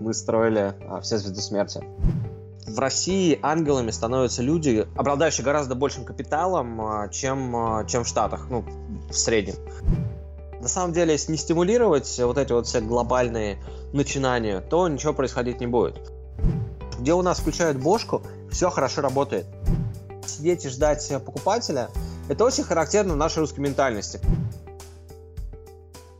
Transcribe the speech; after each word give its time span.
мы 0.00 0.14
строили 0.14 0.74
а, 0.88 1.00
все 1.00 1.18
звезды 1.18 1.40
смерти. 1.40 1.82
В 2.66 2.78
России 2.78 3.38
ангелами 3.42 3.90
становятся 3.90 4.42
люди, 4.42 4.86
обладающие 4.96 5.44
гораздо 5.44 5.74
большим 5.74 6.04
капиталом, 6.04 6.80
а, 6.80 7.08
чем, 7.08 7.54
а, 7.54 7.84
чем 7.84 8.04
в 8.04 8.08
Штатах, 8.08 8.46
ну, 8.50 8.64
в 9.08 9.14
среднем. 9.14 9.56
На 10.60 10.68
самом 10.68 10.92
деле, 10.92 11.12
если 11.12 11.32
не 11.32 11.38
стимулировать 11.38 12.18
вот 12.18 12.38
эти 12.38 12.52
вот 12.52 12.66
все 12.66 12.80
глобальные 12.80 13.58
начинания, 13.92 14.60
то 14.60 14.88
ничего 14.88 15.12
происходить 15.12 15.60
не 15.60 15.66
будет. 15.66 16.12
Где 16.98 17.14
у 17.14 17.22
нас 17.22 17.40
включают 17.40 17.78
бошку, 17.78 18.22
все 18.50 18.68
хорошо 18.68 19.00
работает. 19.00 19.46
Сидеть 20.26 20.64
и 20.66 20.68
ждать 20.68 21.10
покупателя– 21.24 21.88
это 22.28 22.44
очень 22.44 22.62
характерно 22.62 23.14
в 23.14 23.16
нашей 23.16 23.38
русской 23.38 23.60
ментальности. 23.60 24.20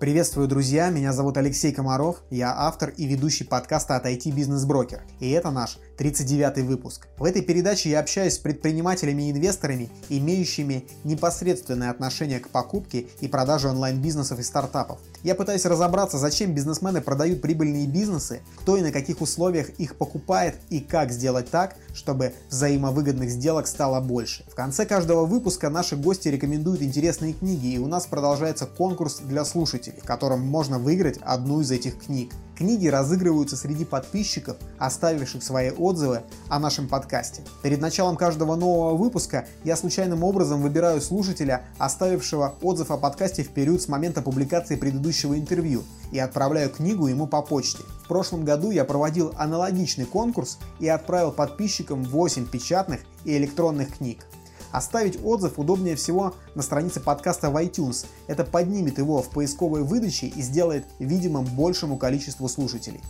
Приветствую, 0.01 0.49
друзья! 0.49 0.89
Меня 0.89 1.13
зовут 1.13 1.37
Алексей 1.37 1.73
Комаров, 1.73 2.23
я 2.31 2.55
автор 2.57 2.89
и 2.89 3.07
ведущий 3.07 3.45
подкаста 3.45 3.97
от 3.97 4.07
IT 4.07 4.35
Business 4.35 4.67
Broker, 4.67 5.03
и 5.21 5.29
это 5.29 5.51
наш 5.51 5.77
39 6.01 6.65
выпуск. 6.65 7.09
В 7.19 7.25
этой 7.25 7.43
передаче 7.43 7.91
я 7.91 8.01
общаюсь 8.01 8.37
с 8.37 8.39
предпринимателями 8.39 9.25
и 9.25 9.33
инвесторами, 9.33 9.91
имеющими 10.09 10.87
непосредственное 11.05 11.91
отношение 11.91 12.41
к 12.41 12.49
покупке 12.49 13.09
и 13.21 13.29
продаже 13.29 13.69
онлайн-бизнесов 13.69 14.39
и 14.39 14.43
стартапов. 14.43 14.99
Я 15.23 15.35
пытаюсь 15.35 15.67
разобраться, 15.67 16.17
зачем 16.17 16.55
бизнесмены 16.55 17.03
продают 17.03 17.43
прибыльные 17.43 17.87
бизнесы, 17.87 18.41
кто 18.61 18.79
и 18.79 18.81
на 18.81 18.93
каких 18.93 19.21
условиях 19.21 19.69
их 19.79 19.97
покупает 19.97 20.55
и 20.71 20.81
как 20.81 21.13
сделать 21.13 21.51
так, 21.51 21.77
чтобы 21.93 22.33
взаимовыгодных 22.49 23.29
сделок 23.29 23.67
стало 23.67 24.01
больше. 24.01 24.47
В 24.51 24.55
конце 24.55 24.87
каждого 24.87 25.27
выпуска 25.27 25.69
наши 25.69 25.97
гости 25.97 26.29
рекомендуют 26.29 26.81
интересные 26.81 27.35
книги, 27.35 27.75
и 27.75 27.79
у 27.79 27.89
нас 27.89 28.07
продолжается 28.07 28.65
конкурс 28.65 29.19
для 29.19 29.45
слушателей, 29.45 30.01
в 30.01 30.07
котором 30.07 30.41
можно 30.41 30.79
выиграть 30.79 31.19
одну 31.21 31.61
из 31.61 31.71
этих 31.71 31.99
книг. 32.07 32.33
Книги 32.61 32.89
разыгрываются 32.89 33.57
среди 33.57 33.87
подписчиков, 33.87 34.59
оставивших 34.77 35.43
свои 35.43 35.71
отзывы 35.71 36.25
о 36.51 36.59
нашем 36.59 36.89
подкасте. 36.89 37.41
Перед 37.63 37.81
началом 37.81 38.19
каждого 38.19 38.55
нового 38.55 38.99
выпуска 38.99 39.47
я 39.65 39.79
случайным 39.79 40.23
образом 40.23 40.61
выбираю 40.61 41.01
слушателя, 41.01 41.65
оставившего 41.79 42.57
отзыв 42.61 42.91
о 42.91 42.99
подкасте 42.99 43.45
в 43.45 43.49
период 43.49 43.81
с 43.81 43.89
момента 43.89 44.21
публикации 44.21 44.77
предыдущего 44.77 45.39
интервью, 45.39 45.85
и 46.13 46.19
отправляю 46.19 46.69
книгу 46.69 47.07
ему 47.07 47.27
по 47.27 47.41
почте. 47.41 47.83
В 48.05 48.09
прошлом 48.09 48.45
году 48.45 48.71
я 48.71 48.85
проводил 48.85 49.33
аналогичный 49.39 50.05
конкурс 50.05 50.59
и 50.81 50.89
отправил 50.89 51.33
подписчикам 51.33 52.05
8 52.05 52.47
печатных 52.47 53.01
и 53.25 53.39
электронных 53.39 53.97
книг. 53.97 54.27
Оставить 54.73 55.19
отзыв 55.23 55.59
удобнее 55.59 55.97
всего 55.97 56.35
на 56.55 56.63
странице 56.63 57.01
подкаста 57.01 57.51
в 57.51 57.57
iTunes. 57.57 58.07
Это 58.27 58.45
поднимет 58.45 58.99
его 58.99 59.23
в 59.23 59.31
поисковой 59.31 59.83
выдаче 59.83 60.27
и 60.27 60.43
сделает 60.43 60.85
видимым 60.99 61.45
большему 61.45 61.97
количеству 61.97 62.49
слушателей. 62.49 63.01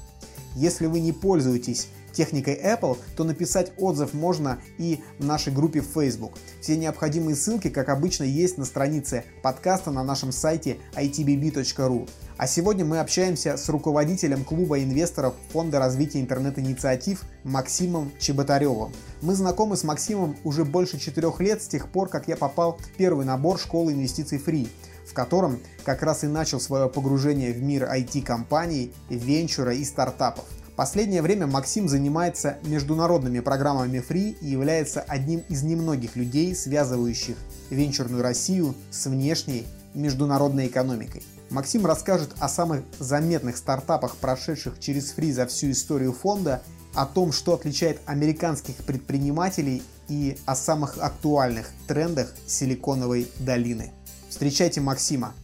Если 0.57 0.87
вы 0.87 1.01
не 1.01 1.13
пользуетесь 1.13 1.89
техникой 2.13 2.55
Apple, 2.55 2.99
то 3.17 3.25
написать 3.25 3.73
отзыв 3.79 4.15
можно 4.15 4.61
и 4.79 5.01
в 5.19 5.25
нашей 5.25 5.53
группе 5.53 5.81
в 5.81 5.87
Facebook. 5.87 6.33
Все 6.61 6.77
необходимые 6.77 7.37
ссылки, 7.37 7.69
как 7.69 7.89
обычно, 7.89 8.25
есть 8.25 8.59
на 8.59 8.65
странице 8.65 9.25
подкаста 9.43 9.91
на 9.91 10.03
нашем 10.03 10.33
сайте 10.33 10.79
itbb.ru. 10.95 12.09
А 12.37 12.47
сегодня 12.47 12.85
мы 12.85 13.01
общаемся 13.01 13.57
с 13.57 13.69
руководителем 13.69 14.45
клуба 14.45 14.83
инвесторов 14.83 15.35
Фонда 15.53 15.79
развития 15.79 16.21
интернет-инициатив 16.21 17.23
Максимом 17.45 18.13
Чеботаревым. 18.19 18.93
Мы 19.21 19.35
знакомы 19.35 19.77
с 19.77 19.85
Максимом 19.85 20.37
уже 20.45 20.65
больше 20.65 20.99
четырех 20.99 21.41
лет 21.41 21.63
с 21.63 21.67
тех 21.67 21.89
пор, 21.91 22.09
как 22.09 22.29
я 22.29 22.37
попал 22.37 22.79
в 22.79 22.97
первый 22.97 23.27
набор 23.27 23.59
школы 23.59 23.93
инвестиций 23.93 24.39
Free 24.39 24.69
в 25.11 25.13
котором 25.13 25.59
как 25.85 26.03
раз 26.03 26.23
и 26.23 26.29
начал 26.29 26.61
свое 26.61 26.89
погружение 26.89 27.53
в 27.53 27.61
мир 27.61 27.83
IT-компаний, 27.85 28.93
венчура 29.09 29.75
и 29.75 29.85
стартапов 29.85 30.45
последнее 30.81 31.21
время 31.21 31.47
Максим 31.47 31.91
занимается 31.91 32.57
международными 32.63 33.41
программами 33.41 33.99
Free 33.99 34.35
и 34.41 34.47
является 34.47 35.03
одним 35.03 35.41
из 35.51 35.63
немногих 35.63 36.17
людей, 36.17 36.55
связывающих 36.55 37.37
венчурную 37.69 38.23
Россию 38.23 38.75
с 38.91 39.05
внешней 39.05 39.67
международной 39.93 40.69
экономикой. 40.69 41.23
Максим 41.51 41.85
расскажет 41.85 42.31
о 42.39 42.49
самых 42.49 42.81
заметных 42.99 43.59
стартапах, 43.59 44.17
прошедших 44.17 44.81
через 44.81 45.15
Free 45.15 45.33
за 45.33 45.47
всю 45.47 45.71
историю 45.71 46.15
фонда, 46.15 46.63
о 46.95 47.05
том, 47.05 47.31
что 47.33 47.53
отличает 47.53 48.01
американских 48.07 48.77
предпринимателей 48.77 49.83
и 50.09 50.39
о 50.47 50.57
самых 50.57 50.97
актуальных 50.97 51.69
трендах 51.89 52.33
Силиконовой 52.47 53.31
долины. 53.39 53.93
Встречайте 54.31 54.81
Максима. 54.81 55.35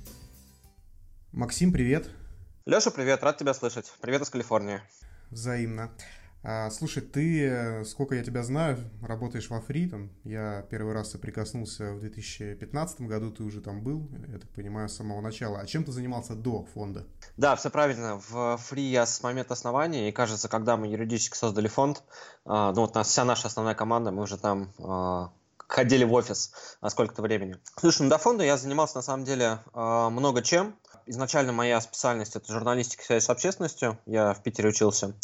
Максим, 1.33 1.75
привет. 1.75 2.09
Леша, 2.65 2.91
привет, 2.91 3.23
рад 3.23 3.37
тебя 3.37 3.53
слышать. 3.53 3.93
Привет 4.01 4.23
из 4.23 4.31
Калифорнии 4.31 4.81
взаимно. 5.31 5.91
А, 6.49 6.71
слушай, 6.71 7.03
ты, 7.03 7.45
э, 7.45 7.85
сколько 7.85 8.15
я 8.15 8.23
тебя 8.23 8.45
знаю, 8.45 8.79
работаешь 9.03 9.51
во 9.51 9.61
Фри, 9.61 9.89
там, 9.89 10.13
я 10.23 10.65
первый 10.71 10.95
раз 10.95 11.11
соприкоснулся 11.11 11.93
в 11.95 11.99
2015 11.99 13.01
году, 13.01 13.33
ты 13.33 13.43
уже 13.43 13.61
там 13.61 13.83
был, 13.83 14.09
я 14.29 14.39
так 14.39 14.49
понимаю, 14.51 14.89
с 14.89 14.95
самого 14.95 15.21
начала. 15.21 15.59
А 15.59 15.67
чем 15.67 15.83
ты 15.83 15.91
занимался 15.91 16.37
до 16.37 16.63
фонда? 16.73 17.05
Да, 17.37 17.57
все 17.57 17.69
правильно. 17.69 18.21
В 18.29 18.59
Фри 18.59 18.85
я 18.85 19.07
с 19.07 19.21
момента 19.25 19.55
основания, 19.55 20.09
и 20.09 20.13
кажется, 20.13 20.49
когда 20.49 20.77
мы 20.77 20.87
юридически 20.87 21.37
создали 21.37 21.67
фонд, 21.67 22.05
а, 22.45 22.73
ну 22.73 22.83
вот 22.83 23.05
вся 23.05 23.25
наша 23.25 23.49
основная 23.49 23.75
команда, 23.75 24.13
мы 24.13 24.23
уже 24.23 24.39
там 24.39 24.73
а, 24.79 25.33
ходили 25.67 26.05
в 26.05 26.13
офис 26.13 26.53
на 26.81 26.91
сколько-то 26.91 27.23
времени. 27.23 27.57
Слушай, 27.77 28.03
ну 28.03 28.09
до 28.09 28.19
фонда 28.19 28.45
я 28.45 28.57
занимался 28.57 28.99
на 28.99 29.03
самом 29.03 29.25
деле 29.25 29.59
много 29.75 30.43
чем 30.43 30.77
изначально 31.07 31.53
моя 31.53 31.81
специальность 31.81 32.37
это 32.37 32.53
журналистика 32.53 33.05
связь 33.05 33.25
с 33.25 33.31
общественностью. 33.31 33.99
Я 34.07 34.35
в 34.35 34.43
Питере 34.43 34.69
учился. 34.69 35.15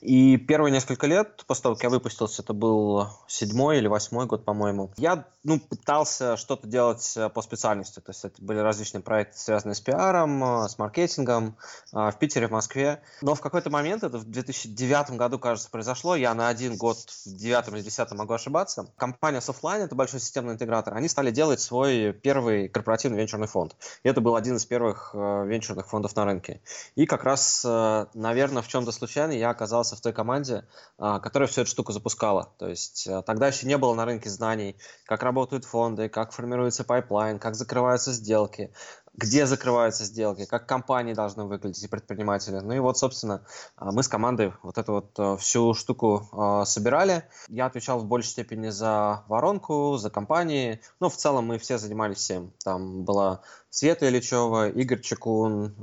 И 0.00 0.36
первые 0.36 0.72
несколько 0.72 1.06
лет, 1.06 1.44
после 1.46 1.62
того, 1.64 1.74
как 1.74 1.84
я 1.84 1.90
выпустился, 1.90 2.42
это 2.42 2.52
был 2.52 3.08
седьмой 3.26 3.78
или 3.78 3.88
восьмой 3.88 4.26
год, 4.26 4.44
по-моему, 4.44 4.92
я 4.96 5.26
ну, 5.44 5.58
пытался 5.58 6.36
что-то 6.36 6.66
делать 6.66 7.14
э, 7.16 7.28
по 7.28 7.42
специальности. 7.42 8.00
То 8.00 8.10
есть 8.10 8.24
это 8.24 8.42
были 8.42 8.58
различные 8.58 9.02
проекты, 9.02 9.38
связанные 9.38 9.74
с 9.74 9.80
пиаром, 9.80 10.42
э, 10.44 10.68
с 10.68 10.78
маркетингом 10.78 11.56
э, 11.92 12.10
в 12.10 12.16
Питере, 12.18 12.46
в 12.46 12.52
Москве. 12.52 13.02
Но 13.22 13.34
в 13.34 13.40
какой-то 13.40 13.70
момент, 13.70 14.04
это 14.04 14.18
в 14.18 14.24
2009 14.24 15.12
году, 15.12 15.38
кажется, 15.38 15.68
произошло, 15.70 16.14
я 16.14 16.34
на 16.34 16.48
один 16.48 16.76
год 16.76 16.98
в 16.98 17.36
девятом 17.36 17.74
или 17.74 17.82
десятом 17.82 18.18
могу 18.18 18.34
ошибаться, 18.34 18.86
компания 18.96 19.40
Softline, 19.40 19.80
это 19.80 19.94
большой 19.94 20.20
системный 20.20 20.54
интегратор, 20.54 20.94
они 20.94 21.08
стали 21.08 21.30
делать 21.30 21.60
свой 21.60 22.12
первый 22.12 22.68
корпоративный 22.68 23.18
венчурный 23.18 23.48
фонд. 23.48 23.74
И 24.04 24.08
это 24.08 24.20
был 24.20 24.36
один 24.36 24.56
из 24.56 24.64
первых 24.64 25.14
венчурных 25.44 25.88
фондов 25.88 26.14
на 26.16 26.24
рынке. 26.24 26.60
И 26.94 27.06
как 27.06 27.24
раз, 27.24 27.64
э, 27.64 28.06
наверное, 28.14 28.62
в 28.62 28.68
чем-то 28.68 28.92
случайно 28.92 29.32
я 29.32 29.50
оказался 29.50 29.96
в 29.96 30.00
той 30.00 30.12
команде, 30.12 30.64
э, 30.98 31.20
которая 31.22 31.48
всю 31.48 31.62
эту 31.62 31.70
штуку 31.70 31.92
запускала. 31.92 32.52
То 32.58 32.68
есть 32.68 33.06
э, 33.06 33.22
тогда 33.22 33.48
еще 33.48 33.66
не 33.66 33.78
было 33.78 33.94
на 33.94 34.04
рынке 34.04 34.30
знаний, 34.30 34.76
как 35.06 35.22
работают 35.22 35.64
фонды, 35.64 36.08
как 36.08 36.32
формируется 36.32 36.84
pipeline, 36.84 37.38
как 37.38 37.54
закрываются 37.54 38.12
сделки, 38.12 38.72
где 39.14 39.46
закрываются 39.46 40.04
сделки, 40.04 40.46
как 40.46 40.66
компании 40.66 41.12
должны 41.12 41.44
выглядеть 41.44 41.82
и 41.82 41.88
предприниматели. 41.88 42.60
Ну 42.60 42.72
и 42.72 42.78
вот, 42.78 42.96
собственно, 42.96 43.44
а, 43.76 43.92
мы 43.92 44.02
с 44.02 44.08
командой 44.08 44.52
вот 44.62 44.78
эту 44.78 44.92
вот 44.92 45.10
а, 45.18 45.36
всю 45.36 45.74
штуку 45.74 46.28
а, 46.32 46.64
собирали. 46.64 47.24
Я 47.48 47.66
отвечал 47.66 47.98
в 47.98 48.06
большей 48.06 48.30
степени 48.30 48.70
за 48.70 49.24
воронку, 49.28 49.96
за 49.98 50.08
компании. 50.08 50.80
Ну, 50.98 51.10
в 51.10 51.16
целом 51.16 51.46
мы 51.46 51.58
все 51.58 51.76
занимались 51.76 52.18
всем. 52.18 52.52
Там 52.64 53.04
была 53.04 53.42
Света 53.68 54.08
Ильичева, 54.08 54.70
Игорь 54.70 55.00
Чекун, 55.00 55.74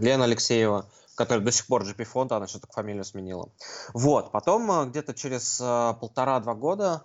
Лена 0.00 0.24
Алексеева 0.24 0.86
которая 1.14 1.44
до 1.44 1.52
сих 1.52 1.66
пор 1.66 1.82
GP 1.82 2.04
фонда, 2.04 2.38
она 2.38 2.46
что-то 2.46 2.66
фамилию 2.72 3.04
сменила. 3.04 3.50
Вот, 3.92 4.32
потом 4.32 4.90
где-то 4.90 5.12
через 5.12 5.58
полтора-два 5.58 6.54
года 6.54 7.04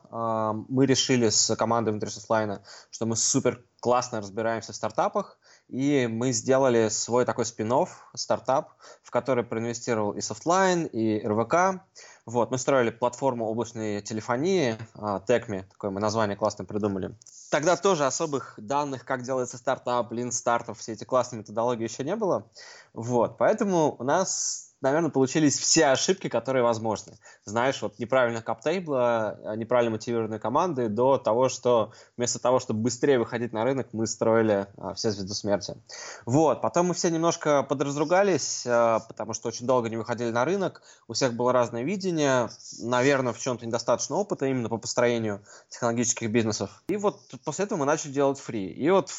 мы 0.70 0.86
решили 0.86 1.28
с 1.28 1.54
командой 1.58 1.94
Interest 1.94 2.26
Line, 2.30 2.62
что 2.90 3.06
мы 3.06 3.18
супер 3.18 3.62
классно 3.82 4.20
разбираемся 4.22 4.72
в 4.72 4.76
стартапах, 4.78 5.38
и 5.70 6.08
мы 6.08 6.32
сделали 6.32 6.90
свой 6.90 7.26
такой 7.26 7.46
спин 7.46 7.86
стартап, 8.14 8.72
в 9.04 9.12
который 9.12 9.44
проинвестировал 9.44 10.12
и 10.12 10.20
Softline, 10.20 10.88
и 10.88 11.26
РВК. 11.26 11.82
Вот, 12.26 12.52
мы 12.52 12.58
строили 12.58 12.90
платформу 12.90 13.46
облачной 13.46 14.02
телефонии, 14.02 14.78
TechMe, 14.96 15.64
такое 15.70 15.92
мы 15.92 16.00
название 16.00 16.36
классно 16.36 16.66
придумали. 16.66 17.16
Тогда 17.50 17.78
тоже 17.78 18.06
особых 18.06 18.56
данных, 18.58 19.06
как 19.06 19.24
делается 19.24 19.58
стартап, 19.58 20.12
лин 20.12 20.32
стартов, 20.32 20.80
все 20.80 20.94
эти 20.94 21.06
классные 21.06 21.40
методологии 21.40 21.84
еще 21.84 22.04
не 22.04 22.16
было. 22.16 22.46
Вот, 22.94 23.38
поэтому 23.38 23.96
у 23.98 24.04
нас 24.04 24.67
наверное, 24.82 25.10
получились 25.10 25.58
все 25.58 25.88
ошибки, 25.88 26.30
которые 26.30 26.64
возможны. 26.64 27.14
Знаешь, 27.46 27.82
вот 27.82 28.00
неправильно 28.00 28.42
каптейбла, 28.42 29.40
а, 29.44 29.56
неправильно 29.56 29.92
мотивированные 29.92 30.40
команды, 30.40 30.90
до 30.90 31.18
того, 31.18 31.50
что 31.50 31.92
вместо 32.16 32.40
того, 32.40 32.60
чтобы 32.60 32.82
быстрее 32.82 33.20
выходить 33.20 33.54
на 33.54 33.64
рынок, 33.64 33.88
мы 33.94 34.08
строили 34.08 34.68
а, 34.78 34.94
все 34.94 35.12
звезду 35.12 35.34
смерти. 35.34 35.76
Вот, 36.26 36.62
потом 36.62 36.88
мы 36.88 36.94
все 36.94 37.10
немножко 37.10 37.64
подразругались, 37.64 38.66
а, 38.68 39.00
потому 39.00 39.34
что 39.34 39.48
очень 39.48 39.66
долго 39.66 39.90
не 39.90 39.98
выходили 39.98 40.30
на 40.30 40.46
рынок, 40.46 40.82
у 41.08 41.14
всех 41.14 41.34
было 41.34 41.52
разное 41.52 41.84
видение, 41.84 42.50
наверное, 42.80 43.34
в 43.34 43.40
чем-то 43.40 43.66
недостаточно 43.66 44.16
опыта 44.16 44.46
именно 44.46 44.70
по 44.70 44.78
построению 44.78 45.42
технологических 45.70 46.30
бизнесов. 46.30 46.84
И 46.88 46.98
вот 46.98 47.22
после 47.44 47.66
этого 47.66 47.80
мы 47.80 47.86
начали 47.86 48.12
делать 48.12 48.40
фри. 48.40 48.68
И 48.68 48.90
вот 48.90 49.10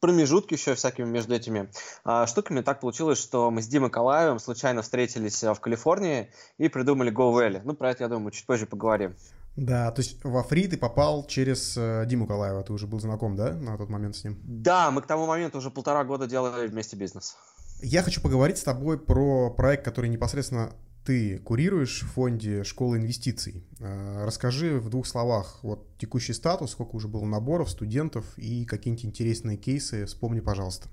промежутки 0.00 0.54
еще 0.54 0.74
всякими 0.74 1.06
между 1.06 1.34
этими 1.34 1.70
а, 2.04 2.26
штуками. 2.26 2.62
Так 2.62 2.80
получилось, 2.80 3.18
что 3.18 3.50
мы 3.50 3.62
с 3.62 3.68
Димой 3.68 3.90
Калаевым 3.90 4.38
случайно 4.38 4.82
встретились 4.82 5.42
в 5.42 5.56
Калифорнии 5.56 6.30
и 6.58 6.68
придумали 6.68 7.12
Go 7.12 7.32
Valley. 7.32 7.60
Ну, 7.64 7.74
про 7.74 7.90
это, 7.90 8.04
я 8.04 8.08
думаю, 8.08 8.32
чуть 8.32 8.46
позже 8.46 8.66
поговорим. 8.66 9.14
Да, 9.56 9.90
то 9.90 10.00
есть 10.00 10.24
во 10.24 10.42
фри 10.42 10.68
ты 10.68 10.76
попал 10.76 11.26
через 11.26 11.76
э, 11.76 12.04
Диму 12.06 12.26
Калаева, 12.26 12.62
ты 12.62 12.72
уже 12.72 12.86
был 12.86 13.00
знаком, 13.00 13.36
да, 13.36 13.52
на 13.52 13.76
тот 13.76 13.88
момент 13.90 14.16
с 14.16 14.24
ним? 14.24 14.38
Да, 14.42 14.90
мы 14.90 15.02
к 15.02 15.06
тому 15.06 15.26
моменту 15.26 15.58
уже 15.58 15.70
полтора 15.70 16.04
года 16.04 16.26
делали 16.26 16.68
вместе 16.68 16.96
бизнес. 16.96 17.36
Я 17.82 18.02
хочу 18.02 18.20
поговорить 18.20 18.58
с 18.58 18.62
тобой 18.62 18.98
про 18.98 19.50
проект, 19.50 19.84
который 19.84 20.08
непосредственно 20.08 20.72
ты 21.04 21.38
курируешь 21.38 22.02
в 22.02 22.12
фонде 22.12 22.64
школы 22.64 22.98
инвестиций. 22.98 23.66
Э, 23.78 24.24
расскажи 24.24 24.78
в 24.78 24.90
двух 24.90 25.06
словах 25.06 25.58
вот 25.62 25.96
текущий 25.98 26.32
статус, 26.32 26.72
сколько 26.72 26.96
уже 26.96 27.08
было 27.08 27.24
наборов, 27.24 27.70
студентов 27.70 28.26
и 28.36 28.64
какие-нибудь 28.64 29.06
интересные 29.06 29.56
кейсы. 29.56 30.06
Вспомни, 30.06 30.40
пожалуйста. 30.40 30.88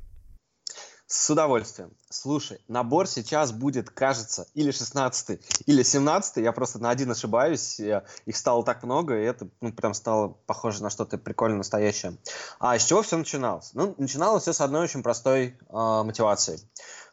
С 1.09 1.29
удовольствием. 1.29 1.93
Слушай, 2.09 2.59
набор 2.67 3.07
сейчас 3.07 3.53
будет, 3.53 3.89
кажется, 3.89 4.45
или 4.53 4.71
16 4.71 5.39
или 5.65 5.81
17 5.81 6.37
Я 6.43 6.51
просто 6.51 6.79
на 6.79 6.89
один 6.89 7.09
ошибаюсь. 7.09 7.79
Их 7.79 8.35
стало 8.35 8.65
так 8.65 8.83
много, 8.83 9.17
и 9.17 9.23
это 9.23 9.47
ну, 9.61 9.71
прям 9.71 9.93
стало 9.93 10.35
похоже 10.47 10.83
на 10.83 10.89
что-то 10.89 11.17
прикольно 11.17 11.55
настоящее. 11.55 12.17
А 12.59 12.77
с 12.77 12.83
чего 12.83 13.03
все 13.03 13.15
начиналось? 13.15 13.69
Ну, 13.73 13.95
начиналось 13.97 14.43
все 14.43 14.51
с 14.51 14.59
одной 14.59 14.83
очень 14.83 15.01
простой 15.01 15.45
э, 15.47 15.53
мотивации. 15.69 16.59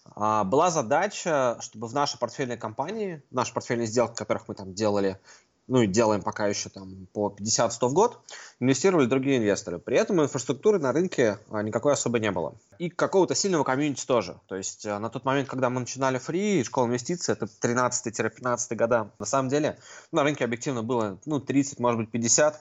А, 0.04 0.44
была 0.44 0.70
задача, 0.70 1.56
чтобы 1.60 1.86
в 1.86 1.94
нашей 1.94 2.18
портфельной 2.18 2.56
компании, 2.56 3.22
наши 3.30 3.52
портфельные 3.52 3.86
сделки, 3.86 4.16
которых 4.16 4.48
мы 4.48 4.54
там 4.54 4.74
делали 4.74 5.18
ну 5.66 5.82
и 5.82 5.86
делаем 5.86 6.22
пока 6.22 6.46
еще 6.46 6.68
там 6.68 7.06
по 7.12 7.34
50-100 7.36 7.88
в 7.88 7.94
год, 7.94 8.20
инвестировали 8.60 9.06
другие 9.06 9.38
инвесторы. 9.38 9.78
При 9.78 9.96
этом 9.96 10.22
инфраструктуры 10.22 10.78
на 10.78 10.92
рынке 10.92 11.38
а, 11.50 11.62
никакой 11.62 11.94
особо 11.94 12.18
не 12.18 12.30
было. 12.30 12.54
И 12.78 12.90
какого-то 12.90 13.34
сильного 13.34 13.64
комьюнити 13.64 14.04
тоже. 14.06 14.38
То 14.46 14.56
есть 14.56 14.84
а, 14.86 14.98
на 14.98 15.08
тот 15.08 15.24
момент, 15.24 15.48
когда 15.48 15.70
мы 15.70 15.80
начинали 15.80 16.18
фри, 16.18 16.64
школа 16.64 16.86
инвестиций, 16.86 17.32
это 17.32 17.46
13-15 17.46 18.74
года, 18.76 19.10
на 19.18 19.26
самом 19.26 19.48
деле 19.48 19.78
на 20.12 20.22
рынке 20.22 20.44
объективно 20.44 20.82
было 20.82 21.18
ну, 21.24 21.40
30, 21.40 21.78
может 21.78 22.00
быть 22.00 22.10
50 22.10 22.60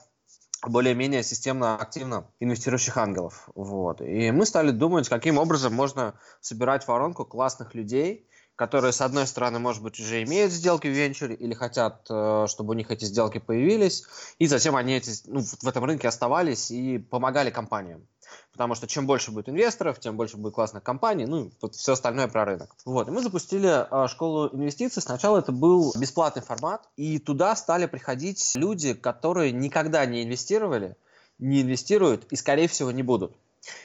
более-менее 0.69 1.23
системно 1.23 1.75
активно 1.75 2.25
инвестирующих 2.39 2.97
ангелов. 2.97 3.49
Вот. 3.55 4.01
И 4.01 4.31
мы 4.31 4.45
стали 4.45 4.71
думать, 4.71 5.09
каким 5.09 5.37
образом 5.37 5.73
можно 5.73 6.13
собирать 6.41 6.87
воронку 6.87 7.25
классных 7.25 7.75
людей, 7.75 8.27
которые, 8.55 8.91
с 8.91 9.01
одной 9.01 9.25
стороны, 9.25 9.59
может 9.59 9.81
быть, 9.81 9.99
уже 9.99 10.23
имеют 10.23 10.51
сделки 10.51 10.87
в 10.87 10.91
венчуре 10.91 11.35
или 11.35 11.53
хотят, 11.53 12.05
э, 12.09 12.45
чтобы 12.47 12.71
у 12.71 12.73
них 12.73 12.91
эти 12.91 13.05
сделки 13.05 13.39
появились, 13.39 14.05
и 14.37 14.45
затем 14.47 14.75
они 14.75 14.93
эти, 14.93 15.11
ну, 15.25 15.41
в 15.41 15.67
этом 15.67 15.83
рынке 15.85 16.07
оставались 16.07 16.69
и 16.69 16.99
помогали 16.99 17.49
компаниям. 17.49 18.07
Потому 18.51 18.75
что 18.75 18.87
чем 18.87 19.07
больше 19.07 19.31
будет 19.31 19.49
инвесторов, 19.49 19.99
тем 19.99 20.15
больше 20.15 20.37
будет 20.37 20.53
классных 20.53 20.83
компаний, 20.83 21.25
ну, 21.25 21.51
вот 21.61 21.75
все 21.75 21.93
остальное 21.93 22.27
про 22.27 22.45
рынок. 22.45 22.75
Вот, 22.85 23.07
и 23.07 23.11
мы 23.11 23.21
запустили 23.21 23.85
э, 23.89 24.07
школу 24.07 24.49
инвестиций. 24.53 25.01
Сначала 25.01 25.39
это 25.39 25.51
был 25.51 25.93
бесплатный 25.97 26.41
формат, 26.41 26.87
и 26.97 27.19
туда 27.19 27.55
стали 27.55 27.85
приходить 27.85 28.53
люди, 28.55 28.93
которые 28.93 29.51
никогда 29.51 30.05
не 30.05 30.23
инвестировали, 30.23 30.95
не 31.39 31.61
инвестируют 31.61 32.25
и, 32.31 32.35
скорее 32.35 32.67
всего, 32.67 32.91
не 32.91 33.03
будут. 33.03 33.35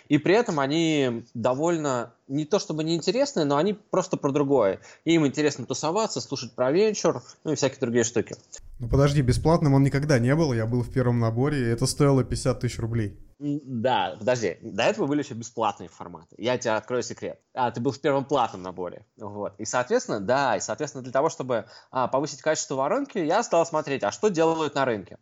И 0.08 0.18
при 0.18 0.34
этом 0.34 0.58
они 0.60 1.24
довольно, 1.34 2.12
не 2.26 2.44
то 2.44 2.58
чтобы 2.58 2.84
неинтересные, 2.84 3.44
но 3.44 3.56
они 3.56 3.74
просто 3.74 4.16
про 4.16 4.32
другое. 4.32 4.80
Им 5.04 5.26
интересно 5.26 5.66
тусоваться, 5.66 6.20
слушать 6.20 6.52
про 6.52 6.72
венчур, 6.72 7.22
ну 7.44 7.52
и 7.52 7.54
всякие 7.54 7.80
другие 7.80 8.04
штуки. 8.04 8.36
Ну 8.78 8.88
подожди, 8.88 9.22
бесплатным 9.22 9.74
он 9.74 9.82
никогда 9.82 10.18
не 10.18 10.34
был, 10.34 10.52
я 10.52 10.66
был 10.66 10.82
в 10.82 10.92
первом 10.92 11.20
наборе, 11.20 11.60
и 11.60 11.68
это 11.68 11.86
стоило 11.86 12.24
50 12.24 12.60
тысяч 12.60 12.78
рублей. 12.78 13.16
Да, 13.38 14.16
подожди, 14.18 14.58
до 14.62 14.82
этого 14.82 15.06
были 15.06 15.22
еще 15.22 15.34
бесплатные 15.34 15.88
форматы. 15.88 16.34
Я 16.38 16.58
тебе 16.58 16.72
открою 16.72 17.04
секрет. 17.04 17.40
А, 17.54 17.70
ты 17.70 17.80
был 17.80 17.92
в 17.92 18.00
первом 18.00 18.24
платном 18.24 18.62
наборе. 18.62 19.06
Вот. 19.16 19.54
И, 19.58 19.64
соответственно, 19.64 20.18
да, 20.18 20.56
и, 20.56 20.60
соответственно, 20.60 21.04
для 21.04 21.12
того, 21.12 21.28
чтобы 21.28 21.66
а, 21.92 22.08
повысить 22.08 22.42
качество 22.42 22.74
воронки, 22.74 23.18
я 23.18 23.44
стал 23.44 23.64
смотреть, 23.64 24.02
а 24.02 24.10
что 24.10 24.28
делают 24.28 24.74
на 24.74 24.84
рынке. 24.84 25.18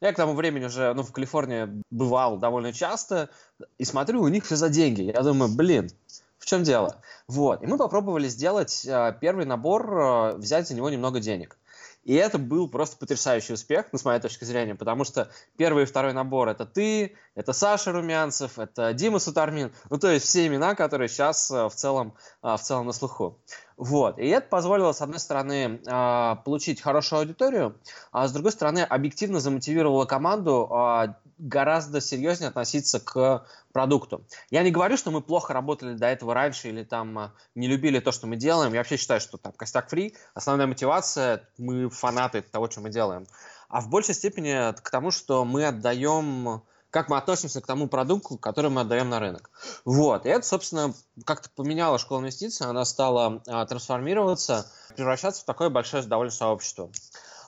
Я 0.00 0.12
к 0.12 0.16
тому 0.16 0.34
времени 0.34 0.64
уже 0.64 0.92
ну, 0.94 1.04
в 1.04 1.12
Калифорнии 1.12 1.82
бывал 1.90 2.38
довольно 2.38 2.72
часто 2.72 3.30
и 3.78 3.84
смотрю, 3.84 4.22
у 4.22 4.28
них 4.28 4.44
все 4.44 4.56
за 4.56 4.68
деньги. 4.68 5.02
Я 5.02 5.22
думаю, 5.22 5.54
блин, 5.54 5.90
в 6.38 6.46
чем 6.46 6.64
дело? 6.64 7.00
Вот. 7.28 7.62
И 7.62 7.66
мы 7.66 7.78
попробовали 7.78 8.26
сделать 8.26 8.84
э, 8.84 9.14
первый 9.20 9.44
набор, 9.44 9.92
э, 9.92 10.36
взять 10.38 10.66
за 10.66 10.74
него 10.74 10.90
немного 10.90 11.20
денег. 11.20 11.56
И 12.04 12.14
это 12.14 12.38
был 12.38 12.68
просто 12.68 12.96
потрясающий 12.96 13.52
успех, 13.52 13.86
ну, 13.92 13.98
с 13.98 14.04
моей 14.04 14.20
точки 14.20 14.44
зрения, 14.44 14.74
потому 14.74 15.04
что 15.04 15.30
первый 15.56 15.82
и 15.82 15.86
второй 15.86 16.12
набор– 16.14 16.48
это 16.50 16.64
ты, 16.64 17.16
это 17.34 17.52
Саша 17.52 17.92
Румянцев, 17.92 18.58
это 18.58 18.94
Дима 18.94 19.18
Сутармин, 19.18 19.72
ну, 19.90 19.98
то 19.98 20.10
есть 20.10 20.24
все 20.24 20.46
имена, 20.46 20.74
которые 20.74 21.08
сейчас 21.08 21.50
э, 21.50 21.68
в 21.68 21.74
целом, 21.74 22.14
э, 22.42 22.56
в 22.56 22.60
целом 22.60 22.86
на 22.86 22.92
слуху. 22.92 23.38
Вот. 23.76 24.18
И 24.18 24.26
это 24.28 24.48
позволило, 24.48 24.92
с 24.92 25.02
одной 25.02 25.20
стороны, 25.20 25.80
э, 25.86 26.36
получить 26.44 26.80
хорошую 26.80 27.20
аудиторию, 27.20 27.78
а 28.12 28.28
с 28.28 28.32
другой 28.32 28.52
стороны, 28.52 28.80
объективно 28.80 29.40
замотивировало 29.40 30.06
команду 30.06 30.68
гораздо 31.40 32.00
серьезнее 32.00 32.48
относиться 32.48 33.00
к 33.00 33.46
продукту. 33.72 34.24
Я 34.50 34.62
не 34.62 34.70
говорю, 34.70 34.96
что 34.96 35.10
мы 35.10 35.20
плохо 35.20 35.52
работали 35.52 35.94
до 35.94 36.06
этого 36.06 36.34
раньше 36.34 36.68
или 36.68 36.84
там 36.84 37.18
а, 37.18 37.32
не 37.54 37.66
любили 37.66 38.00
то, 38.00 38.12
что 38.12 38.26
мы 38.26 38.36
делаем. 38.36 38.72
Я 38.72 38.80
вообще 38.80 38.96
считаю, 38.96 39.20
что 39.20 39.38
там 39.38 39.52
костяк 39.52 39.88
фри, 39.88 40.14
основная 40.34 40.66
мотивация, 40.66 41.48
мы 41.58 41.88
фанаты 41.88 42.42
того, 42.42 42.70
что 42.70 42.80
мы 42.80 42.90
делаем. 42.90 43.26
А 43.68 43.80
в 43.80 43.88
большей 43.88 44.14
степени 44.14 44.74
к 44.80 44.90
тому, 44.90 45.10
что 45.10 45.44
мы 45.44 45.66
отдаем 45.66 46.62
как 46.90 47.08
мы 47.08 47.16
относимся 47.16 47.60
к 47.60 47.66
тому 47.66 47.86
продукту, 47.86 48.36
который 48.36 48.68
мы 48.68 48.80
отдаем 48.80 49.08
на 49.08 49.20
рынок. 49.20 49.50
Вот. 49.84 50.26
И 50.26 50.28
это, 50.28 50.44
собственно, 50.44 50.92
как-то 51.24 51.48
поменяло 51.54 51.98
школу 51.98 52.20
инвестиций, 52.20 52.66
она 52.66 52.84
стала 52.84 53.40
а, 53.46 53.64
трансформироваться, 53.64 54.66
превращаться 54.96 55.42
в 55.42 55.44
такое 55.44 55.70
большое 55.70 56.02
довольно 56.02 56.32
сообщество. 56.32 56.90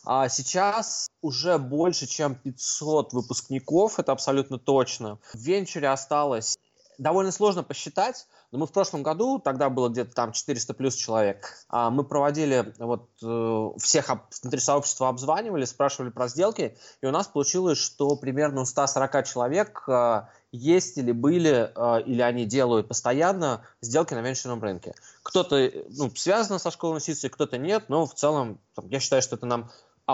А 0.05 0.29
сейчас 0.29 1.09
уже 1.21 1.59
больше, 1.59 2.07
чем 2.07 2.35
500 2.35 3.13
выпускников, 3.13 3.99
это 3.99 4.13
абсолютно 4.13 4.59
точно. 4.59 5.19
В 5.33 5.39
венчуре 5.39 5.89
осталось 5.89 6.59
довольно 6.99 7.33
сложно 7.33 7.63
посчитать, 7.63 8.27
но 8.51 8.59
мы 8.59 8.67
в 8.67 8.73
прошлом 8.73 9.03
году, 9.03 9.39
тогда 9.39 9.71
было 9.71 9.89
где-то 9.89 10.13
там 10.15 10.33
400 10.33 10.75
плюс 10.75 10.95
человек, 10.95 11.65
а 11.69 11.91
мы 11.91 12.05
проводили, 12.05 12.73
вот 12.79 13.09
э, 13.23 13.71
всех 13.79 14.11
внутри 14.43 14.61
сообщества 14.61 15.09
обзванивали, 15.09 15.65
спрашивали 15.65 16.11
про 16.11 16.29
сделки, 16.29 16.77
и 17.01 17.07
у 17.07 17.11
нас 17.11 17.27
получилось, 17.27 17.79
что 17.79 18.15
примерно 18.17 18.63
у 18.63 18.65
140 18.65 19.27
человек 19.27 19.85
э, 19.89 20.23
есть 20.53 20.99
или 20.99 21.13
были, 21.13 21.73
э, 21.75 22.03
или 22.03 22.21
они 22.21 22.45
делают 22.45 22.89
постоянно 22.89 23.63
сделки 23.81 24.15
на 24.15 24.21
венчурном 24.21 24.63
рынке. 24.63 24.95
Кто-то 25.23 25.71
ну, 25.89 26.11
связан 26.15 26.59
со 26.59 26.71
школой 26.71 26.95
инвестиций, 26.95 27.31
кто-то 27.31 27.59
нет, 27.59 27.85
но 27.89 28.07
в 28.07 28.15
целом 28.15 28.61
я 28.85 29.01
считаю, 29.01 29.23
что 29.23 29.37
это 29.37 29.47
нам 29.47 29.71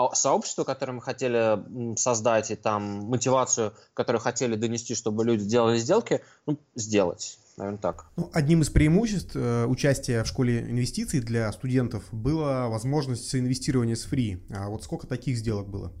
а 0.07 0.15
сообщество, 0.15 0.63
которое 0.63 0.93
мы 0.93 1.01
хотели 1.01 1.95
создать, 1.97 2.51
и 2.51 2.55
там 2.55 3.05
мотивацию, 3.05 3.73
которую 3.93 4.21
хотели 4.21 4.55
донести, 4.55 4.95
чтобы 4.95 5.25
люди 5.25 5.45
делали 5.45 5.77
сделки, 5.77 6.21
ну, 6.45 6.57
сделать. 6.75 7.37
Наверное, 7.57 7.79
так. 7.79 8.05
Ну, 8.15 8.29
одним 8.33 8.61
из 8.61 8.69
преимуществ 8.69 9.35
э, 9.35 9.65
участия 9.65 10.23
в 10.23 10.27
школе 10.27 10.61
инвестиций 10.61 11.19
для 11.19 11.51
студентов 11.51 12.05
была 12.13 12.69
возможность 12.69 13.29
соинвестирования 13.29 13.95
с 13.95 14.03
фри. 14.03 14.41
А 14.49 14.69
вот 14.69 14.83
сколько 14.83 15.07
таких 15.07 15.37
сделок 15.37 15.67
было? 15.67 15.91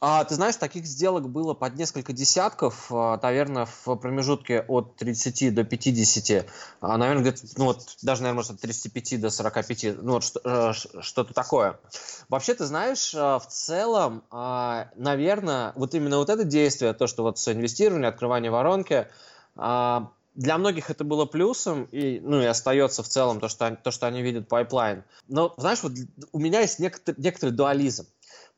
А, 0.00 0.22
ты 0.24 0.36
знаешь, 0.36 0.54
таких 0.54 0.86
сделок 0.86 1.28
было 1.28 1.54
под 1.54 1.74
несколько 1.74 2.12
десятков, 2.12 2.86
а, 2.90 3.18
наверное, 3.20 3.66
в 3.66 3.96
промежутке 3.96 4.64
от 4.68 4.94
30 4.94 5.50
до 5.52 5.64
50, 5.64 6.46
а, 6.80 6.96
наверное, 6.96 7.22
где-то, 7.22 7.42
ну 7.56 7.64
вот, 7.64 7.96
даже, 8.02 8.22
наверное, 8.22 8.36
может, 8.36 8.52
от 8.52 8.60
35 8.60 9.20
до 9.20 9.30
45, 9.30 10.00
ну 10.00 10.12
вот 10.12 10.36
э, 10.44 10.72
что-то 11.00 11.34
такое. 11.34 11.80
Вообще, 12.28 12.54
ты 12.54 12.66
знаешь, 12.66 13.12
а, 13.16 13.40
в 13.40 13.48
целом, 13.48 14.22
наверное, 14.30 15.72
вот 15.74 15.94
именно 15.94 16.18
вот 16.18 16.30
это 16.30 16.44
действие, 16.44 16.92
то, 16.92 17.08
что 17.08 17.24
вот 17.24 17.38
инвестирование, 17.48 18.08
открывание 18.08 18.50
воронки, 18.50 19.08
для 20.38 20.56
многих 20.56 20.88
это 20.88 21.02
было 21.02 21.24
плюсом, 21.24 21.88
и, 21.90 22.20
ну, 22.20 22.40
и 22.40 22.44
остается 22.44 23.02
в 23.02 23.08
целом 23.08 23.40
то, 23.40 23.48
что, 23.48 23.76
то, 23.82 23.90
что 23.90 24.06
они 24.06 24.22
видят 24.22 24.46
pipeline. 24.46 25.02
Но, 25.26 25.52
знаешь, 25.56 25.82
вот 25.82 25.92
у 26.30 26.38
меня 26.38 26.60
есть 26.60 26.78
некоторый, 26.78 27.16
некоторый 27.20 27.50
дуализм. 27.50 28.06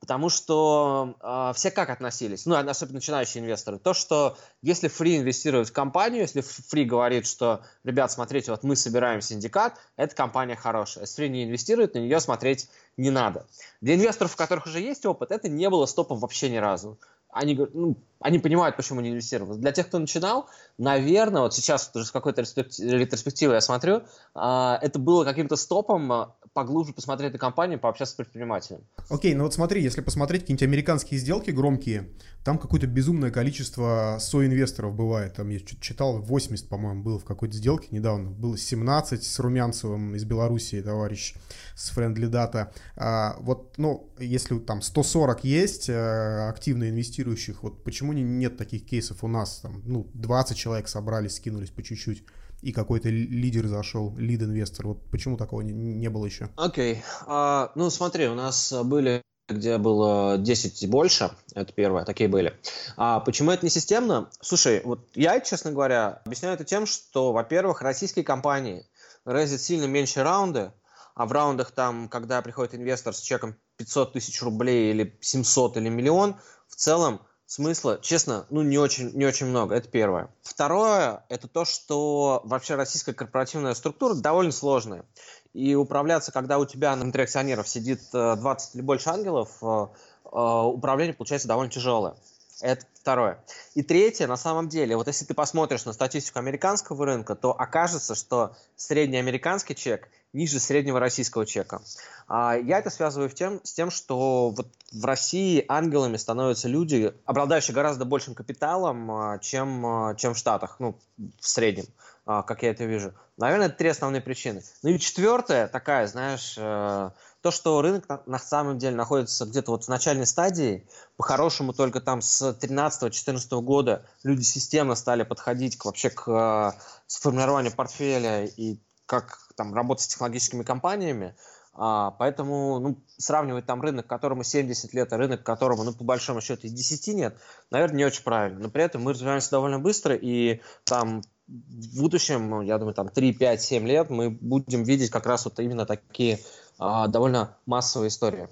Потому 0.00 0.30
что 0.30 1.14
э, 1.20 1.52
все 1.54 1.70
как 1.70 1.90
относились, 1.90 2.46
ну, 2.46 2.56
особенно 2.56 2.96
начинающие 2.96 3.42
инвесторы, 3.42 3.78
то, 3.78 3.92
что 3.92 4.38
если 4.62 4.88
ФРИИ 4.88 5.18
инвестирует 5.18 5.68
в 5.68 5.72
компанию, 5.72 6.22
если 6.22 6.40
ФРИИ 6.40 6.86
говорит, 6.86 7.26
что, 7.26 7.62
ребят, 7.84 8.10
смотрите, 8.10 8.50
вот 8.50 8.62
мы 8.62 8.76
собираем 8.76 9.20
синдикат, 9.20 9.78
эта 9.96 10.16
компания 10.16 10.56
хорошая. 10.56 11.04
Если 11.04 11.16
ФРИИ 11.16 11.28
не 11.28 11.44
инвестирует, 11.44 11.94
на 11.94 11.98
нее 11.98 12.18
смотреть 12.20 12.68
не 12.96 13.10
надо. 13.10 13.46
Для 13.82 13.94
инвесторов, 13.94 14.34
у 14.34 14.38
которых 14.38 14.66
уже 14.66 14.80
есть 14.80 15.04
опыт, 15.04 15.32
это 15.32 15.50
не 15.50 15.68
было 15.68 15.84
стопом 15.84 16.18
вообще 16.18 16.48
ни 16.48 16.56
разу. 16.56 16.98
Они 17.32 17.54
говорят, 17.54 17.74
ну, 17.74 17.96
они 18.20 18.38
понимают, 18.38 18.76
почему 18.76 19.00
не 19.00 19.10
инвестировать. 19.10 19.60
Для 19.60 19.72
тех, 19.72 19.88
кто 19.88 19.98
начинал, 19.98 20.48
наверное, 20.76 21.42
вот 21.42 21.54
сейчас 21.54 21.90
уже 21.94 22.04
с 22.04 22.10
какой-то 22.10 22.42
ретроспективой 22.42 23.54
я 23.54 23.60
смотрю, 23.62 24.02
а, 24.34 24.78
это 24.82 24.98
было 24.98 25.24
каким-то 25.24 25.56
стопом 25.56 26.12
а, 26.12 26.36
поглубже 26.52 26.92
посмотреть 26.92 27.32
на 27.32 27.38
компанию, 27.38 27.80
пообщаться 27.80 28.12
с 28.12 28.16
предпринимателем. 28.16 28.82
Окей, 29.08 29.34
ну 29.34 29.44
вот 29.44 29.54
смотри, 29.54 29.82
если 29.82 30.02
посмотреть 30.02 30.42
какие-нибудь 30.42 30.62
американские 30.62 31.18
сделки 31.18 31.50
громкие, 31.50 32.10
там 32.44 32.58
какое-то 32.58 32.86
безумное 32.86 33.30
количество 33.30 34.16
соинвесторов 34.20 34.94
бывает. 34.94 35.34
Там 35.34 35.48
я 35.48 35.60
читал, 35.60 36.20
80, 36.20 36.68
по-моему, 36.68 37.02
было 37.02 37.18
в 37.18 37.24
какой-то 37.24 37.54
сделке 37.56 37.88
недавно. 37.90 38.30
Было 38.30 38.58
17 38.58 39.22
с 39.22 39.38
Румянцевым 39.38 40.14
из 40.14 40.24
Белоруссии, 40.24 40.80
товарищ 40.80 41.34
с 41.74 41.96
Friendly 41.96 42.30
Data. 42.30 42.72
А, 42.96 43.36
вот, 43.40 43.74
ну, 43.78 44.10
если 44.18 44.58
там 44.58 44.82
140 44.82 45.44
есть 45.44 45.88
а, 45.88 46.48
активно 46.50 46.90
инвестирующих, 47.20 47.62
вот 47.62 47.84
почему 47.84 48.12
не, 48.12 48.22
нет 48.22 48.56
таких 48.56 48.86
кейсов 48.86 49.22
у 49.24 49.28
нас? 49.28 49.60
Там, 49.60 49.82
ну, 49.84 50.06
20 50.14 50.56
человек 50.56 50.88
собрались, 50.88 51.36
скинулись 51.36 51.70
по 51.70 51.82
чуть-чуть 51.82 52.24
и 52.62 52.72
какой-то 52.72 53.08
лидер 53.08 53.66
зашел, 53.66 54.14
лид-инвестор. 54.16 54.88
Вот 54.88 55.10
почему 55.10 55.36
такого 55.36 55.62
не, 55.62 55.72
не 55.72 56.08
было 56.08 56.26
еще? 56.26 56.50
Окей. 56.56 56.94
Okay. 56.94 56.98
Uh, 57.26 57.70
ну, 57.74 57.90
смотри, 57.90 58.28
у 58.28 58.34
нас 58.34 58.72
были 58.84 59.22
где 59.48 59.78
было 59.78 60.38
10 60.38 60.80
и 60.80 60.86
больше, 60.86 61.32
это 61.56 61.72
первое, 61.72 62.04
такие 62.04 62.28
были. 62.28 62.54
А 62.96 63.18
почему 63.18 63.50
это 63.50 63.66
не 63.66 63.70
системно? 63.70 64.30
Слушай, 64.40 64.80
вот 64.84 65.08
я, 65.16 65.40
честно 65.40 65.72
говоря, 65.72 66.22
объясняю 66.24 66.54
это 66.54 66.62
тем, 66.62 66.86
что, 66.86 67.32
во-первых, 67.32 67.82
российские 67.82 68.24
компании 68.24 68.86
рейзят 69.24 69.60
сильно 69.60 69.86
меньше 69.86 70.22
раунды, 70.22 70.70
а 71.16 71.26
в 71.26 71.32
раундах 71.32 71.72
там, 71.72 72.08
когда 72.08 72.40
приходит 72.42 72.76
инвестор 72.76 73.12
с 73.12 73.20
чеком 73.20 73.56
500 73.78 74.12
тысяч 74.12 74.40
рублей 74.40 74.92
или 74.92 75.18
700 75.20 75.78
или 75.78 75.88
миллион, 75.88 76.36
целом 76.80 77.20
смысла, 77.46 77.98
честно, 78.00 78.46
ну 78.50 78.62
не 78.62 78.78
очень, 78.78 79.10
не 79.10 79.26
очень 79.26 79.46
много. 79.46 79.74
Это 79.74 79.88
первое. 79.88 80.30
Второе, 80.42 81.24
это 81.28 81.48
то, 81.48 81.64
что 81.64 82.40
вообще 82.44 82.74
российская 82.76 83.12
корпоративная 83.12 83.74
структура 83.74 84.14
довольно 84.14 84.52
сложная. 84.52 85.04
И 85.52 85.74
управляться, 85.74 86.32
когда 86.32 86.58
у 86.58 86.64
тебя 86.64 86.94
внутри 86.94 87.24
акционеров 87.24 87.68
сидит 87.68 88.00
20 88.12 88.74
э, 88.74 88.78
или 88.78 88.82
больше 88.82 89.10
ангелов, 89.10 89.50
э, 89.62 89.86
э, 90.24 90.28
управление 90.30 91.12
получается 91.12 91.48
довольно 91.48 91.70
тяжелое. 91.70 92.14
Это 92.60 92.86
второе. 92.94 93.42
И 93.74 93.82
третье, 93.82 94.26
на 94.26 94.36
самом 94.36 94.68
деле, 94.68 94.96
вот 94.96 95.06
если 95.06 95.24
ты 95.24 95.34
посмотришь 95.34 95.84
на 95.86 95.92
статистику 95.92 96.38
американского 96.38 97.04
рынка, 97.04 97.34
то 97.34 97.52
окажется, 97.58 98.14
что 98.14 98.54
средний 98.76 99.16
американский 99.16 99.74
чек 99.74 100.08
ниже 100.32 100.60
среднего 100.60 101.00
российского 101.00 101.46
чека. 101.46 101.82
А 102.28 102.56
я 102.56 102.78
это 102.78 102.90
связываю 102.90 103.28
в 103.28 103.34
тем, 103.34 103.60
с 103.64 103.72
тем, 103.72 103.90
что 103.90 104.50
вот 104.50 104.68
в 104.92 105.04
России 105.04 105.64
ангелами 105.68 106.16
становятся 106.16 106.68
люди, 106.68 107.12
обладающие 107.24 107.74
гораздо 107.74 108.04
большим 108.04 108.34
капиталом, 108.34 109.10
а, 109.10 109.38
чем, 109.38 109.84
а, 109.84 110.14
чем 110.14 110.34
в 110.34 110.38
Штатах, 110.38 110.76
ну, 110.78 110.96
в 111.40 111.48
среднем, 111.48 111.86
а, 112.26 112.42
как 112.42 112.62
я 112.62 112.70
это 112.70 112.84
вижу. 112.84 113.12
Наверное, 113.36 113.66
это 113.66 113.76
три 113.76 113.88
основные 113.88 114.20
причины. 114.20 114.62
Ну 114.82 114.90
и 114.90 114.98
четвертая 114.98 115.66
такая, 115.66 116.06
знаешь, 116.06 116.54
э, 116.58 117.10
то, 117.40 117.50
что 117.50 117.80
рынок 117.80 118.04
на, 118.26 118.38
самом 118.38 118.78
деле 118.78 118.94
находится 118.94 119.46
где-то 119.46 119.70
вот 119.70 119.84
в 119.84 119.88
начальной 119.88 120.26
стадии, 120.26 120.86
по-хорошему 121.16 121.72
только 121.72 122.00
там 122.00 122.20
с 122.20 122.50
13-14 122.60 123.62
года 123.62 124.04
люди 124.22 124.42
системно 124.42 124.94
стали 124.94 125.22
подходить 125.22 125.78
к, 125.78 125.86
вообще 125.86 126.10
к 126.10 126.76
сформированию 127.06 127.74
портфеля 127.74 128.44
и 128.44 128.78
как 129.10 129.40
там 129.56 129.74
работать 129.74 130.04
с 130.04 130.06
технологическими 130.06 130.62
компаниями, 130.62 131.34
а, 131.74 132.12
поэтому 132.12 132.78
ну, 132.78 133.02
сравнивать 133.16 133.66
там 133.66 133.82
рынок, 133.82 134.06
которому 134.06 134.44
70 134.44 134.94
лет, 134.94 135.12
а 135.12 135.16
рынок, 135.16 135.42
которому, 135.42 135.82
ну, 135.82 135.92
по 135.92 136.04
большому 136.04 136.40
счету, 136.40 136.68
и 136.68 136.70
10 136.70 137.08
нет, 137.08 137.36
наверное, 137.72 137.96
не 137.96 138.04
очень 138.04 138.22
правильно. 138.22 138.60
Но 138.60 138.70
при 138.70 138.84
этом 138.84 139.02
мы 139.02 139.12
развиваемся 139.12 139.50
довольно 139.50 139.80
быстро, 139.80 140.14
и 140.14 140.60
там 140.84 141.22
в 141.48 142.00
будущем, 142.00 142.48
ну, 142.48 142.62
я 142.62 142.78
думаю, 142.78 142.94
там 142.94 143.08
3, 143.08 143.32
5, 143.32 143.60
7 143.60 143.84
лет 143.84 144.10
мы 144.10 144.30
будем 144.30 144.84
видеть 144.84 145.10
как 145.10 145.26
раз 145.26 145.44
вот 145.44 145.58
именно 145.58 145.86
такие 145.86 146.38
а, 146.78 147.08
довольно 147.08 147.56
массовые 147.66 148.10
истории. 148.10 148.48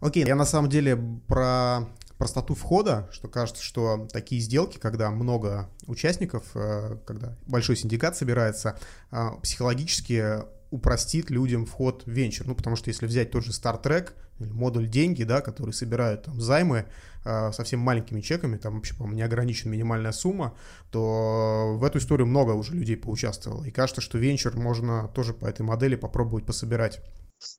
Окей, 0.00 0.24
okay, 0.24 0.28
я 0.28 0.34
на 0.34 0.46
самом 0.46 0.68
деле 0.68 0.98
про 1.28 1.86
простоту 2.22 2.54
входа, 2.54 3.08
что 3.10 3.26
кажется, 3.26 3.64
что 3.64 4.06
такие 4.12 4.40
сделки, 4.40 4.78
когда 4.78 5.10
много 5.10 5.68
участников, 5.88 6.44
э, 6.54 6.96
когда 7.04 7.36
большой 7.48 7.76
синдикат 7.76 8.16
собирается, 8.16 8.78
э, 9.10 9.30
психологически 9.42 10.36
упростит 10.70 11.30
людям 11.30 11.66
вход 11.66 12.04
в 12.06 12.10
венчур. 12.10 12.46
Ну, 12.46 12.54
потому 12.54 12.76
что 12.76 12.90
если 12.90 13.06
взять 13.06 13.32
тот 13.32 13.44
же 13.44 13.50
Star 13.50 13.82
Trek 13.82 14.12
модуль 14.38 14.88
деньги, 14.88 15.24
да, 15.24 15.40
которые 15.40 15.72
собирают 15.72 16.22
там 16.22 16.40
займы 16.40 16.86
э, 17.24 17.50
совсем 17.50 17.80
маленькими 17.80 18.20
чеками, 18.20 18.56
там 18.56 18.76
вообще, 18.76 18.94
по-моему, 18.94 19.18
неограничена 19.18 19.72
минимальная 19.72 20.12
сумма, 20.12 20.56
то 20.92 21.74
в 21.76 21.82
эту 21.82 21.98
историю 21.98 22.28
много 22.28 22.52
уже 22.52 22.72
людей 22.74 22.96
поучаствовало. 22.96 23.64
И 23.64 23.72
кажется, 23.72 24.00
что 24.00 24.16
венчур 24.18 24.56
можно 24.56 25.08
тоже 25.08 25.34
по 25.34 25.46
этой 25.46 25.62
модели 25.62 25.96
попробовать 25.96 26.46
пособирать. 26.46 27.00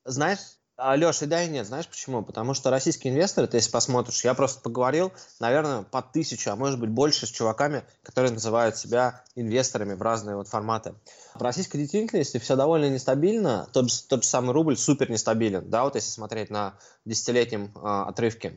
Знаешь, 0.05 0.39
Леша, 0.77 1.27
да 1.27 1.43
и 1.43 1.49
нет. 1.49 1.67
Знаешь 1.67 1.87
почему? 1.87 2.23
Потому 2.23 2.55
что 2.55 2.71
российские 2.71 3.13
инвесторы, 3.13 3.47
ты 3.47 3.57
если 3.57 3.69
посмотришь, 3.69 4.23
я 4.23 4.33
просто 4.33 4.59
поговорил, 4.59 5.11
наверное, 5.39 5.83
по 5.83 6.01
тысячу, 6.01 6.49
а 6.49 6.55
может 6.55 6.79
быть 6.79 6.89
больше 6.89 7.27
с 7.27 7.29
чуваками, 7.29 7.83
которые 8.01 8.31
называют 8.31 8.75
себя 8.75 9.21
инвесторами 9.35 9.93
в 9.93 10.01
разные 10.01 10.35
вот 10.35 10.47
форматы. 10.47 10.95
В 11.35 11.41
российской 11.43 11.77
действительности 11.77 12.39
все 12.39 12.55
довольно 12.55 12.89
нестабильно. 12.89 13.67
Тот 13.71 13.91
же, 13.91 14.01
тот 14.03 14.23
же 14.23 14.29
самый 14.29 14.51
рубль 14.51 14.75
супер 14.75 15.11
нестабилен, 15.11 15.69
да, 15.69 15.83
вот 15.83 15.93
если 15.93 16.09
смотреть 16.09 16.49
на 16.49 16.73
десятилетнем 17.05 17.71
э, 17.75 17.79
отрывке. 18.07 18.53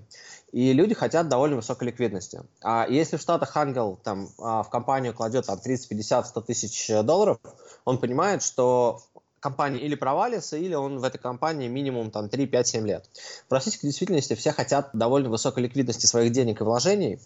И 0.52 0.72
люди 0.72 0.94
хотят 0.94 1.28
довольно 1.28 1.56
высокой 1.56 1.88
ликвидности. 1.88 2.40
А 2.62 2.86
если 2.88 3.18
в 3.18 3.20
Штатах 3.20 3.54
ангел 3.58 4.00
там, 4.02 4.26
э, 4.26 4.28
в 4.38 4.68
компанию 4.70 5.12
кладет 5.12 5.46
там, 5.46 5.58
30, 5.58 5.88
50, 5.88 6.28
100 6.28 6.40
тысяч 6.40 6.88
долларов, 7.02 7.38
он 7.84 7.98
понимает, 7.98 8.42
что 8.42 9.02
компания 9.46 9.78
или 9.78 9.94
провалится, 9.94 10.56
или 10.56 10.74
он 10.74 10.98
в 10.98 11.04
этой 11.04 11.18
компании 11.18 11.68
минимум 11.68 12.10
там 12.10 12.28
3, 12.28 12.46
5, 12.46 12.66
7 12.66 12.86
лет. 12.86 13.04
В 13.48 13.52
российской 13.52 13.86
действительности 13.86 14.34
все 14.34 14.50
хотят 14.50 14.90
довольно 14.92 15.30
высокой 15.30 15.62
ликвидности 15.62 16.06
своих 16.06 16.32
денег 16.32 16.60
и 16.60 16.64
вложений, 16.64 17.20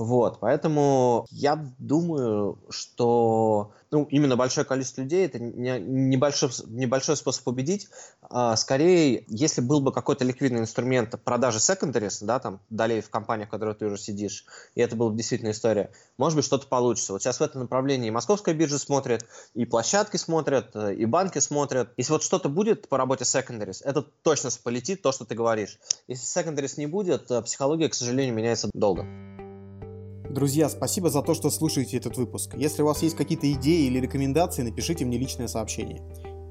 вот, 0.00 0.40
поэтому 0.40 1.26
я 1.30 1.62
думаю, 1.78 2.58
что 2.70 3.72
ну, 3.90 4.04
именно 4.04 4.34
большое 4.34 4.64
количество 4.64 5.02
людей 5.02 5.26
это 5.26 5.38
не, 5.38 5.78
небольшой, 5.78 6.48
небольшой 6.68 7.18
способ 7.18 7.44
победить. 7.44 7.88
А, 8.22 8.56
скорее, 8.56 9.24
если 9.28 9.60
был 9.60 9.80
бы 9.80 9.92
какой-то 9.92 10.24
ликвидный 10.24 10.60
инструмент 10.60 11.14
продажи 11.22 11.58
secondaries, 11.58 12.24
да, 12.24 12.38
там, 12.38 12.60
далее 12.70 13.02
в 13.02 13.10
компаниях, 13.10 13.48
в 13.48 13.50
которой 13.50 13.74
ты 13.74 13.84
уже 13.84 13.98
сидишь, 13.98 14.46
и 14.74 14.80
это 14.80 14.96
была 14.96 15.10
бы 15.10 15.18
действительно 15.18 15.50
история, 15.50 15.90
может 16.16 16.34
быть, 16.34 16.46
что-то 16.46 16.66
получится. 16.66 17.12
Вот 17.12 17.22
сейчас 17.22 17.38
в 17.38 17.42
этом 17.42 17.60
направлении 17.60 18.08
и 18.08 18.10
московская 18.10 18.54
биржа 18.54 18.78
смотрит, 18.78 19.26
и 19.52 19.66
площадки 19.66 20.16
смотрят, 20.16 20.74
и 20.74 21.04
банки 21.04 21.40
смотрят. 21.40 21.92
Если 21.98 22.12
вот 22.12 22.22
что-то 22.22 22.48
будет 22.48 22.88
по 22.88 22.96
работе 22.96 23.24
secondaries, 23.24 23.82
это 23.84 24.00
точно 24.22 24.48
полетит 24.64 25.02
то, 25.02 25.12
что 25.12 25.26
ты 25.26 25.34
говоришь. 25.34 25.78
Если 26.08 26.24
secondaries 26.24 26.74
не 26.78 26.86
будет, 26.86 27.30
психология, 27.44 27.90
к 27.90 27.94
сожалению, 27.94 28.34
меняется 28.34 28.70
долго. 28.72 29.04
Друзья, 30.30 30.68
спасибо 30.68 31.10
за 31.10 31.22
то, 31.22 31.34
что 31.34 31.50
слушаете 31.50 31.96
этот 31.96 32.16
выпуск. 32.16 32.54
Если 32.54 32.82
у 32.82 32.86
вас 32.86 33.02
есть 33.02 33.16
какие-то 33.16 33.50
идеи 33.50 33.86
или 33.86 33.98
рекомендации, 33.98 34.62
напишите 34.62 35.04
мне 35.04 35.18
личное 35.18 35.48
сообщение. 35.48 36.02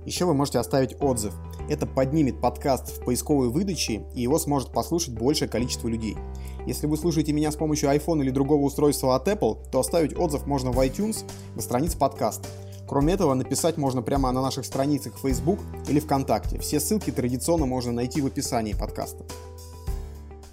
Еще 0.06 0.26
вы 0.26 0.34
можете 0.34 0.60
оставить 0.60 1.02
отзыв. 1.02 1.34
Это 1.70 1.88
поднимет 1.88 2.42
подкаст 2.42 2.90
в 2.90 3.06
поисковой 3.06 3.48
выдаче, 3.48 4.04
и 4.14 4.22
его 4.22 4.38
сможет 4.38 4.74
послушать 4.74 5.14
большее 5.14 5.48
количество 5.48 5.88
людей. 5.88 6.18
Если 6.68 6.88
вы 6.88 6.98
слушаете 6.98 7.32
меня 7.32 7.54
с 7.54 7.56
помощью 7.56 7.90
iPhone 7.90 8.22
или 8.22 8.32
другого 8.32 8.64
устройства 8.64 9.16
от 9.16 9.30
Apple, 9.30 9.72
то 9.72 9.80
оставить 9.80 10.14
отзыв 10.20 10.46
можно 10.46 10.72
в 10.72 10.80
iTunes 10.80 11.24
на 11.56 11.62
странице 11.62 11.98
подкаста. 11.98 12.50
Кроме 12.86 13.14
этого, 13.14 13.34
написать 13.34 13.78
можно 13.78 14.02
прямо 14.02 14.30
на 14.34 14.42
наших 14.42 14.66
страницах 14.66 15.18
Facebook 15.18 15.60
или 15.88 16.02
ВКонтакте. 16.02 16.60
Все 16.60 16.82
ссылки 16.82 17.12
традиционно 17.12 17.66
можно 17.66 17.94
найти 17.94 18.20
в 18.20 18.26
описании 18.26 18.74
подкаста. 18.74 19.24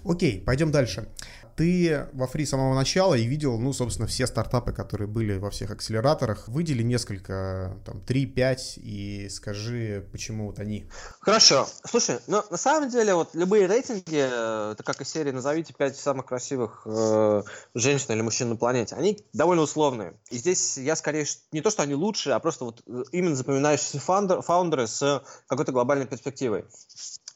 Окей, 0.05 0.39
пойдем 0.39 0.71
дальше 0.71 1.09
ты 1.57 2.07
во 2.13 2.27
фри 2.27 2.45
с 2.45 2.51
самого 2.51 2.75
начала 2.75 3.15
и 3.15 3.25
видел, 3.25 3.57
ну, 3.57 3.73
собственно, 3.73 4.07
все 4.07 4.27
стартапы, 4.27 4.71
которые 4.71 5.07
были 5.07 5.37
во 5.39 5.49
всех 5.49 5.71
акселераторах. 5.71 6.47
Выдели 6.47 6.83
несколько, 6.83 7.75
там, 7.83 7.97
3-5 8.07 8.57
и 8.77 9.27
скажи, 9.29 10.07
почему 10.11 10.45
вот 10.45 10.59
они. 10.59 10.87
Хорошо. 11.19 11.67
Слушай, 11.83 12.19
ну, 12.27 12.43
на 12.51 12.57
самом 12.57 12.89
деле, 12.89 13.15
вот 13.15 13.33
любые 13.33 13.65
рейтинги, 13.65 14.03
э, 14.11 14.71
это 14.73 14.83
как 14.83 15.01
из 15.01 15.09
серии 15.09 15.31
«Назовите 15.31 15.73
5 15.73 15.97
самых 15.97 16.27
красивых 16.27 16.83
э, 16.85 17.43
женщин 17.73 18.13
или 18.13 18.21
мужчин 18.21 18.49
на 18.49 18.55
планете», 18.55 18.95
они 18.95 19.25
довольно 19.33 19.63
условные. 19.63 20.13
И 20.29 20.37
здесь 20.37 20.77
я 20.77 20.95
скорее, 20.95 21.25
не 21.51 21.61
то, 21.61 21.71
что 21.71 21.81
они 21.81 21.95
лучшие, 21.95 22.35
а 22.35 22.39
просто 22.39 22.65
вот 22.65 22.83
э, 22.85 23.03
именно 23.11 23.35
запоминающиеся 23.35 23.99
фаундер, 23.99 24.43
фаундеры 24.43 24.85
с 24.85 25.23
какой-то 25.47 25.71
глобальной 25.71 26.05
перспективой. 26.05 26.65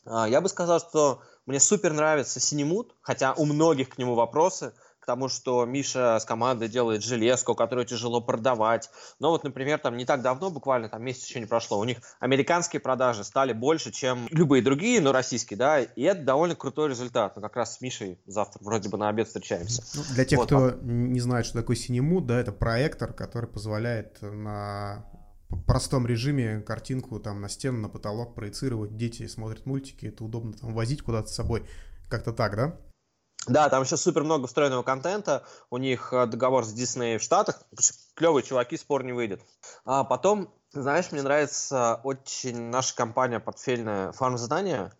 А, 0.06 0.28
я 0.28 0.42
бы 0.42 0.50
сказал, 0.50 0.80
что 0.80 1.22
мне 1.46 1.60
супер 1.60 1.94
нравится 1.94 2.40
Синемут, 2.40 2.96
хотя 3.02 3.34
у 3.34 3.46
многих 3.46 3.90
к 3.90 3.98
нему 3.98 4.16
вопросы, 4.16 4.74
к 5.02 5.06
тому, 5.08 5.30
что 5.30 5.66
Миша 5.66 6.20
с 6.20 6.26
командой 6.26 6.70
делает 6.70 7.04
железку, 7.04 7.56
которую 7.56 7.86
тяжело 7.86 8.22
продавать. 8.22 8.90
Но 9.20 9.32
вот, 9.32 9.44
например, 9.44 9.80
там 9.80 9.98
не 9.98 10.06
так 10.06 10.22
давно, 10.22 10.52
буквально 10.52 10.90
там 10.90 11.04
месяц 11.04 11.26
еще 11.26 11.40
не 11.40 11.48
прошло, 11.48 11.80
у 11.80 11.84
них 11.84 11.98
американские 12.20 12.80
продажи 12.80 13.24
стали 13.24 13.52
больше, 13.52 13.92
чем 13.92 14.28
любые 14.30 14.62
другие, 14.62 15.02
но 15.02 15.12
российские, 15.12 15.58
да, 15.58 15.82
и 15.82 16.04
это 16.04 16.22
довольно 16.22 16.56
крутой 16.56 16.90
результат. 16.90 17.36
Мы 17.36 17.42
как 17.42 17.56
раз 17.56 17.78
с 17.78 17.82
Мишей 17.82 18.20
завтра 18.28 18.64
вроде 18.64 18.90
бы 18.90 18.98
на 19.00 19.10
обед 19.10 19.28
встречаемся. 19.28 19.84
Ну, 19.96 20.04
для 20.14 20.24
тех, 20.24 20.38
вот. 20.38 20.46
кто 20.46 20.66
а 20.68 20.80
не 20.84 21.20
знает, 21.20 21.48
что 21.48 21.60
такое 21.60 21.76
Синему, 21.76 22.22
да, 22.22 22.40
это 22.40 22.52
проектор, 22.52 23.12
который 23.12 23.50
позволяет 23.50 24.22
на 24.22 25.04
простом 25.68 26.06
режиме 26.06 26.62
картинку 26.62 27.20
там 27.20 27.42
на 27.42 27.50
стену, 27.50 27.80
на 27.80 27.90
потолок 27.90 28.36
проецировать. 28.36 28.98
Дети 28.98 29.28
смотрят 29.28 29.66
мультики, 29.66 30.06
это 30.08 30.24
удобно 30.24 30.54
там 30.54 30.74
возить 30.74 31.02
куда-то 31.02 31.28
с 31.28 31.36
собой. 31.36 31.66
Как-то 32.10 32.34
так, 32.34 32.56
да? 32.56 32.78
Да, 33.48 33.70
там 33.70 33.84
еще 33.84 33.98
супер 33.98 34.24
много 34.24 34.48
встроенного 34.48 34.84
контента. 34.84 35.44
У 35.72 35.78
них 35.78 36.14
э, 36.14 36.28
договор 36.28 36.64
с 36.64 36.74
Disney 36.74 37.18
в 37.18 37.24
Штатах. 37.24 37.64
Клевые 38.14 38.44
чуваки, 38.44 38.78
спор 38.78 39.04
не 39.04 39.14
выйдет. 39.14 39.42
А 39.84 40.04
потом, 40.04 40.54
знаешь, 40.74 41.12
мне 41.12 41.24
нравится 41.24 42.00
очень 42.04 42.70
наша 42.70 42.96
компания 42.96 43.40
портфельная 43.40 44.12
Фарм. 44.12 44.38
То 44.38 44.92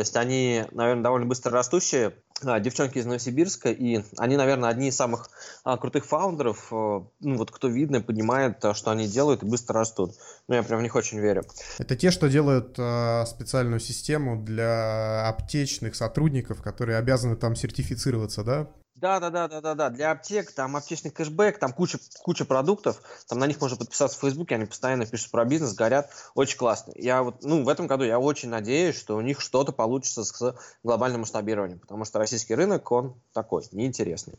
есть 0.00 0.16
они, 0.16 0.64
наверное, 0.70 1.02
довольно 1.02 1.26
быстро 1.26 1.52
растущие 1.52 2.14
девчонки 2.60 2.98
из 2.98 3.06
Новосибирска, 3.06 3.70
и 3.70 4.02
они, 4.16 4.36
наверное, 4.36 4.70
одни 4.70 4.88
из 4.88 4.96
самых 4.96 5.30
а, 5.64 5.76
крутых 5.76 6.06
фаундеров, 6.06 6.68
а, 6.72 7.06
ну 7.20 7.36
вот 7.36 7.50
кто 7.50 7.68
видно, 7.68 8.00
понимает, 8.00 8.64
а, 8.64 8.74
что 8.74 8.90
они 8.90 9.06
делают 9.06 9.42
и 9.42 9.46
быстро 9.46 9.78
растут. 9.78 10.12
Ну, 10.48 10.54
я 10.54 10.62
прям 10.62 10.80
в 10.80 10.82
них 10.82 10.94
очень 10.94 11.18
верю. 11.18 11.44
Это 11.78 11.96
те, 11.96 12.10
что 12.10 12.28
делают 12.28 12.76
а, 12.78 13.24
специальную 13.26 13.80
систему 13.80 14.42
для 14.42 15.28
аптечных 15.28 15.94
сотрудников, 15.94 16.62
которые 16.62 16.98
обязаны 16.98 17.36
там 17.36 17.54
сертифицироваться, 17.54 18.42
да? 18.42 18.68
Да, 19.00 19.18
да, 19.18 19.30
да, 19.30 19.48
да, 19.48 19.60
да, 19.62 19.74
да. 19.74 19.88
Для 19.88 20.10
аптек 20.10 20.52
там 20.52 20.76
аптечный 20.76 21.10
кэшбэк, 21.10 21.58
там 21.58 21.72
куча, 21.72 21.98
куча 22.22 22.44
продуктов, 22.44 23.00
там 23.28 23.38
на 23.38 23.46
них 23.46 23.58
можно 23.58 23.78
подписаться 23.78 24.18
в 24.18 24.20
Фейсбуке, 24.20 24.56
они 24.56 24.66
постоянно 24.66 25.06
пишут 25.06 25.30
про 25.30 25.46
бизнес, 25.46 25.72
горят, 25.74 26.10
очень 26.34 26.58
классно. 26.58 26.92
Я 26.96 27.22
вот, 27.22 27.42
ну, 27.42 27.64
в 27.64 27.68
этом 27.70 27.86
году 27.86 28.04
я 28.04 28.18
очень 28.18 28.50
надеюсь, 28.50 28.98
что 28.98 29.16
у 29.16 29.22
них 29.22 29.40
что-то 29.40 29.72
получится 29.72 30.22
с 30.24 30.54
глобальным 30.82 31.20
масштабированием, 31.20 31.78
потому 31.78 32.04
что 32.04 32.18
российский 32.18 32.54
рынок, 32.54 32.92
он 32.92 33.14
такой, 33.32 33.64
неинтересный. 33.72 34.34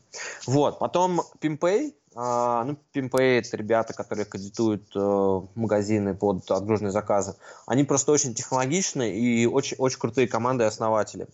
Вот, 0.46 0.78
потом 0.78 1.22
Pimpay, 1.40 1.94
а, 2.14 2.62
ну, 2.64 2.78
Pimpay 2.94 3.40
это 3.40 3.56
ребята, 3.56 3.94
которые 3.94 4.26
кредитуют 4.26 4.92
э, 4.94 5.40
магазины 5.56 6.14
под 6.14 6.48
отгруженные 6.50 6.92
заказы. 6.92 7.34
Они 7.66 7.82
просто 7.82 8.12
очень 8.12 8.34
технологичные 8.34 9.18
и 9.18 9.46
очень, 9.46 9.76
очень 9.78 9.98
крутые 9.98 10.28
команды 10.28 10.62
и 10.64 10.66
основатели. 10.68 11.26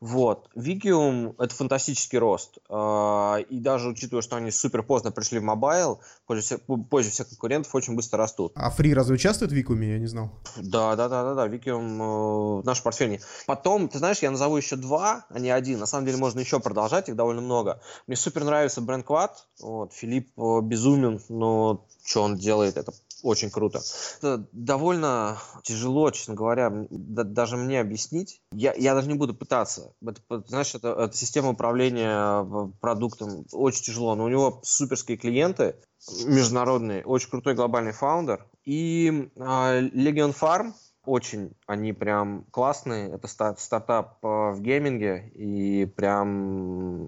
Вот. 0.00 0.50
Викиум— 0.54 1.34
это 1.38 1.54
фантастический 1.54 2.18
рост. 2.18 2.58
А, 2.68 3.36
и 3.36 3.58
даже 3.58 3.88
учитывая, 3.88 4.22
что 4.22 4.36
они 4.36 4.50
супер 4.50 4.82
поздно 4.82 5.10
пришли 5.10 5.38
в 5.38 5.42
mobile, 5.42 6.00
позже, 6.26 6.58
позже 6.90 7.10
всех 7.10 7.28
конкурентов 7.28 7.74
очень 7.74 7.96
быстро 7.96 8.18
растут. 8.18 8.52
А 8.54 8.70
ФРИИ 8.70 8.92
разве 8.94 9.14
участвует 9.14 9.52
в 9.52 9.54
Викиуме? 9.54 9.92
Я 9.92 9.98
не 9.98 10.06
знал. 10.06 10.30
Да, 10.56 10.96
да, 10.96 11.08
да, 11.08 11.24
да, 11.24 11.34
да. 11.34 11.46
Викиум 11.46 12.60
э, 12.60 12.62
наш 12.64 12.82
портфельный. 12.82 13.20
Потом, 13.46 13.88
ты 13.88 13.98
знаешь, 13.98 14.18
я 14.18 14.30
назову 14.30 14.56
еще 14.56 14.76
два, 14.76 15.26
а 15.30 15.38
не 15.38 15.50
один. 15.50 15.78
На 15.78 15.86
самом 15.86 16.06
деле 16.06 16.18
можно 16.18 16.40
еще 16.40 16.60
продолжать, 16.60 17.08
их 17.08 17.16
довольно 17.16 17.40
много. 17.40 17.80
Мне 18.06 18.16
супер 18.16 18.44
нравится 18.44 18.80
бренд 18.80 19.06
Quad. 19.06 19.30
Вот, 19.60 19.92
Филипп 19.92 20.30
э, 20.36 20.60
безумен, 20.62 21.20
но 21.28 21.86
что 22.04 22.22
он 22.22 22.36
делает, 22.36 22.76
это 22.76 22.92
очень 23.24 23.50
круто. 23.50 23.80
Это 24.18 24.46
довольно 24.52 25.38
тяжело, 25.62 26.10
честно 26.10 26.34
говоря, 26.34 26.70
даже 26.90 27.56
мне 27.56 27.80
объяснить. 27.80 28.42
Я, 28.52 28.74
я 28.74 28.94
даже 28.94 29.08
не 29.08 29.14
буду 29.14 29.34
пытаться. 29.34 29.94
Это, 30.06 30.44
знаешь, 30.46 30.74
это, 30.74 30.88
это 30.90 31.16
система 31.16 31.50
управления 31.50 32.44
продуктом 32.80 33.46
очень 33.50 33.82
тяжело, 33.82 34.14
но 34.14 34.24
у 34.24 34.28
него 34.28 34.60
суперские 34.62 35.16
клиенты, 35.16 35.76
международные, 36.26 37.02
очень 37.04 37.30
крутой 37.30 37.54
глобальный 37.54 37.92
founder. 37.92 38.46
И 38.64 39.30
э, 39.36 39.40
Legion 39.40 40.36
Farm, 40.38 40.74
очень 41.06 41.52
они 41.66 41.92
прям 41.92 42.44
классные. 42.50 43.10
Это 43.10 43.28
стартап 43.28 44.18
э, 44.22 44.26
в 44.26 44.60
гейминге 44.60 45.30
и 45.34 45.86
прям, 45.86 47.04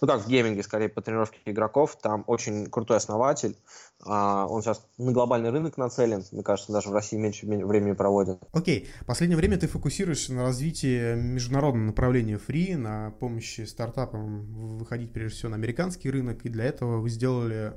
ну 0.00 0.06
как 0.06 0.24
в 0.24 0.28
гейминге, 0.28 0.62
скорее 0.62 0.88
по 0.88 1.02
тренировке 1.02 1.38
игроков. 1.46 1.96
Там 2.00 2.24
очень 2.26 2.66
крутой 2.66 2.98
основатель. 2.98 3.56
А, 4.04 4.46
он 4.46 4.62
сейчас 4.62 4.86
на 4.96 5.12
глобальный 5.12 5.50
рынок 5.50 5.76
нацелен. 5.76 6.24
Мне 6.30 6.42
кажется, 6.42 6.72
даже 6.72 6.88
в 6.88 6.92
России 6.92 7.16
меньше 7.16 7.46
времени 7.46 7.92
проводит. 7.92 8.38
Окей. 8.52 8.84
Okay. 8.84 9.06
Последнее 9.06 9.36
время 9.36 9.58
ты 9.58 9.66
фокусируешься 9.66 10.32
на 10.34 10.42
развитии 10.42 11.14
международного 11.14 11.86
направления 11.86 12.38
ФРИИ, 12.38 12.76
на 12.76 13.10
помощи 13.18 13.62
стартапам 13.62 14.78
выходить 14.78 15.12
прежде 15.12 15.38
всего 15.38 15.50
на 15.50 15.56
американский 15.56 16.10
рынок. 16.10 16.44
И 16.44 16.48
для 16.48 16.64
этого 16.64 16.98
вы 16.98 17.10
сделали 17.10 17.74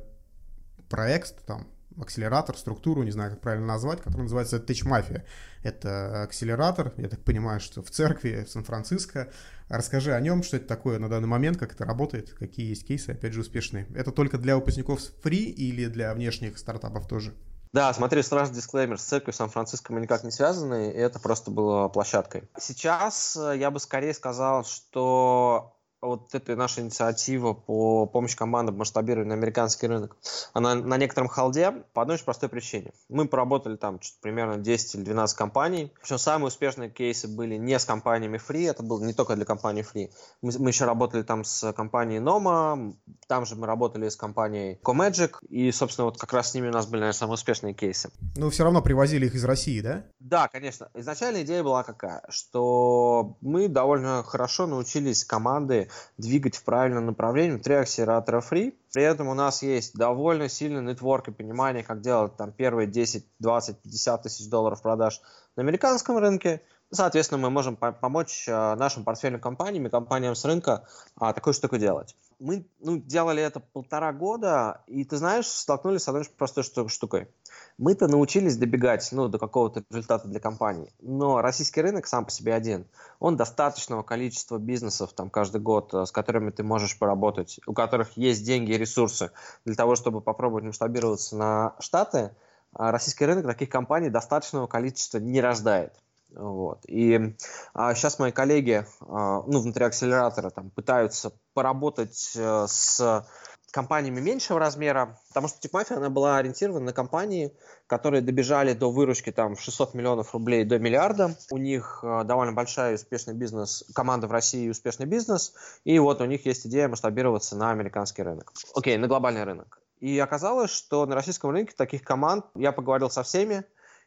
проект, 0.90 1.46
там, 1.46 1.68
акселератор, 2.00 2.58
структуру, 2.58 3.04
не 3.04 3.12
знаю, 3.12 3.32
как 3.32 3.42
правильно 3.42 3.68
назвать, 3.68 4.02
который 4.02 4.24
называется 4.24 4.58
Tech 4.58 4.86
Mafia. 4.86 5.24
Это 5.64 6.24
акселератор, 6.24 6.94
я 6.98 7.10
так 7.10 7.24
понимаю, 7.24 7.60
что 7.60 7.82
в 7.82 7.90
церкви 7.90 8.46
в 8.46 8.52
Сан-Франциско. 8.52 9.32
Расскажи 9.70 10.14
о 10.14 10.20
нем, 10.20 10.44
что 10.44 10.58
это 10.58 10.68
такое 10.68 11.00
на 11.00 11.10
данный 11.10 11.28
момент, 11.28 11.58
как 11.58 11.74
это 11.74 11.86
работает, 11.86 12.34
какие 12.34 12.70
есть 12.70 12.86
кейсы, 12.86 13.12
опять 13.12 13.34
же, 13.34 13.42
успешные. 13.42 13.88
Это 13.96 14.12
только 14.12 14.38
для 14.38 14.56
выпускников 14.56 15.02
free 15.24 15.46
или 15.46 15.88
для 15.88 16.14
внешних 16.14 16.58
стартапов 16.58 17.08
тоже? 17.08 17.34
Да, 17.74 17.94
смотри, 17.94 18.22
сразу 18.22 18.54
дисклеймер, 18.54 19.00
с 19.00 19.04
церковью 19.04 19.34
Сан-Франциско 19.34 19.94
мы 19.94 20.02
никак 20.02 20.26
не 20.26 20.32
связаны, 20.32 20.92
и 20.92 20.98
это 20.98 21.20
просто 21.20 21.52
было 21.52 21.88
площадкой. 21.88 22.50
Сейчас 22.60 23.38
э, 23.38 23.58
я 23.58 23.72
бы 23.72 23.80
скорее 23.80 24.14
сказал, 24.14 24.66
что 24.66 25.74
вот 26.02 26.34
эта 26.34 26.56
наша 26.56 26.82
инициатива 26.82 27.54
по 27.54 28.06
помощи 28.08 28.36
командам 28.36 28.78
масштабировать 28.78 29.28
на 29.28 29.36
американский 29.36 29.88
рынок, 29.88 30.18
она 30.54 30.76
на 30.76 30.98
некотором 30.98 31.28
халде 31.28 31.72
по 31.94 32.02
одной 32.02 32.16
очень 32.16 32.26
простой 32.26 32.50
причине. 32.50 32.92
Мы 33.10 33.28
поработали 33.28 33.76
там 33.76 34.00
примерно 34.22 34.58
10 34.58 34.96
или 34.96 35.04
12 35.04 35.38
компаний. 35.38 35.92
Причем 36.02 36.18
самые 36.18 36.48
успешные 36.48 36.90
кейсы 36.90 37.28
были 37.28 37.56
не 37.56 37.78
с 37.78 37.86
компаниями 37.86 38.38
Free, 38.38 38.70
это 38.70 38.84
было 38.84 39.04
не 39.04 39.14
только 39.14 39.36
для 39.36 39.46
компании 39.46 39.86
Free. 39.86 40.12
Мы, 40.42 40.52
мы 40.58 40.70
еще 40.70 40.86
работали 40.86 41.22
там 41.22 41.44
с 41.44 41.72
компанией 41.74 42.20
Noma, 42.20 42.96
там 43.28 43.46
же 43.46 43.56
мы 43.56 43.68
работали 43.68 44.10
с 44.10 44.16
компанией 44.16 44.80
Comagic, 44.84 45.36
и, 45.50 45.72
собственно, 45.72 46.06
вот 46.06 46.18
как 46.18 46.34
раз 46.34 46.52
с 46.52 46.54
ними 46.56 46.70
у 46.70 46.72
нас 46.72 46.88
были, 46.88 47.02
наверное, 47.02 47.18
самые 47.18 47.36
успешные 47.36 47.74
кейсы. 47.74 48.12
Но 48.36 48.50
все 48.50 48.64
равно 48.64 48.82
привозили 48.82 49.28
их 49.28 49.36
из 49.36 49.44
России, 49.46 49.82
да? 49.82 50.06
Да, 50.20 50.48
конечно. 50.48 50.90
Изначально 50.96 51.44
идея 51.44 51.64
была 51.64 51.84
какая, 51.84 52.24
что 52.30 53.38
мы 53.42 53.68
довольно 53.68 54.24
хорошо 54.24 54.66
научились 54.66 55.24
команды 55.24 55.90
двигать 56.18 56.56
в 56.56 56.64
правильном 56.64 57.06
направлении 57.06 57.52
внутри 57.52 57.76
акселератора 57.76 58.42
Free. 58.42 58.74
При 58.94 59.04
этом 59.04 59.28
у 59.28 59.34
нас 59.34 59.64
есть 59.64 59.96
довольно 59.96 60.50
сильный 60.50 60.82
нетворк 60.82 61.28
и 61.28 61.32
понимание, 61.32 61.84
как 61.84 62.02
делать 62.02 62.36
там 62.38 62.52
первые 62.52 62.88
10, 62.88 63.26
20, 63.40 63.82
50 63.82 64.24
тысяч 64.24 64.50
долларов 64.50 64.82
продаж 64.82 65.22
на 65.56 65.64
американском 65.64 66.18
рынке. 66.18 66.62
Соответственно, 66.94 67.38
мы 67.40 67.50
можем 67.50 67.78
помочь 67.78 68.48
а, 68.50 68.76
нашим 68.76 69.06
портфельным 69.06 69.40
компаниям 69.40 69.88
и 69.88 69.90
компаниям 69.90 70.36
с 70.36 70.44
рынка 70.44 70.86
а, 71.16 71.32
такую 71.32 71.54
штуку 71.54 71.78
делать. 71.78 72.18
Мы 72.38 72.68
ну, 72.82 72.98
делали 72.98 73.42
это 73.42 73.62
полтора 73.62 74.12
года, 74.12 74.82
и 74.88 75.06
ты 75.06 75.16
знаешь, 75.16 75.46
столкнулись 75.46 76.04
с 76.04 76.10
одной 76.10 76.26
простой 76.38 76.66
штукой. 76.90 77.30
Мы-то 77.78 78.10
научились 78.10 78.58
добегать 78.58 79.08
ну, 79.14 79.30
до 79.30 79.40
какого-то 79.40 79.86
результата 79.90 80.28
для 80.28 80.42
компании, 80.42 80.92
но 81.00 81.42
российский 81.42 81.82
рынок 81.82 82.08
сам 82.08 82.26
по 82.26 82.32
себе 82.32 82.54
один. 82.54 82.86
Он 83.20 83.38
достаточного 83.38 84.04
количества 84.04 84.58
бизнесов 84.58 85.14
там 85.14 85.30
каждый 85.30 85.62
год, 85.62 85.94
э, 85.94 86.06
с 86.06 86.12
которыми 86.12 86.50
ты 86.50 86.64
можешь 86.64 87.00
поработать, 87.00 87.62
у 87.68 87.74
которых 87.74 88.18
есть 88.18 88.44
деньги 88.44 88.72
и 88.72 88.78
ресурсы 88.78 89.32
для 89.64 89.76
того, 89.76 89.96
чтобы 89.96 90.20
попробовать 90.20 90.66
масштабироваться 90.66 91.38
на 91.38 91.76
Штаты. 91.80 92.36
А 92.74 92.92
российский 92.92 93.26
рынок 93.26 93.46
таких 93.46 93.70
компаний 93.70 94.10
достаточного 94.10 94.68
количества 94.68 95.20
не 95.20 95.40
рождает. 95.40 96.01
Вот. 96.36 96.86
И 96.88 97.36
а, 97.74 97.94
сейчас 97.94 98.20
мои 98.20 98.32
коллеги 98.32 98.86
а, 99.02 99.44
ну, 99.48 99.60
внутри 99.60 99.86
акселератора 99.86 100.50
там, 100.50 100.70
пытаются 100.70 101.34
поработать 101.54 102.34
а, 102.38 102.68
с 102.68 103.26
компаниями 103.72 104.20
меньшего 104.20 104.60
размера, 104.60 105.18
потому 105.30 105.48
что 105.48 105.60
Тикмафия, 105.60 105.98
она 105.98 106.10
была 106.10 106.38
ориентирована 106.38 106.86
на 106.86 106.94
компании, 106.94 107.56
которые 107.88 108.22
добежали 108.22 108.74
до 108.74 108.92
выручки 108.92 109.32
там 109.32 109.58
600 109.58 109.94
миллионов 109.94 110.34
рублей 110.34 110.66
до 110.66 110.78
миллиарда. 110.78 111.36
У 111.52 111.58
них 111.58 112.02
э, 112.04 112.24
довольно 112.26 112.54
большая 112.54 112.92
и 112.92 112.96
успешный 112.96 113.34
бизнес, 113.34 113.86
команда 113.96 114.28
в 114.28 114.32
России 114.32 114.66
и 114.66 114.70
успешный 114.70 115.06
бизнес, 115.06 115.54
и 115.84 115.98
вот 116.00 116.22
у 116.22 116.26
них 116.26 116.46
есть 116.46 116.68
идея 116.68 116.88
масштабироваться 116.88 117.56
на 117.56 117.72
американский 117.72 118.24
рынок. 118.24 118.52
Окей, 118.76 118.98
на 118.98 119.08
глобальный 119.08 119.44
рынок. 119.44 119.82
И 120.00 120.18
оказалось, 120.20 120.72
что 120.72 121.06
на 121.06 121.16
российском 121.16 121.52
рынке 121.52 121.74
таких 121.78 122.04
команд, 122.04 122.46
я 122.56 122.72
поговорил 122.72 123.10
со 123.10 123.24
всеми, 123.24 123.64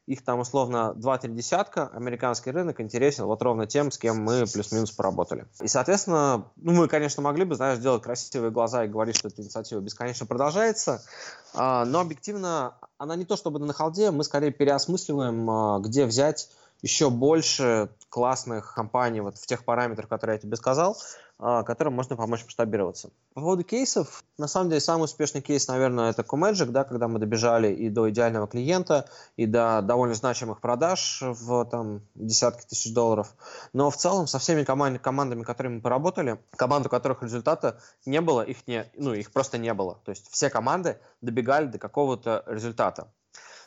их 0.07 0.23
там 0.23 0.41
условно 0.41 0.95
2-3 0.97 1.29
десятка, 1.29 1.89
американский 1.89 2.51
рынок 2.51 2.81
интересен 2.81 3.25
вот 3.25 3.41
ровно 3.43 3.67
тем, 3.67 3.91
с 3.91 3.99
кем 3.99 4.23
мы 4.23 4.45
плюс-минус 4.53 4.91
поработали. 4.91 5.47
И, 5.61 5.69
соответственно, 5.69 6.47
ну, 6.57 6.73
мы, 6.73 6.89
конечно, 6.89 7.23
могли 7.23 7.45
бы, 7.45 7.55
знаешь, 7.55 7.79
сделать 7.79 8.03
красивые 8.03 8.51
глаза 8.51 8.85
и 8.85 8.89
говорить, 8.89 9.17
что 9.17 9.29
эта 9.29 9.41
инициатива 9.41 9.81
бесконечно 9.81 10.27
продолжается, 10.27 11.03
а, 11.55 11.85
но 11.87 12.01
объективно 12.01 12.75
она 12.99 13.17
не 13.17 13.25
то 13.25 13.37
чтобы 13.37 13.59
на 13.59 13.73
халде, 13.73 14.11
мы 14.11 14.25
скорее 14.25 14.51
переосмысливаем, 14.51 15.49
а, 15.51 15.79
где 15.81 16.05
взять 16.05 16.51
еще 16.83 17.09
больше 17.09 17.89
классных 18.11 18.75
компаний 18.75 19.23
вот 19.23 19.39
в 19.39 19.47
тех 19.47 19.65
параметрах, 19.65 20.09
которые 20.09 20.37
я 20.37 20.41
тебе 20.41 20.57
сказал, 20.57 20.99
которым 21.39 21.95
можно 21.95 22.17
помочь 22.17 22.45
масштабироваться. 22.45 23.11
По 23.35 23.41
поводу 23.41 23.65
кейсов, 23.65 24.23
на 24.39 24.47
самом 24.47 24.71
деле 24.71 24.81
самый 24.81 25.05
успешный 25.05 25.41
кейс, 25.41 25.67
наверное, 25.67 26.11
это 26.11 26.23
Comagic, 26.23 26.67
да, 26.67 26.85
когда 26.85 27.09
мы 27.09 27.19
добежали 27.19 27.73
и 27.73 27.91
до 27.91 28.09
идеального 28.11 28.47
клиента, 28.47 29.09
и 29.37 29.47
до 29.47 29.83
довольно 29.83 30.15
значимых 30.15 30.61
продаж 30.61 31.23
в 31.23 31.65
там, 31.67 32.03
десятки 32.15 32.67
тысяч 32.67 32.95
долларов. 32.95 33.35
Но 33.73 33.91
в 33.91 33.97
целом 33.97 34.27
со 34.27 34.39
всеми 34.39 34.63
команд, 34.63 35.01
командами, 35.01 35.43
которыми 35.43 35.77
мы 35.77 35.81
поработали, 35.81 36.39
команд, 36.57 36.87
у 36.87 36.89
которых 36.89 37.23
результата 37.23 37.81
не 38.07 38.21
было, 38.21 38.43
их, 38.43 38.67
не, 38.69 38.87
ну, 38.97 39.13
их 39.13 39.33
просто 39.33 39.59
не 39.59 39.75
было. 39.75 39.99
То 40.05 40.11
есть 40.11 40.31
все 40.31 40.51
команды 40.51 40.99
добегали 41.21 41.67
до 41.67 41.79
какого-то 41.79 42.45
результата. 42.47 43.09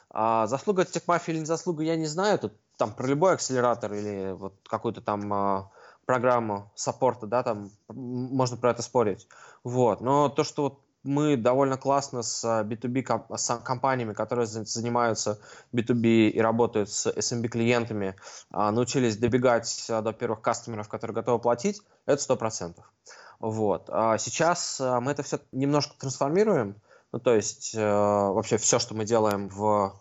А 0.10 0.48
заслуга 0.48 0.86
техмафии 0.86 1.32
или 1.32 1.40
не 1.40 1.46
заслуга, 1.46 1.84
я 1.84 1.98
не 1.98 2.06
знаю. 2.06 2.40
Тут 2.40 2.54
там 2.78 2.94
про 2.94 3.08
любой 3.08 3.34
акселератор 3.34 3.94
или 3.94 4.32
вот 4.32 4.54
какую-то 4.70 5.02
там 5.02 5.34
а, 5.34 5.72
программу 6.08 6.72
саппорта, 6.74 7.28
да, 7.28 7.44
там 7.44 7.70
можно 7.90 8.58
про 8.58 8.72
это 8.72 8.82
спорить. 8.82 9.28
Вот. 9.64 10.02
Но 10.02 10.30
то, 10.30 10.44
что 10.44 10.64
вот 10.64 10.80
мы 11.04 11.38
довольно 11.38 11.78
классно 11.78 12.24
с 12.24 12.44
B2B 12.64 13.26
а, 13.30 13.38
с 13.38 13.58
компаниями, 13.60 14.14
которые 14.14 14.48
занимаются 14.48 15.40
B2B 15.74 16.30
и 16.30 16.40
работают 16.42 16.90
с 16.90 17.08
SMB 17.08 17.50
клиентами, 17.50 18.16
а, 18.50 18.72
научились 18.72 19.18
добегать 19.18 19.86
до 19.88 20.14
первых 20.14 20.42
кастомеров, 20.42 20.88
которые 20.88 21.14
готовы 21.14 21.40
платить, 21.40 21.82
это 22.06 22.22
сто 22.22 22.36
процентов. 22.36 22.92
Вот. 23.40 23.90
А 23.90 24.18
сейчас 24.18 24.80
мы 24.80 25.12
это 25.12 25.22
все 25.22 25.40
немножко 25.52 25.94
трансформируем, 26.00 26.82
ну, 27.12 27.20
то 27.20 27.36
есть 27.36 27.74
э, 27.76 27.80
вообще 27.80 28.58
все, 28.58 28.80
что 28.80 28.94
мы 28.96 29.06
делаем 29.06 29.48
в 29.50 29.94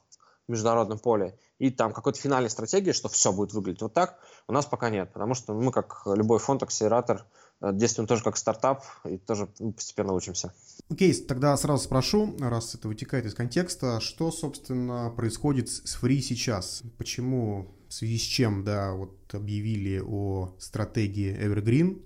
международном 0.49 0.99
поле, 0.99 1.39
и 1.59 1.71
там 1.71 1.93
какой-то 1.93 2.19
финальной 2.19 2.51
стратегии, 2.51 2.93
что 2.93 3.09
все 3.09 3.33
будет 3.33 3.53
выглядеть 3.53 3.83
вот 3.83 3.95
так, 3.95 4.19
у 4.49 4.53
нас 4.53 4.67
пока 4.67 4.91
нет, 4.91 5.13
потому 5.13 5.35
что 5.35 5.55
мы, 5.55 5.73
как 5.73 6.03
любой 6.07 6.39
фонд, 6.39 6.63
акселератор, 6.63 7.25
э, 7.61 7.73
действуем 7.73 8.07
тоже 8.07 8.23
как 8.23 8.37
стартап 8.37 8.85
и 9.05 9.19
тоже 9.19 9.49
ну, 9.59 9.73
постепенно 9.73 10.13
учимся. 10.13 10.53
Окей, 10.89 11.13
okay, 11.13 11.27
тогда 11.27 11.57
сразу 11.57 11.85
спрошу, 11.85 12.37
раз 12.39 12.75
это 12.75 12.89
вытекает 12.89 13.27
из 13.27 13.35
контекста, 13.35 14.01
что, 14.01 14.31
собственно, 14.31 15.11
происходит 15.11 15.69
с 15.69 16.01
Free 16.01 16.21
сейчас? 16.21 16.83
Почему, 16.97 17.75
в 17.89 17.93
связи 17.93 18.19
с 18.19 18.23
чем, 18.23 18.65
да, 18.65 18.93
вот 18.93 19.35
объявили 19.35 20.01
о 20.05 20.55
стратегии 20.59 21.37
Evergreen, 21.37 22.03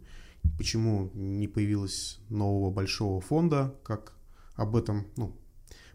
почему 0.57 1.11
не 1.15 1.49
появилось 1.49 2.21
нового 2.31 2.71
большого 2.71 3.21
фонда, 3.21 3.75
как 3.83 4.15
об 4.55 4.77
этом, 4.77 5.07
ну, 5.17 5.37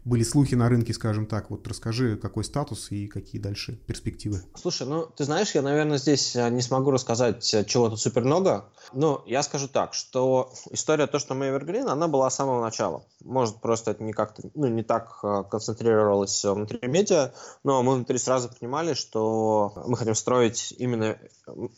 были 0.06 0.22
слухи 0.22 0.54
на 0.54 0.68
рынке, 0.68 0.94
скажем 0.94 1.26
так. 1.26 1.50
Вот 1.50 1.66
расскажи, 1.66 2.16
какой 2.16 2.44
статус 2.44 2.92
и 2.92 3.08
какие 3.08 3.42
дальше 3.42 3.72
перспективы. 3.86 4.40
Слушай, 4.54 4.86
ну, 4.86 5.06
ты 5.06 5.24
знаешь, 5.24 5.50
я, 5.54 5.62
наверное, 5.62 5.98
здесь 5.98 6.36
э, 6.36 6.48
не 6.48 6.62
смогу 6.62 6.92
рассказать 6.92 7.52
э, 7.52 7.64
чего-то 7.64 7.96
супер 7.96 8.22
много, 8.22 8.66
но 8.92 9.24
я 9.26 9.42
скажу 9.42 9.66
так, 9.66 9.94
что 9.94 10.52
история 10.70 11.08
то, 11.08 11.18
что 11.18 11.34
мы 11.34 11.46
Evergreen, 11.46 11.88
она 11.88 12.06
была 12.06 12.30
с 12.30 12.36
самого 12.36 12.62
начала. 12.62 13.04
Может, 13.24 13.60
просто 13.60 13.90
это 13.90 14.04
не 14.04 14.12
как-то, 14.12 14.48
ну, 14.54 14.68
не 14.68 14.84
так 14.84 15.18
э, 15.24 15.42
концентрировалось 15.50 16.44
внутри 16.44 16.78
медиа, 16.86 17.32
но 17.64 17.82
мы 17.82 17.96
внутри 17.96 18.18
сразу 18.18 18.48
понимали, 18.48 18.94
что 18.94 19.72
мы 19.88 19.96
хотим 19.96 20.14
строить 20.14 20.72
именно, 20.78 21.18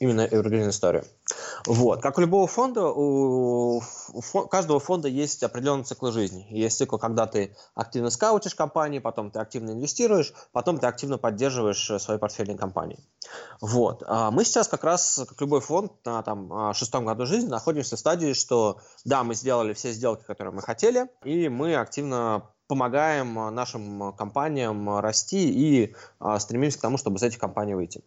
именно 0.01 0.27
Evergreen 0.27 0.69
историю. 0.69 1.05
Вот. 1.67 2.03
Как 2.03 2.19
у 2.19 2.21
любого 2.21 2.47
фонда, 2.47 2.87
у, 2.87 3.83
у 4.13 4.23
каждого 4.49 4.81
фонда 4.81 5.09
есть 5.09 5.43
определенный 5.43 5.85
цикл 5.85 6.11
жизни. 6.11 6.47
Есть 6.51 6.79
цикл, 6.79 6.97
когда 6.97 7.27
ты 7.27 7.55
активно 7.75 8.11
скаутишь 8.11 8.55
компании, 8.55 8.99
потом 8.99 9.31
ты 9.31 9.39
активно 9.39 9.73
инвестируешь, 9.73 10.33
потом 10.53 10.79
ты 10.79 10.87
активно 10.87 11.19
поддерживаешь 11.19 11.91
э, 11.91 11.99
свои 11.99 12.19
портфельные 12.19 12.57
компании. 12.57 12.99
Вот. 13.61 14.03
А 14.07 14.31
мы 14.31 14.45
сейчас 14.45 14.69
как 14.69 14.85
раз, 14.85 15.25
как 15.29 15.41
любой 15.41 15.61
фонд, 15.61 15.93
на 16.05 16.23
там, 16.23 16.53
а, 16.53 16.75
шестом 16.75 17.05
году 17.05 17.27
жизни 17.27 17.49
находимся 17.49 17.97
в 17.97 17.99
стадии, 17.99 18.33
что 18.33 18.81
да, 19.05 19.25
мы 19.25 19.35
сделали 19.35 19.75
все 19.75 19.93
сделки, 19.93 20.25
которые 20.25 20.55
мы 20.55 20.63
хотели, 20.63 21.09
и 21.25 21.49
мы 21.49 21.75
активно 21.77 22.51
помогаем 22.69 23.35
нашим 23.55 24.13
компаниям 24.13 25.01
расти 25.01 25.51
и 25.51 25.97
а, 26.21 26.39
стремимся 26.39 26.79
к 26.79 26.83
тому, 26.83 26.99
чтобы 26.99 27.17
из 27.17 27.23
этих 27.23 27.39
компаний 27.39 27.75
выйти. 27.75 28.03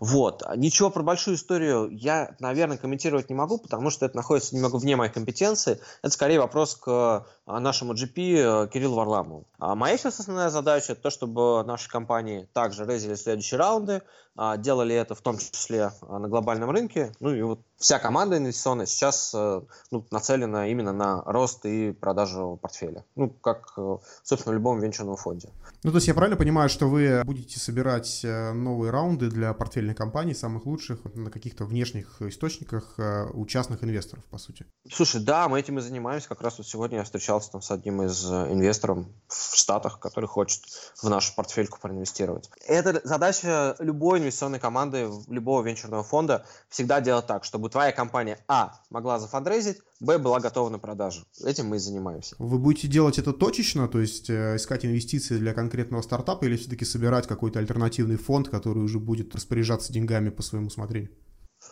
Вот. 0.00 0.42
Ничего 0.56 0.90
про 0.90 1.02
большую 1.02 1.36
историю 1.36 1.88
я, 1.92 2.34
наверное, 2.40 2.78
комментировать 2.78 3.28
не 3.28 3.34
могу, 3.34 3.58
потому 3.58 3.90
что 3.90 4.06
это 4.06 4.16
находится 4.16 4.56
немного 4.56 4.76
вне 4.76 4.96
моей 4.96 5.12
компетенции. 5.12 5.78
Это 6.02 6.12
скорее 6.12 6.40
вопрос 6.40 6.74
к 6.76 7.26
нашему 7.48 7.94
GP 7.94 8.64
э, 8.64 8.68
Кириллу 8.68 8.96
Варламову. 8.96 9.46
А 9.58 9.74
моя 9.74 9.96
сейчас 9.96 10.20
основная 10.20 10.50
задача– 10.50 10.92
это 10.94 11.02
то, 11.02 11.10
чтобы 11.10 11.64
наши 11.64 11.88
компании 11.88 12.48
также 12.52 12.84
рейзили 12.84 13.14
следующие 13.14 13.58
раунды, 13.58 14.02
а, 14.36 14.56
делали 14.56 14.94
это 14.94 15.14
в 15.14 15.20
том 15.20 15.38
числе 15.38 15.90
на 16.02 16.28
глобальном 16.28 16.70
рынке. 16.70 17.12
Ну 17.18 17.34
и 17.34 17.42
вот 17.42 17.60
вся 17.76 17.98
команда 17.98 18.36
инвестиционная 18.36 18.86
сейчас 18.86 19.32
э, 19.34 19.62
ну, 19.90 20.06
нацелена 20.10 20.68
именно 20.68 20.92
на 20.92 21.22
рост 21.24 21.64
и 21.64 21.92
продажу 21.92 22.58
портфеля. 22.60 23.04
Ну, 23.16 23.30
как, 23.30 23.72
э, 23.76 23.96
собственно, 24.22 24.52
в 24.52 24.54
любом 24.54 24.78
венчурном 24.78 25.16
фонде. 25.16 25.48
Ну, 25.82 25.90
то 25.90 25.96
есть 25.96 26.06
я 26.06 26.14
правильно 26.14 26.36
понимаю, 26.36 26.68
что 26.68 26.86
вы 26.86 27.22
будете 27.24 27.58
собирать 27.58 28.20
новые 28.24 28.90
раунды 28.90 29.28
для 29.28 29.54
портфельных 29.54 29.96
компаний, 29.96 30.34
самых 30.34 30.66
лучших, 30.66 31.00
на 31.14 31.30
каких-то 31.30 31.64
внешних 31.64 32.20
источниках 32.20 32.94
у 33.32 33.46
частных 33.46 33.82
инвесторов, 33.82 34.24
по 34.26 34.38
сути. 34.38 34.66
Слушай, 34.90 35.22
да, 35.22 35.48
мы 35.48 35.58
этим 35.58 35.78
и 35.78 35.80
занимаемся. 35.80 36.28
Как 36.28 36.42
раз 36.42 36.58
вот 36.58 36.66
сегодня 36.66 36.98
я 36.98 37.04
встречался 37.38 37.52
там 37.52 37.62
с 37.62 37.70
одним 37.70 38.02
из 38.02 38.24
э, 38.30 38.52
инвесторов 38.52 39.06
в 39.28 39.56
Штатах, 39.56 39.98
который 40.00 40.26
хочет 40.26 40.62
в 41.00 41.08
нашу 41.08 41.34
портфельку 41.34 41.78
проинвестировать. 41.80 42.50
Это 42.66 43.00
задача 43.04 43.76
любой 43.78 44.18
инвестиционной 44.20 44.58
команды, 44.58 45.08
любого 45.28 45.62
венчурного 45.62 46.02
фонда 46.02 46.44
всегда 46.68 47.00
делать 47.00 47.26
так, 47.26 47.44
чтобы 47.44 47.70
твоя 47.70 47.92
компания, 47.92 48.38
а, 48.48 48.80
могла 48.90 49.18
зафандрейзить, 49.18 49.78
б, 50.00 50.18
была 50.18 50.40
готова 50.40 50.68
на 50.68 50.78
продажу. 50.78 51.24
Этим 51.44 51.66
мы 51.66 51.76
и 51.76 51.78
занимаемся. 51.78 52.36
Вы 52.38 52.58
будете 52.58 52.88
делать 52.88 53.18
это 53.18 53.32
точечно, 53.32 53.88
то 53.88 54.00
есть 54.00 54.30
э, 54.30 54.56
искать 54.56 54.84
инвестиции 54.84 55.38
для 55.38 55.54
конкретного 55.54 56.02
стартапа 56.02 56.44
или 56.44 56.56
все-таки 56.56 56.84
собирать 56.84 57.26
какой-то 57.26 57.58
альтернативный 57.58 58.16
фонд, 58.16 58.48
который 58.48 58.82
уже 58.82 58.98
будет 58.98 59.34
распоряжаться 59.34 59.92
деньгами 59.92 60.30
по 60.30 60.42
своему 60.42 60.68
усмотрению? 60.68 61.10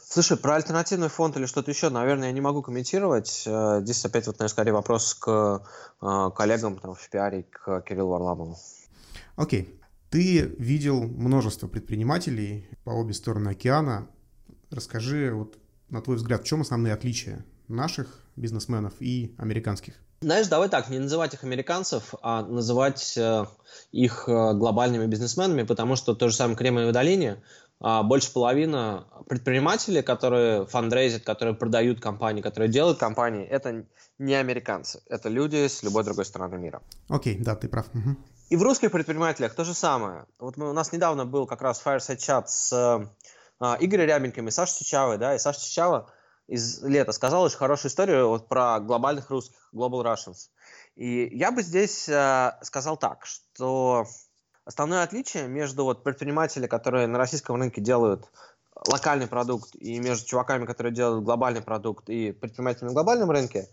Слушай, 0.09 0.37
про 0.37 0.55
альтернативный 0.55 1.09
фонд 1.09 1.37
или 1.37 1.47
что-то 1.47 1.73
еще, 1.73 1.91
наверное, 1.91 2.29
я 2.29 2.33
не 2.33 2.41
могу 2.41 2.63
комментировать. 2.63 3.43
Э, 3.45 3.81
здесь 3.83 4.05
опять 4.05 4.29
вот, 4.29 4.39
наверное, 4.39 4.53
скорее 4.53 4.73
вопрос 4.73 5.15
к 5.15 5.63
э, 6.01 6.31
коллегам 6.37 6.79
там, 6.79 6.95
в 6.95 7.11
пиаре, 7.11 7.43
к 7.43 7.81
Кириллу 7.81 8.11
Варламову. 8.11 8.57
Окей. 9.35 9.63
Okay. 9.63 9.83
Ты 10.11 10.43
видел 10.59 11.03
множество 11.03 11.67
предпринимателей 11.67 12.69
по 12.85 12.91
обе 12.91 13.15
стороны 13.15 13.49
океана. 13.49 14.09
Расскажи, 14.71 15.33
вот, 15.35 15.59
на 15.91 16.01
твой 16.01 16.17
взгляд, 16.17 16.43
в 16.43 16.45
чем 16.45 16.61
основные 16.61 16.95
отличия 16.95 17.45
наших 17.67 18.07
бизнесменов 18.37 18.95
и 19.01 19.35
американских? 19.39 19.95
Знаешь, 20.21 20.47
давай 20.47 20.69
так, 20.69 20.89
не 20.89 21.01
называть 21.01 21.35
их 21.35 21.43
американцев, 21.43 22.15
а 22.23 22.43
называть 22.43 23.19
э, 23.19 23.45
их 23.91 24.25
глобальными 24.27 25.07
бизнесменами, 25.07 25.65
потому 25.65 25.97
что 25.97 26.15
то 26.15 26.29
же 26.29 26.35
самое 26.37 26.55
в 26.55 26.59
Кремниевой 26.59 26.93
долине, 26.93 27.43
больше 27.81 28.33
половины 28.33 29.05
предпринимателей, 29.29 30.03
которые 30.03 30.67
фандрейзят, 30.67 31.25
которые 31.25 31.55
продают 31.55 32.01
компании, 32.01 32.41
которые 32.41 32.71
делают 32.71 32.99
компании, 32.99 33.45
это 33.47 33.85
не 34.19 34.35
американцы, 34.35 35.03
это 35.09 35.29
люди 35.29 35.69
с 35.69 35.83
любой 35.83 36.05
другой 36.05 36.25
стороны 36.25 36.57
мира. 36.57 36.83
Окей, 37.09 37.37
okay, 37.37 37.43
да, 37.43 37.55
ты 37.55 37.69
прав. 37.69 37.87
Угу. 37.93 38.17
И 38.49 38.57
в 38.57 38.63
русских 38.63 38.93
предпринимателях 38.93 39.55
то 39.55 39.65
же 39.65 39.75
самое. 39.75 40.27
Вот 40.39 40.57
мы, 40.57 40.71
у 40.71 40.73
нас 40.73 40.93
недавно 40.93 41.27
был 41.27 41.47
как 41.47 41.63
раз 41.63 41.83
fireside 41.85 42.19
чат 42.19 42.49
с 42.49 42.73
э, 42.73 43.65
Игорем 43.81 44.07
Рябеньким 44.07 44.49
и 44.49 44.51
Сашей 44.51 44.79
Чичавой, 44.79 45.19
да, 45.19 45.35
и 45.35 45.39
Саша 45.39 45.61
Чичава 45.61 46.11
из 46.47 46.81
лета 46.83 47.11
сказал 47.11 47.43
очень 47.43 47.57
хорошую 47.57 47.91
историю 47.91 48.29
вот 48.29 48.49
про 48.49 48.79
глобальных 48.79 49.31
русских, 49.31 49.69
Global 49.75 50.05
Russians. 50.05 50.49
И 50.95 51.29
я 51.37 51.51
бы 51.51 51.63
здесь 51.63 52.09
э, 52.09 52.53
сказал 52.63 52.97
так, 52.97 53.27
что 53.27 54.07
основное 54.67 55.03
отличие 55.03 55.49
между 55.49 55.85
вот 55.85 56.03
предпринимателями, 56.03 56.67
которые 56.67 57.07
на 57.07 57.17
российском 57.17 57.57
рынке 57.57 57.81
делают 57.81 58.29
локальный 58.89 59.27
продукт, 59.27 59.75
и 59.77 59.99
между 59.99 60.27
чуваками, 60.27 60.67
которые 60.67 60.93
делают 60.93 61.25
глобальный 61.25 61.63
продукт, 61.63 62.11
и 62.11 62.33
предпринимателями 62.33 62.91
на 62.91 62.95
глобальном 62.95 63.31
рынке, 63.31 63.69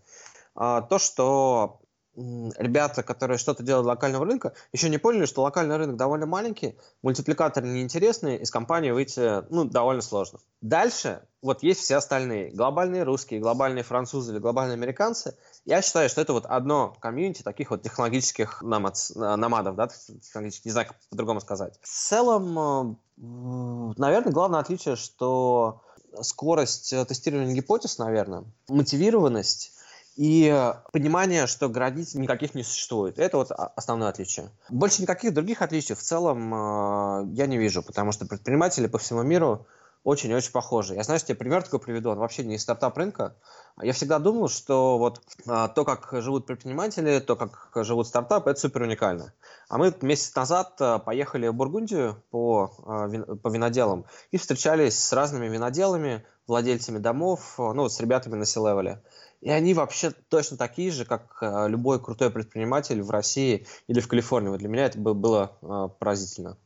э, 0.56 0.82
то, 0.90 1.00
что 1.00 1.82
ребята, 2.16 3.02
которые 3.02 3.38
что-то 3.38 3.64
делают 3.64 3.88
локального 3.88 4.26
рынка, 4.26 4.54
еще 4.72 4.90
не 4.90 5.00
поняли, 5.00 5.26
что 5.26 5.42
локальный 5.42 5.78
рынок 5.78 5.98
довольно 5.98 6.28
маленький, 6.28 6.78
мультипликаторы 7.02 7.68
неинтересные, 7.68 8.40
из 8.40 8.52
компании 8.52 8.92
выйти 8.92 9.44
ну, 9.52 9.66
довольно 9.66 10.02
сложно. 10.02 10.40
Дальше 10.62 11.24
вот 11.42 11.64
есть 11.64 11.82
все 11.82 11.96
остальные. 11.96 12.52
Глобальные 12.52 13.04
русские, 13.04 13.40
глобальные 13.40 13.84
французы 13.84 14.32
или 14.32 14.40
глобальные 14.40 14.76
американцы. 14.76 15.36
Я 15.66 15.82
считаю, 15.82 16.10
что 16.10 16.20
это 16.20 16.34
вот 16.34 16.46
одно 16.46 16.96
комьюнити 17.00 17.42
таких 17.42 17.72
вот 17.72 17.82
технологических 17.84 18.62
намад, 18.62 18.98
намадов, 19.16 19.76
да, 19.76 19.90
не 20.36 20.72
знаю, 20.72 20.88
как 20.88 20.98
по-другому 21.10 21.40
сказать. 21.40 21.80
В 21.82 21.88
целом, 21.88 22.98
э, 23.18 23.94
наверное, 23.98 24.34
главное 24.34 24.60
отличие, 24.60 24.96
что 24.98 25.82
скорость 26.22 26.90
тестирования 27.08 27.56
гипотез, 27.56 27.98
наверное, 27.98 28.44
мотивированность 28.68 29.74
и 30.16 30.74
понимание, 30.92 31.48
что 31.48 31.70
границ 31.70 32.14
никаких 32.14 32.54
не 32.54 32.64
существует. 32.64 33.18
Это 33.18 33.38
вот 33.38 33.52
основное 33.52 34.10
отличие. 34.10 34.52
Больше 34.70 35.02
никаких 35.02 35.34
других 35.34 35.62
отличий 35.62 35.96
в 35.96 36.02
целом 36.02 36.54
э, 36.54 37.34
я 37.34 37.48
не 37.48 37.58
вижу, 37.58 37.82
потому 37.82 38.12
что 38.12 38.26
предприниматели 38.26 38.88
по 38.88 38.98
всему 38.98 39.24
миру 39.24 39.66
очень-очень 40.04 40.52
похожи. 40.52 40.96
Я 40.96 41.04
что 41.04 41.20
тебе 41.20 41.36
пример 41.36 41.64
такой 41.64 41.80
приведу, 41.80 42.10
он 42.10 42.18
вообще 42.18 42.44
не 42.44 42.56
из 42.56 42.62
стартап-рынка. 42.62 43.36
Я 43.82 43.94
всегда 43.94 44.20
думал, 44.20 44.50
что 44.50 44.98
вот 44.98 45.22
а, 45.48 45.70
то, 45.70 45.86
как 45.86 46.10
живут 46.22 46.46
предприниматели, 46.46 47.20
то, 47.20 47.36
как 47.36 47.72
живут 47.86 48.08
стартапы, 48.08 48.52
это 48.52 48.60
супер 48.60 48.82
уникально. 48.82 49.34
А 49.70 49.78
мы 49.78 49.94
месяц 50.02 50.36
назад 50.36 50.76
а, 50.80 51.00
поехали 51.00 51.48
в 51.48 51.54
Бургундию 51.54 52.22
по, 52.32 52.72
а, 52.86 53.08
по 53.10 53.48
виноделам 53.48 54.06
и 54.32 54.38
встречались 54.38 55.00
с 55.00 55.14
разными 55.14 55.48
виноделами, 55.48 56.26
владельцами 56.48 56.98
домов, 56.98 57.56
ну, 57.58 57.88
с 57.88 58.00
ребятами 58.02 58.36
на 58.36 58.46
C-левеле. 58.46 59.02
И 59.44 59.50
они 59.50 59.74
вообще 59.74 60.12
точно 60.30 60.56
такие 60.56 60.90
же, 60.90 61.04
как 61.04 61.38
а, 61.42 61.68
любой 61.68 62.02
крутой 62.02 62.32
предприниматель 62.32 63.02
в 63.02 63.12
России 63.12 63.68
или 63.88 64.00
в 64.00 64.08
Калифорнии. 64.08 64.48
Вот 64.48 64.60
для 64.60 64.70
меня 64.70 64.86
это 64.86 64.98
было 64.98 65.58
а, 65.62 65.90
поразительно. 65.90 66.58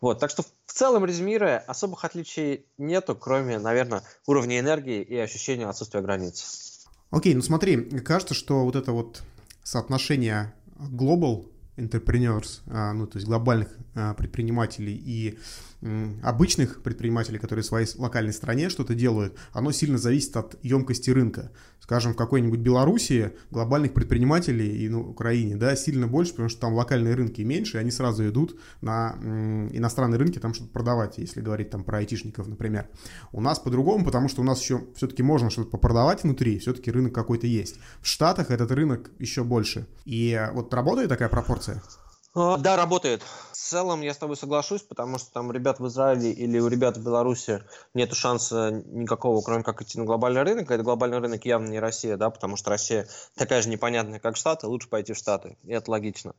Вот, 0.00 0.18
так 0.18 0.30
что 0.30 0.42
в 0.42 0.72
целом, 0.72 1.04
резюмируя, 1.04 1.58
особых 1.58 2.06
отличий 2.06 2.64
нету, 2.78 3.14
кроме, 3.14 3.58
наверное, 3.58 4.02
уровня 4.26 4.60
энергии 4.60 5.02
и 5.02 5.16
ощущения 5.18 5.66
отсутствия 5.66 6.00
границ. 6.00 6.86
Окей, 7.10 7.34
ну 7.34 7.42
смотри, 7.42 7.76
кажется, 8.00 8.32
что 8.32 8.64
вот 8.64 8.76
это 8.76 8.92
вот 8.92 9.22
соотношение 9.62 10.54
global 10.78 11.46
entrepreneurs, 11.76 12.60
а, 12.66 12.94
ну 12.94 13.06
то 13.06 13.18
есть 13.18 13.28
глобальных 13.28 13.76
предпринимателей 14.16 14.94
и 14.94 15.38
обычных 16.22 16.82
предпринимателей, 16.82 17.38
которые 17.38 17.64
в 17.64 17.66
своей 17.66 17.88
локальной 17.96 18.32
стране 18.32 18.68
что-то 18.68 18.94
делают, 18.94 19.36
оно 19.52 19.72
сильно 19.72 19.98
зависит 19.98 20.36
от 20.36 20.56
емкости 20.62 21.10
рынка. 21.10 21.50
Скажем, 21.80 22.12
в 22.12 22.16
какой-нибудь 22.16 22.60
Белоруссии 22.60 23.32
глобальных 23.50 23.92
предпринимателей 23.92 24.84
и 24.84 24.88
на 24.88 24.98
ну, 24.98 25.10
Украине, 25.10 25.56
да, 25.56 25.74
сильно 25.74 26.06
больше, 26.06 26.30
потому 26.30 26.48
что 26.48 26.60
там 26.60 26.74
локальные 26.74 27.14
рынки 27.14 27.42
меньше, 27.42 27.76
и 27.76 27.80
они 27.80 27.90
сразу 27.90 28.28
идут 28.28 28.60
на 28.80 29.16
иностранные 29.72 30.18
рынки 30.18 30.38
там 30.38 30.54
что-то 30.54 30.70
продавать, 30.70 31.18
если 31.18 31.40
говорить 31.40 31.70
там 31.70 31.82
про 31.82 31.98
айтишников, 31.98 32.46
например. 32.46 32.88
У 33.32 33.40
нас 33.40 33.58
по-другому, 33.58 34.04
потому 34.04 34.28
что 34.28 34.42
у 34.42 34.44
нас 34.44 34.62
еще 34.62 34.84
все-таки 34.94 35.24
можно 35.24 35.50
что-то 35.50 35.70
попродавать 35.70 36.22
внутри, 36.22 36.60
все-таки 36.60 36.92
рынок 36.92 37.12
какой-то 37.12 37.48
есть. 37.48 37.80
В 38.00 38.06
Штатах 38.06 38.52
этот 38.52 38.70
рынок 38.70 39.10
еще 39.18 39.42
больше. 39.42 39.88
И 40.04 40.40
вот 40.54 40.72
работает 40.72 41.08
такая 41.08 41.28
пропорция? 41.28 41.82
А, 42.34 42.56
да, 42.56 42.76
работает. 42.76 43.22
В 43.52 43.56
целом 43.56 44.00
я 44.00 44.14
с 44.14 44.16
тобой 44.16 44.36
соглашусь, 44.36 44.80
потому 44.82 45.18
что 45.18 45.30
там 45.32 45.52
ребят 45.52 45.80
в 45.80 45.86
Израиле 45.88 46.32
или 46.32 46.58
у 46.58 46.68
ребят 46.68 46.96
в 46.96 47.04
Беларуси 47.04 47.62
нет 47.92 48.14
шанса 48.14 48.70
никакого, 48.86 49.42
кроме 49.42 49.62
как 49.62 49.82
идти 49.82 49.98
на 49.98 50.06
глобальный 50.06 50.42
рынок. 50.42 50.70
Это 50.70 50.82
глобальный 50.82 51.18
рынок 51.18 51.44
явно 51.44 51.68
не 51.68 51.78
Россия, 51.78 52.16
да, 52.16 52.30
потому 52.30 52.56
что 52.56 52.70
Россия 52.70 53.06
такая 53.34 53.60
же 53.60 53.68
непонятная, 53.68 54.18
как 54.18 54.36
Штаты, 54.36 54.66
лучше 54.66 54.88
пойти 54.88 55.12
в 55.12 55.18
Штаты. 55.18 55.58
И 55.64 55.72
это 55.72 55.90
логично. 55.90 56.34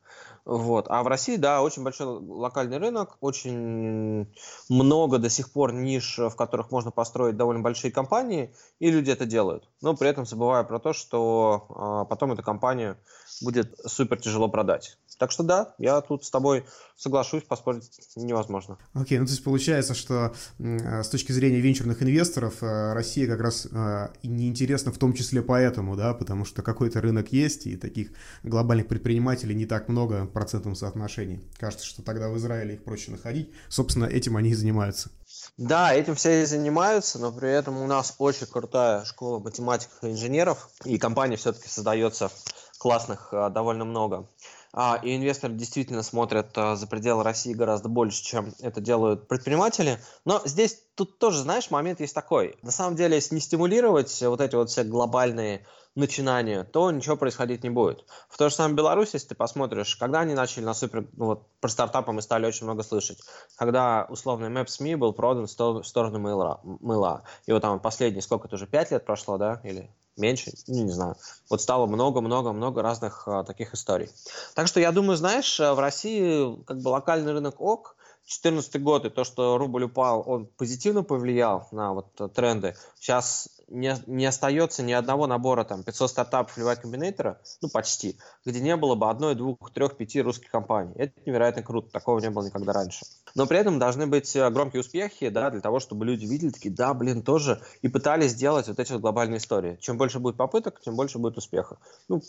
Вот. 0.45 0.87
А 0.89 1.03
в 1.03 1.07
России, 1.07 1.35
да, 1.35 1.61
очень 1.61 1.83
большой 1.83 2.07
локальный 2.07 2.77
рынок, 2.77 3.17
очень 3.21 4.27
много 4.69 5.19
до 5.19 5.29
сих 5.29 5.51
пор 5.51 5.73
ниш, 5.73 6.17
в 6.17 6.35
которых 6.35 6.71
можно 6.71 6.89
построить 6.89 7.37
довольно 7.37 7.61
большие 7.61 7.91
компании, 7.91 8.55
и 8.79 8.89
люди 8.89 9.11
это 9.11 9.25
делают. 9.25 9.69
Но 9.81 9.95
при 9.95 10.09
этом 10.09 10.25
забывая 10.25 10.63
про 10.63 10.79
то, 10.79 10.93
что 10.93 11.67
а, 11.69 12.05
потом 12.05 12.31
эту 12.31 12.41
компанию 12.41 12.97
будет 13.41 13.77
супер 13.85 14.19
тяжело 14.19 14.47
продать. 14.47 14.97
Так 15.17 15.31
что 15.31 15.43
да, 15.43 15.75
я 15.77 16.01
тут 16.01 16.25
с 16.25 16.31
тобой 16.31 16.65
соглашусь, 16.95 17.43
поспорить 17.43 17.89
невозможно. 18.15 18.77
Окей, 18.93 19.17
okay, 19.17 19.21
ну 19.21 19.25
то 19.25 19.31
есть 19.31 19.43
получается, 19.43 19.93
что 19.93 20.33
с 20.59 21.07
точки 21.09 21.31
зрения 21.31 21.59
венчурных 21.59 22.01
инвесторов 22.01 22.61
э, 22.61 22.93
Россия 22.93 23.27
как 23.27 23.41
раз 23.41 23.67
э, 23.71 24.09
неинтересна 24.23 24.91
в 24.91 24.97
том 24.97 25.13
числе 25.13 25.41
поэтому, 25.41 25.95
да, 25.95 26.13
потому 26.13 26.45
что 26.45 26.61
какой-то 26.61 27.01
рынок 27.01 27.31
есть, 27.31 27.67
и 27.67 27.77
таких 27.77 28.11
глобальных 28.43 28.87
предпринимателей 28.87 29.55
не 29.55 29.65
так 29.65 29.89
много 29.89 30.23
в 30.23 30.31
процентном 30.31 30.75
соотношении. 30.75 31.43
Кажется, 31.57 31.85
что 31.85 32.01
тогда 32.01 32.29
в 32.29 32.37
Израиле 32.37 32.75
их 32.75 32.83
проще 32.83 33.11
находить. 33.11 33.51
Собственно, 33.69 34.05
этим 34.05 34.37
они 34.37 34.51
и 34.51 34.55
занимаются. 34.55 35.11
Да, 35.57 35.93
этим 35.93 36.15
все 36.15 36.43
и 36.43 36.45
занимаются, 36.45 37.19
но 37.19 37.31
при 37.31 37.49
этом 37.49 37.77
у 37.77 37.87
нас 37.87 38.15
очень 38.17 38.47
крутая 38.47 39.03
школа 39.05 39.39
математиков 39.39 40.03
и 40.03 40.07
инженеров, 40.07 40.69
и 40.85 40.97
компания 40.97 41.37
все-таки 41.37 41.67
создается 41.67 42.31
классных 42.77 43.29
э, 43.31 43.49
довольно 43.49 43.85
много. 43.85 44.29
А, 44.75 44.99
и 45.03 45.15
инвесторы 45.15 45.53
действительно 45.53 46.01
смотрят 46.01 46.57
а, 46.57 46.75
за 46.75 46.87
пределы 46.87 47.23
России 47.23 47.53
гораздо 47.53 47.89
больше, 47.89 48.23
чем 48.23 48.53
это 48.59 48.81
делают 48.81 49.27
предприниматели. 49.27 49.99
Но 50.25 50.41
здесь 50.45 50.81
тут 50.95 51.19
тоже, 51.19 51.41
знаешь, 51.41 51.69
момент 51.69 51.99
есть 51.99 52.15
такой. 52.15 52.57
На 52.63 52.71
самом 52.71 52.95
деле, 52.95 53.15
если 53.15 53.35
не 53.35 53.41
стимулировать 53.41 54.19
вот 54.23 54.41
эти 54.41 54.55
вот 54.55 54.71
все 54.71 54.83
глобальные 54.83 55.63
начинания, 55.93 56.63
то 56.63 56.89
ничего 56.89 57.15
происходить 57.15 57.63
не 57.63 57.69
будет. 57.69 58.03
В 58.27 58.37
той 58.39 58.49
же 58.49 58.55
самой 58.55 58.73
Беларуси, 58.73 59.11
если 59.13 59.27
ты 59.29 59.35
посмотришь, 59.35 59.95
когда 59.95 60.21
они 60.21 60.33
начали 60.33 60.63
на 60.63 60.73
супер, 60.73 61.07
ну 61.13 61.25
вот 61.25 61.47
про 61.59 61.69
стартапы 61.69 62.11
мы 62.11 62.23
стали 62.23 62.47
очень 62.47 62.65
много 62.65 62.81
слышать, 62.81 63.19
когда 63.57 64.07
условный 64.09 64.49
Maps.me 64.49 64.97
был 64.97 65.13
продан 65.13 65.45
в 65.45 65.83
сторону 65.83 66.17
мыла. 66.17 67.23
И 67.45 67.51
вот 67.51 67.61
там 67.61 67.79
последний, 67.79 68.21
сколько 68.21 68.47
это 68.47 68.55
уже, 68.55 68.65
пять 68.65 68.89
лет 68.89 69.05
прошло, 69.05 69.37
да, 69.37 69.61
или 69.63 69.91
меньше, 70.17 70.51
ну, 70.67 70.83
не 70.83 70.91
знаю. 70.91 71.15
Вот 71.49 71.61
стало 71.61 71.85
много-много-много 71.85 72.81
разных 72.81 73.27
а, 73.27 73.43
таких 73.43 73.73
историй. 73.73 74.09
Так 74.55 74.67
что 74.67 74.79
я 74.79 74.91
думаю, 74.91 75.17
знаешь, 75.17 75.59
в 75.59 75.79
России 75.79 76.63
как 76.65 76.79
бы 76.79 76.89
локальный 76.89 77.31
рынок 77.31 77.59
ок, 77.59 77.95
2014 78.25 78.81
год 78.81 79.05
и 79.05 79.09
то, 79.09 79.23
что 79.23 79.57
рубль 79.57 79.83
упал, 79.83 80.23
он 80.25 80.45
позитивно 80.45 81.03
повлиял 81.03 81.67
на 81.71 81.93
вот 81.93 82.33
тренды. 82.33 82.75
Сейчас 82.97 83.49
не, 83.73 83.95
не 84.05 84.25
остается 84.25 84.83
ни 84.83 84.93
одного 84.93 85.27
набора 85.27 85.63
там 85.63 85.83
500 85.83 86.09
стартапов 86.09 86.57
или 86.57 86.65
Combinator, 86.65 87.37
ну 87.61 87.69
почти, 87.69 88.17
где 88.45 88.61
не 88.61 88.75
было 88.77 88.95
бы 88.95 89.09
одной, 89.09 89.35
двух, 89.35 89.71
трех, 89.73 89.97
пяти 89.97 90.21
русских 90.21 90.49
компаний. 90.49 90.93
Это 90.95 91.13
невероятно 91.25 91.63
круто, 91.63 91.89
такого 91.91 92.19
не 92.19 92.29
было 92.29 92.45
никогда 92.45 92.71
раньше. 92.71 93.05
Но 93.35 93.47
при 93.47 93.57
этом 93.57 93.79
должны 93.79 94.05
быть 94.05 94.35
э, 94.35 94.49
громкие 94.51 94.81
успехи, 94.81 95.29
да, 95.29 95.49
для 95.49 95.61
того, 95.61 95.79
чтобы 95.79 96.05
люди 96.05 96.25
видели 96.25 96.51
такие, 96.51 96.73
да, 96.73 96.93
блин, 96.93 97.23
тоже, 97.23 97.61
и 97.81 97.87
пытались 97.87 98.31
сделать 98.31 98.67
вот 98.67 98.79
эти 98.79 98.91
вот 98.91 99.01
глобальные 99.01 99.39
истории. 99.39 99.77
Чем 99.81 99.97
больше 99.97 100.19
будет 100.19 100.37
попыток, 100.37 100.79
тем 100.81 100.95
больше 100.95 101.17
будет 101.17 101.37
успеха. 101.37 101.77
Ну, 102.07 102.21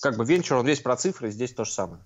как 0.00 0.16
бы 0.16 0.24
венчур, 0.24 0.58
он 0.58 0.66
весь 0.66 0.80
про 0.80 0.96
цифры, 0.96 1.30
здесь 1.30 1.54
то 1.54 1.64
же 1.64 1.72
самое. 1.72 2.02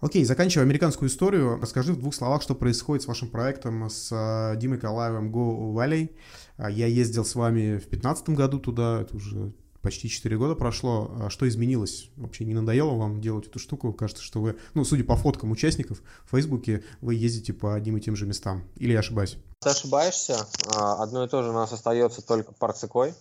Окей, 0.00 0.24
заканчивая 0.24 0.64
американскую 0.64 1.08
историю, 1.08 1.58
расскажи 1.60 1.92
в 1.92 1.98
двух 1.98 2.14
словах, 2.14 2.40
что 2.40 2.54
происходит 2.54 3.02
с 3.02 3.08
вашим 3.08 3.28
проектом 3.28 3.90
с 3.90 4.10
э, 4.12 4.56
Димой 4.56 4.78
Калаевым 4.78 5.34
Go 5.34 5.74
Valley. 5.74 6.14
А, 6.56 6.70
я 6.70 6.86
ездил 6.86 7.24
с 7.24 7.34
вами 7.34 7.78
в 7.78 7.88
2015 7.88 8.28
году 8.28 8.60
туда, 8.60 9.00
это 9.00 9.16
уже 9.16 9.52
почти 9.82 10.08
4 10.08 10.38
года 10.38 10.54
прошло. 10.54 11.10
А 11.22 11.30
что 11.30 11.48
изменилось? 11.48 12.10
Вообще 12.14 12.44
не 12.44 12.54
надоело 12.54 12.94
вам 12.94 13.20
делать 13.20 13.48
эту 13.48 13.58
штуку? 13.58 13.92
Кажется, 13.92 14.22
что 14.22 14.40
вы, 14.40 14.56
ну, 14.74 14.84
судя 14.84 15.02
по 15.02 15.16
фоткам 15.16 15.50
участников 15.50 16.00
в 16.26 16.30
Фейсбуке, 16.30 16.84
вы 17.00 17.16
ездите 17.16 17.52
по 17.52 17.74
одним 17.74 17.96
и 17.96 18.00
тем 18.00 18.14
же 18.14 18.24
местам. 18.24 18.62
Или 18.76 18.92
я 18.92 19.00
ошибаюсь? 19.00 19.36
Ты 19.58 19.70
ошибаешься. 19.70 20.46
А, 20.76 21.02
одно 21.02 21.24
и 21.24 21.28
то 21.28 21.42
же 21.42 21.50
у 21.50 21.54
нас 21.54 21.72
остается 21.72 22.22
только 22.22 22.52
парцикой. 22.52 23.14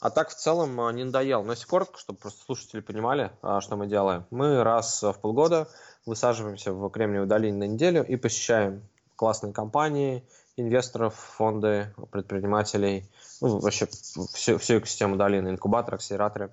А 0.00 0.08
так 0.08 0.30
в 0.30 0.34
целом 0.34 0.96
не 0.96 1.04
надоел. 1.04 1.44
Но 1.44 1.52
если 1.52 1.66
коротко, 1.66 1.98
чтобы 1.98 2.18
просто 2.18 2.42
слушатели 2.44 2.80
понимали, 2.80 3.30
что 3.60 3.76
мы 3.76 3.86
делаем. 3.86 4.24
Мы 4.30 4.64
раз 4.64 5.00
в 5.02 5.14
полгода 5.20 5.68
высаживаемся 6.06 6.72
в 6.72 6.88
Кремниевой 6.90 7.28
долине 7.28 7.58
на 7.58 7.64
неделю 7.64 8.04
и 8.04 8.16
посещаем 8.16 8.82
классные 9.16 9.52
компании, 9.52 10.24
инвесторов, 10.56 11.14
фонды, 11.14 11.94
предпринимателей, 12.10 13.08
ну, 13.40 13.58
вообще 13.58 13.86
всю, 13.86 14.58
всю 14.58 14.78
экосистему 14.78 15.16
долины, 15.16 15.48
инкубаторы, 15.48 15.96
акселераторы. 15.96 16.50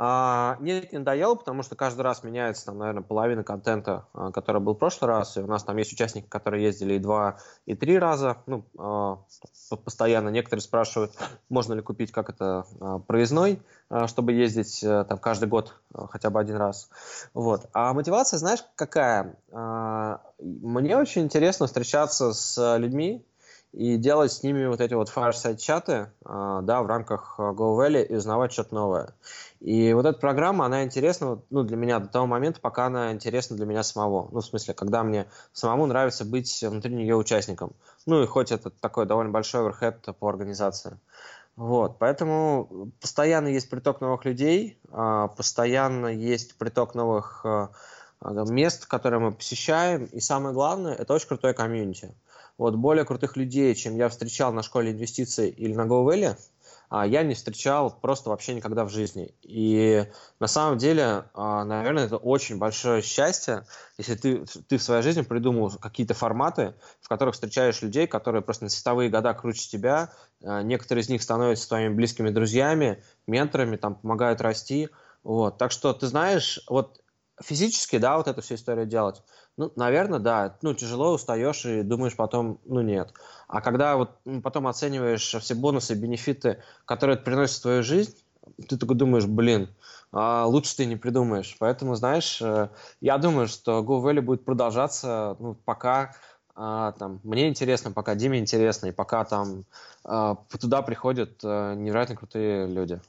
А, 0.00 0.56
нет, 0.60 0.92
не 0.92 0.98
надоело, 0.98 1.34
потому 1.34 1.64
что 1.64 1.74
каждый 1.74 2.02
раз 2.02 2.22
меняется, 2.22 2.66
там, 2.66 2.78
наверное, 2.78 3.02
половина 3.02 3.42
контента, 3.42 4.06
а, 4.12 4.30
который 4.30 4.62
был 4.62 4.74
в 4.74 4.78
прошлый 4.78 5.08
раз, 5.10 5.36
и 5.36 5.40
у 5.40 5.46
нас 5.48 5.64
там 5.64 5.76
есть 5.76 5.92
участники, 5.92 6.26
которые 6.28 6.62
ездили 6.62 6.94
и 6.94 6.98
два, 7.00 7.38
и 7.66 7.74
три 7.74 7.98
раза, 7.98 8.36
ну, 8.46 8.64
а, 8.78 9.18
постоянно. 9.84 10.28
Некоторые 10.28 10.62
спрашивают, 10.62 11.14
можно 11.48 11.74
ли 11.74 11.82
купить, 11.82 12.12
как 12.12 12.30
это, 12.30 12.64
а, 12.80 13.00
проездной, 13.00 13.60
чтобы 14.06 14.34
ездить 14.34 14.84
а, 14.84 15.02
там 15.02 15.18
каждый 15.18 15.48
год 15.48 15.74
хотя 16.10 16.30
бы 16.30 16.38
один 16.38 16.56
раз. 16.56 16.90
Вот. 17.34 17.68
А 17.72 17.92
мотивация, 17.92 18.38
знаешь, 18.38 18.64
какая? 18.76 19.36
Мне 19.50 20.96
очень 20.96 21.22
интересно 21.22 21.66
встречаться 21.66 22.32
с 22.32 22.76
людьми, 22.78 23.24
и 23.72 23.96
делать 23.96 24.32
с 24.32 24.42
ними 24.42 24.66
вот 24.66 24.80
эти 24.80 24.94
вот 24.94 25.12
fireside 25.14 25.56
чаты, 25.58 26.10
да, 26.24 26.82
в 26.82 26.86
рамках 26.86 27.36
Go 27.38 27.78
Valley 27.78 28.04
и 28.04 28.16
узнавать 28.16 28.52
что-то 28.52 28.74
новое. 28.74 29.14
И 29.60 29.92
вот 29.92 30.06
эта 30.06 30.18
программа, 30.18 30.66
она 30.66 30.84
интересна 30.84 31.40
ну, 31.50 31.62
для 31.64 31.76
меня 31.76 31.98
до 31.98 32.08
того 32.08 32.26
момента, 32.26 32.60
пока 32.60 32.86
она 32.86 33.12
интересна 33.12 33.56
для 33.56 33.66
меня 33.66 33.82
самого. 33.82 34.28
Ну, 34.30 34.40
в 34.40 34.44
смысле, 34.44 34.74
когда 34.74 35.02
мне 35.02 35.26
самому 35.52 35.86
нравится 35.86 36.24
быть 36.24 36.62
внутри 36.62 36.94
нее 36.94 37.16
участником. 37.16 37.72
Ну, 38.06 38.22
и 38.22 38.26
хоть 38.26 38.52
это 38.52 38.70
такой 38.70 39.06
довольно 39.06 39.32
большой 39.32 39.62
оверхед 39.62 40.06
по 40.18 40.28
организации. 40.28 40.98
Вот, 41.56 41.98
поэтому 41.98 42.92
постоянно 43.00 43.48
есть 43.48 43.68
приток 43.68 44.00
новых 44.00 44.24
людей, 44.24 44.80
а, 44.92 45.26
постоянно 45.26 46.06
есть 46.06 46.56
приток 46.56 46.94
новых 46.94 47.44
а, 47.44 47.70
мест, 48.20 48.86
которые 48.86 49.18
мы 49.18 49.32
посещаем, 49.32 50.04
и 50.04 50.20
самое 50.20 50.54
главное, 50.54 50.94
это 50.94 51.14
очень 51.14 51.26
крутое 51.26 51.54
комьюнити. 51.54 52.14
Вот 52.58 52.74
более 52.74 53.04
крутых 53.04 53.36
людей, 53.36 53.74
чем 53.74 53.96
я 53.96 54.08
встречал 54.08 54.52
на 54.52 54.62
школе 54.62 54.90
инвестиций 54.92 55.48
или 55.48 55.74
на 55.74 55.86
GoValley, 55.86 56.36
а, 56.90 57.06
я 57.06 57.22
не 57.22 57.34
встречал 57.34 57.90
просто 58.00 58.30
вообще 58.30 58.54
никогда 58.54 58.84
в 58.84 58.90
жизни. 58.90 59.34
И 59.42 60.06
на 60.40 60.46
самом 60.46 60.78
деле, 60.78 61.24
а, 61.34 61.64
наверное, 61.64 62.06
это 62.06 62.16
очень 62.16 62.58
большое 62.58 63.02
счастье, 63.02 63.66
если 63.98 64.14
ты, 64.14 64.44
ты 64.68 64.78
в 64.78 64.82
своей 64.82 65.02
жизни 65.02 65.22
придумал 65.22 65.70
какие-то 65.70 66.14
форматы, 66.14 66.74
в 67.00 67.08
которых 67.08 67.34
встречаешь 67.34 67.82
людей, 67.82 68.06
которые 68.06 68.42
просто 68.42 68.64
на 68.64 68.70
световые 68.70 69.10
года 69.10 69.34
круче 69.34 69.68
тебя, 69.68 70.12
а, 70.42 70.62
некоторые 70.62 71.02
из 71.02 71.08
них 71.08 71.22
становятся 71.22 71.68
твоими 71.68 71.94
близкими 71.94 72.30
друзьями, 72.30 73.02
менторами, 73.26 73.76
там, 73.76 73.94
помогают 73.94 74.40
расти. 74.40 74.88
Вот. 75.22 75.58
Так 75.58 75.70
что, 75.72 75.92
ты 75.92 76.06
знаешь, 76.06 76.60
вот 76.68 77.02
физически, 77.42 77.98
да, 77.98 78.16
вот 78.16 78.28
эту 78.28 78.40
всю 78.42 78.54
историю 78.54 78.86
делать, 78.86 79.22
ну, 79.58 79.72
наверное, 79.76 80.20
да. 80.20 80.56
Ну, 80.62 80.72
тяжело, 80.72 81.12
устаешь 81.12 81.66
и 81.66 81.82
думаешь 81.82 82.16
потом, 82.16 82.60
ну, 82.64 82.80
нет. 82.80 83.12
А 83.48 83.60
когда 83.60 83.96
вот 83.96 84.18
потом 84.42 84.68
оцениваешь 84.68 85.34
все 85.40 85.54
бонусы, 85.54 85.94
бенефиты, 85.94 86.62
которые 86.84 87.16
это 87.16 87.24
приносит 87.24 87.58
в 87.58 87.62
твою 87.62 87.82
жизнь, 87.82 88.16
ты 88.68 88.78
только 88.78 88.94
думаешь, 88.94 89.26
блин, 89.26 89.68
а 90.12 90.46
лучше 90.46 90.76
ты 90.76 90.86
не 90.86 90.96
придумаешь. 90.96 91.56
Поэтому, 91.58 91.96
знаешь, 91.96 92.40
э, 92.40 92.68
я 93.00 93.18
думаю, 93.18 93.48
что 93.48 93.80
Go 93.80 94.02
Valley 94.02 94.22
будет 94.22 94.44
продолжаться, 94.44 95.36
ну, 95.40 95.54
пока 95.64 96.14
а, 96.60 96.92
там, 96.92 97.20
мне 97.22 97.48
интересно, 97.48 97.92
пока 97.92 98.16
Диме 98.16 98.38
интересно, 98.40 98.86
и 98.86 98.92
пока 98.92 99.24
там 99.24 99.64
а, 100.04 100.36
туда 100.60 100.82
приходят 100.82 101.38
а, 101.44 101.74
невероятно 101.74 102.16
крутые 102.16 102.66
люди. 102.66 103.00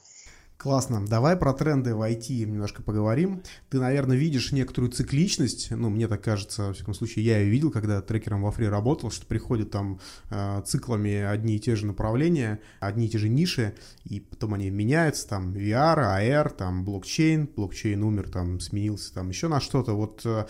Классно. 0.60 1.06
Давай 1.06 1.36
про 1.36 1.54
тренды 1.54 1.94
в 1.94 2.02
IT 2.02 2.44
немножко 2.44 2.82
поговорим. 2.82 3.42
Ты, 3.70 3.80
наверное, 3.80 4.18
видишь 4.18 4.52
некоторую 4.52 4.92
цикличность. 4.92 5.70
Ну, 5.70 5.88
мне 5.88 6.06
так 6.06 6.22
кажется, 6.22 6.64
во 6.64 6.72
всяком 6.74 6.92
случае, 6.92 7.24
я 7.24 7.38
ее 7.38 7.48
видел, 7.48 7.70
когда 7.70 8.02
трекером 8.02 8.42
во 8.42 8.50
фри 8.50 8.66
работал, 8.66 9.10
что 9.10 9.24
приходят 9.24 9.70
там 9.70 10.00
э, 10.28 10.60
циклами 10.66 11.14
одни 11.14 11.56
и 11.56 11.60
те 11.60 11.76
же 11.76 11.86
направления, 11.86 12.60
одни 12.78 13.06
и 13.06 13.08
те 13.08 13.16
же 13.16 13.30
ниши, 13.30 13.74
и 14.04 14.20
потом 14.20 14.52
они 14.52 14.68
меняются, 14.68 15.26
там, 15.26 15.54
VR, 15.54 15.96
AR, 16.20 16.54
там, 16.54 16.84
блокчейн, 16.84 17.48
блокчейн 17.56 18.02
умер, 18.02 18.28
там, 18.28 18.60
сменился, 18.60 19.14
там, 19.14 19.30
еще 19.30 19.48
на 19.48 19.60
что-то. 19.60 19.94
Вот 19.94 20.26
э, 20.26 20.44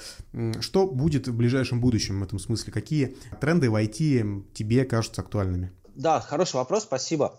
что 0.58 0.88
будет 0.88 1.28
в 1.28 1.36
ближайшем 1.36 1.80
будущем 1.80 2.18
в 2.18 2.24
этом 2.24 2.40
смысле? 2.40 2.72
Какие 2.72 3.16
тренды 3.40 3.70
в 3.70 3.76
IT 3.76 4.42
тебе 4.54 4.84
кажутся 4.84 5.22
актуальными? 5.22 5.70
Да, 5.94 6.20
хороший 6.20 6.56
вопрос, 6.56 6.82
спасибо 6.82 7.36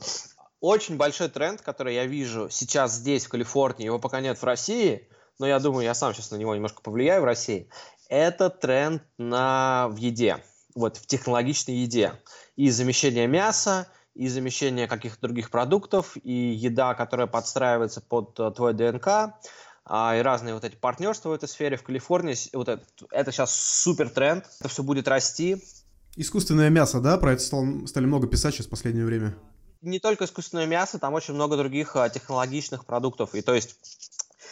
очень 0.62 0.96
большой 0.96 1.28
тренд, 1.28 1.62
который 1.62 1.96
я 1.96 2.06
вижу 2.06 2.48
сейчас 2.50 2.94
здесь, 2.94 3.26
в 3.26 3.30
Калифорнии, 3.30 3.86
его 3.86 4.00
пока 4.00 4.22
нет 4.22 4.38
в 4.38 4.44
России, 4.44 5.10
но 5.40 5.48
я 5.48 5.60
думаю, 5.60 5.84
я 5.84 5.96
сам 5.96 6.14
сейчас 6.14 6.32
на 6.32 6.36
него 6.36 6.56
немножко 6.56 6.82
повлияю 6.82 7.24
в 7.24 7.26
России, 7.26 7.68
это 8.08 8.50
тренд 8.50 9.04
на, 9.18 9.88
в 9.90 9.98
еде, 9.98 10.38
вот 10.76 10.98
в 10.98 11.08
технологичной 11.08 11.76
еде. 11.76 12.14
И 12.56 12.70
замещение 12.70 13.26
мяса, 13.26 13.88
и 14.14 14.28
замещение 14.28 14.88
каких-то 14.88 15.22
других 15.22 15.50
продуктов, 15.50 16.16
и 16.22 16.32
еда, 16.32 16.94
которая 16.94 17.28
подстраивается 17.28 18.02
под 18.02 18.40
э, 18.40 18.52
твой 18.52 18.74
ДНК, 18.74 19.34
а, 19.86 20.16
и 20.16 20.22
разные 20.22 20.54
вот 20.54 20.64
эти 20.64 20.76
партнерства 20.76 21.30
в 21.30 21.34
этой 21.34 21.48
сфере. 21.48 21.78
В 21.78 21.84
Калифорнии 21.84 22.36
вот 22.54 22.68
это, 22.68 22.84
это 23.10 23.32
сейчас 23.32 23.56
супер 23.56 24.10
тренд, 24.10 24.46
это 24.60 24.70
все 24.70 24.84
будет 24.84 25.08
расти. 25.08 25.64
Искусственное 26.18 26.70
мясо, 26.70 27.00
да? 27.00 27.18
Про 27.18 27.34
это 27.34 27.42
стал, 27.42 27.66
стали 27.88 28.06
много 28.06 28.28
писать 28.28 28.54
сейчас 28.54 28.68
в 28.68 28.70
последнее 28.70 29.06
время 29.06 29.34
не 29.82 30.00
только 30.00 30.26
искусственное 30.26 30.66
мясо, 30.66 31.00
там 31.00 31.14
очень 31.14 31.34
много 31.34 31.58
других 31.58 31.96
а, 31.96 32.10
технологичных 32.10 32.86
продуктов. 32.86 33.36
И 33.36 33.42
то 33.42 33.54
есть 33.54 33.76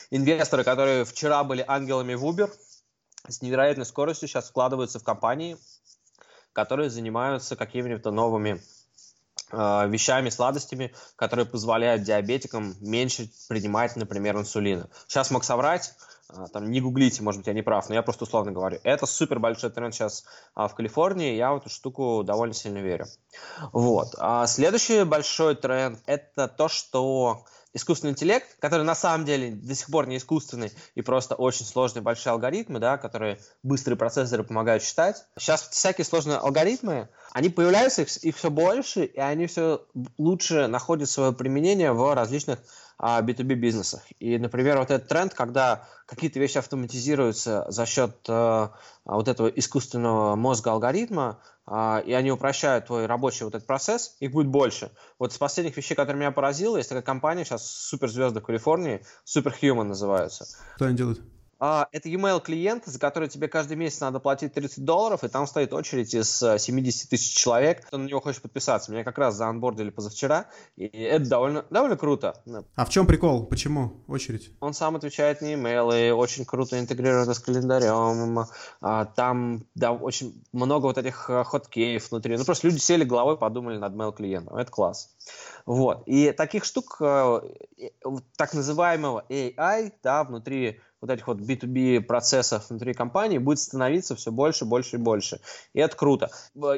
инвесторы, 0.09 0.63
которые 0.63 1.05
вчера 1.05 1.43
были 1.43 1.63
ангелами 1.67 2.15
в 2.15 2.25
Uber, 2.25 2.51
с 3.27 3.41
невероятной 3.41 3.85
скоростью 3.85 4.27
сейчас 4.27 4.49
вкладываются 4.49 4.99
в 4.99 5.03
компании, 5.03 5.57
которые 6.53 6.89
занимаются 6.89 7.55
какими-то 7.55 8.11
новыми 8.11 8.61
э, 9.51 9.87
вещами, 9.87 10.29
сладостями, 10.29 10.93
которые 11.15 11.45
позволяют 11.45 12.03
диабетикам 12.03 12.75
меньше 12.79 13.29
принимать, 13.47 13.95
например, 13.95 14.37
инсулина. 14.37 14.89
Сейчас 15.07 15.31
мог 15.31 15.43
соврать, 15.43 15.93
там 16.53 16.69
не 16.71 16.81
гуглите, 16.81 17.23
может 17.23 17.39
быть, 17.39 17.47
я 17.47 17.53
не 17.53 17.61
прав, 17.61 17.89
но 17.89 17.95
я 17.95 18.01
просто 18.01 18.25
условно 18.25 18.51
говорю. 18.51 18.79
Это 18.83 19.05
супер 19.05 19.39
большой 19.39 19.71
тренд 19.71 19.93
сейчас 19.93 20.25
а, 20.55 20.67
в 20.67 20.75
Калифорнии, 20.75 21.35
я 21.35 21.53
в 21.53 21.57
эту 21.57 21.69
штуку 21.69 22.23
довольно 22.23 22.53
сильно 22.53 22.79
верю. 22.79 23.05
Вот. 23.73 24.15
А 24.17 24.45
следующий 24.47 25.03
большой 25.03 25.55
тренд– 25.55 25.99
это 26.05 26.47
то, 26.47 26.67
что 26.67 27.43
искусственный 27.73 28.11
интеллект, 28.11 28.47
который 28.59 28.83
на 28.83 28.95
самом 28.95 29.25
деле 29.25 29.51
до 29.51 29.75
сих 29.75 29.87
пор 29.87 30.07
не 30.07 30.17
искусственный 30.17 30.71
и 30.95 31.01
просто 31.01 31.35
очень 31.35 31.65
сложные 31.65 32.01
большие 32.01 32.31
алгоритмы, 32.31 32.79
да, 32.79 32.97
которые 32.97 33.39
быстрые 33.63 33.97
процессоры 33.97 34.43
помогают 34.43 34.83
считать. 34.83 35.23
Сейчас 35.37 35.67
всякие 35.69 36.05
сложные 36.05 36.37
алгоритмы, 36.37 37.09
они 37.31 37.49
появляются, 37.49 38.01
их, 38.01 38.15
их 38.17 38.35
все 38.35 38.49
больше, 38.49 39.05
и 39.05 39.19
они 39.19 39.47
все 39.47 39.85
лучше 40.17 40.67
находят 40.67 41.09
свое 41.09 41.31
применение 41.31 41.93
в 41.93 42.13
различных 42.13 42.59
B2B 42.99 43.53
бизнесах. 43.53 44.01
И, 44.19 44.37
например, 44.37 44.77
вот 44.77 44.91
этот 44.91 45.07
тренд, 45.07 45.33
когда 45.33 45.87
какие-то 46.05 46.39
вещи 46.39 46.57
автоматизируются 46.57 47.65
за 47.69 47.85
счет 47.85 48.17
э, 48.27 48.67
вот 49.05 49.27
этого 49.27 49.47
искусственного 49.47 50.35
мозга 50.35 50.71
алгоритма, 50.71 51.39
и 51.69 52.13
они 52.13 52.31
упрощают 52.31 52.87
твой 52.87 53.05
рабочий 53.05 53.43
вот 53.43 53.53
этот 53.53 53.67
процесс, 53.67 54.15
их 54.19 54.31
будет 54.31 54.47
больше. 54.47 54.91
Вот 55.19 55.31
из 55.31 55.37
последних 55.37 55.77
вещей, 55.77 55.95
которые 55.95 56.19
меня 56.19 56.31
поразило, 56.31 56.77
есть 56.77 56.89
такая 56.89 57.03
компания 57.03 57.45
сейчас 57.45 57.67
суперзвезды 57.67 58.39
в 58.39 58.43
Калифорнии, 58.43 59.05
Superhuman 59.25 59.83
называются. 59.83 60.45
Что 60.75 60.85
они 60.85 60.97
делают? 60.97 61.21
А, 61.59 61.89
это 61.91 62.07
e-mail 62.07 62.41
клиент, 62.41 62.85
за 62.85 62.99
который 62.99 63.27
тебе 63.27 63.49
каждый 63.49 63.75
месяц 63.75 63.99
надо 63.99 64.19
платить 64.19 64.53
30 64.53 64.85
долларов, 64.85 65.23
и 65.23 65.27
там 65.27 65.45
стоит 65.45 65.73
очередь 65.73 66.13
из 66.13 66.37
70 66.39 67.05
э, 67.05 67.09
тысяч 67.09 67.35
человек, 67.35 67.85
кто 67.85 67.97
на 67.97 68.07
него 68.07 68.21
хочет 68.21 68.41
подписаться. 68.41 68.91
Меня 68.91 69.03
как 69.03 69.17
раз 69.17 69.35
заанбордили 69.35 69.89
позавчера, 69.89 70.45
и 70.77 70.85
это 70.85 71.27
довольно, 71.29 71.65
довольно 71.69 71.97
круто. 71.97 72.41
А 72.75 72.85
в 72.85 72.89
чем 72.89 73.05
прикол? 73.05 73.45
Почему 73.45 74.03
очередь? 74.07 74.51
Он 74.61 74.73
сам 74.73 74.95
отвечает 74.95 75.41
на 75.41 75.53
имейлы, 75.53 76.13
очень 76.13 76.45
круто 76.45 76.79
интегрировано 76.79 77.33
с 77.33 77.39
календарем, 77.39 78.45
а, 78.79 79.05
там 79.05 79.65
да, 79.75 79.91
очень 79.91 80.41
много 80.53 80.85
вот 80.85 80.97
этих 80.97 81.29
э, 81.29 81.43
хоткеев 81.43 82.09
внутри. 82.09 82.37
Ну, 82.37 82.45
просто 82.45 82.67
люди 82.67 82.79
сели 82.79 83.03
головой, 83.03 83.37
подумали 83.37 83.77
над 83.77 83.93
mail 83.93 84.15
клиентом. 84.15 84.55
Это 84.55 84.71
класс. 84.71 85.15
Вот. 85.65 86.03
И 86.05 86.31
таких 86.31 86.63
штук, 86.63 86.97
э, 87.01 87.41
так 88.37 88.53
называемого 88.53 89.25
AI, 89.29 89.91
да, 90.01 90.23
внутри 90.23 90.79
вот 91.01 91.09
этих 91.09 91.27
вот 91.27 91.39
B2B 91.39 92.01
процессов 92.01 92.69
внутри 92.69 92.93
компании 92.93 93.37
будет 93.37 93.59
становиться 93.59 94.15
все 94.15 94.31
больше, 94.31 94.65
больше 94.65 94.97
и 94.97 94.99
больше. 94.99 95.39
И 95.73 95.79
это 95.79 95.95
круто. 95.95 96.29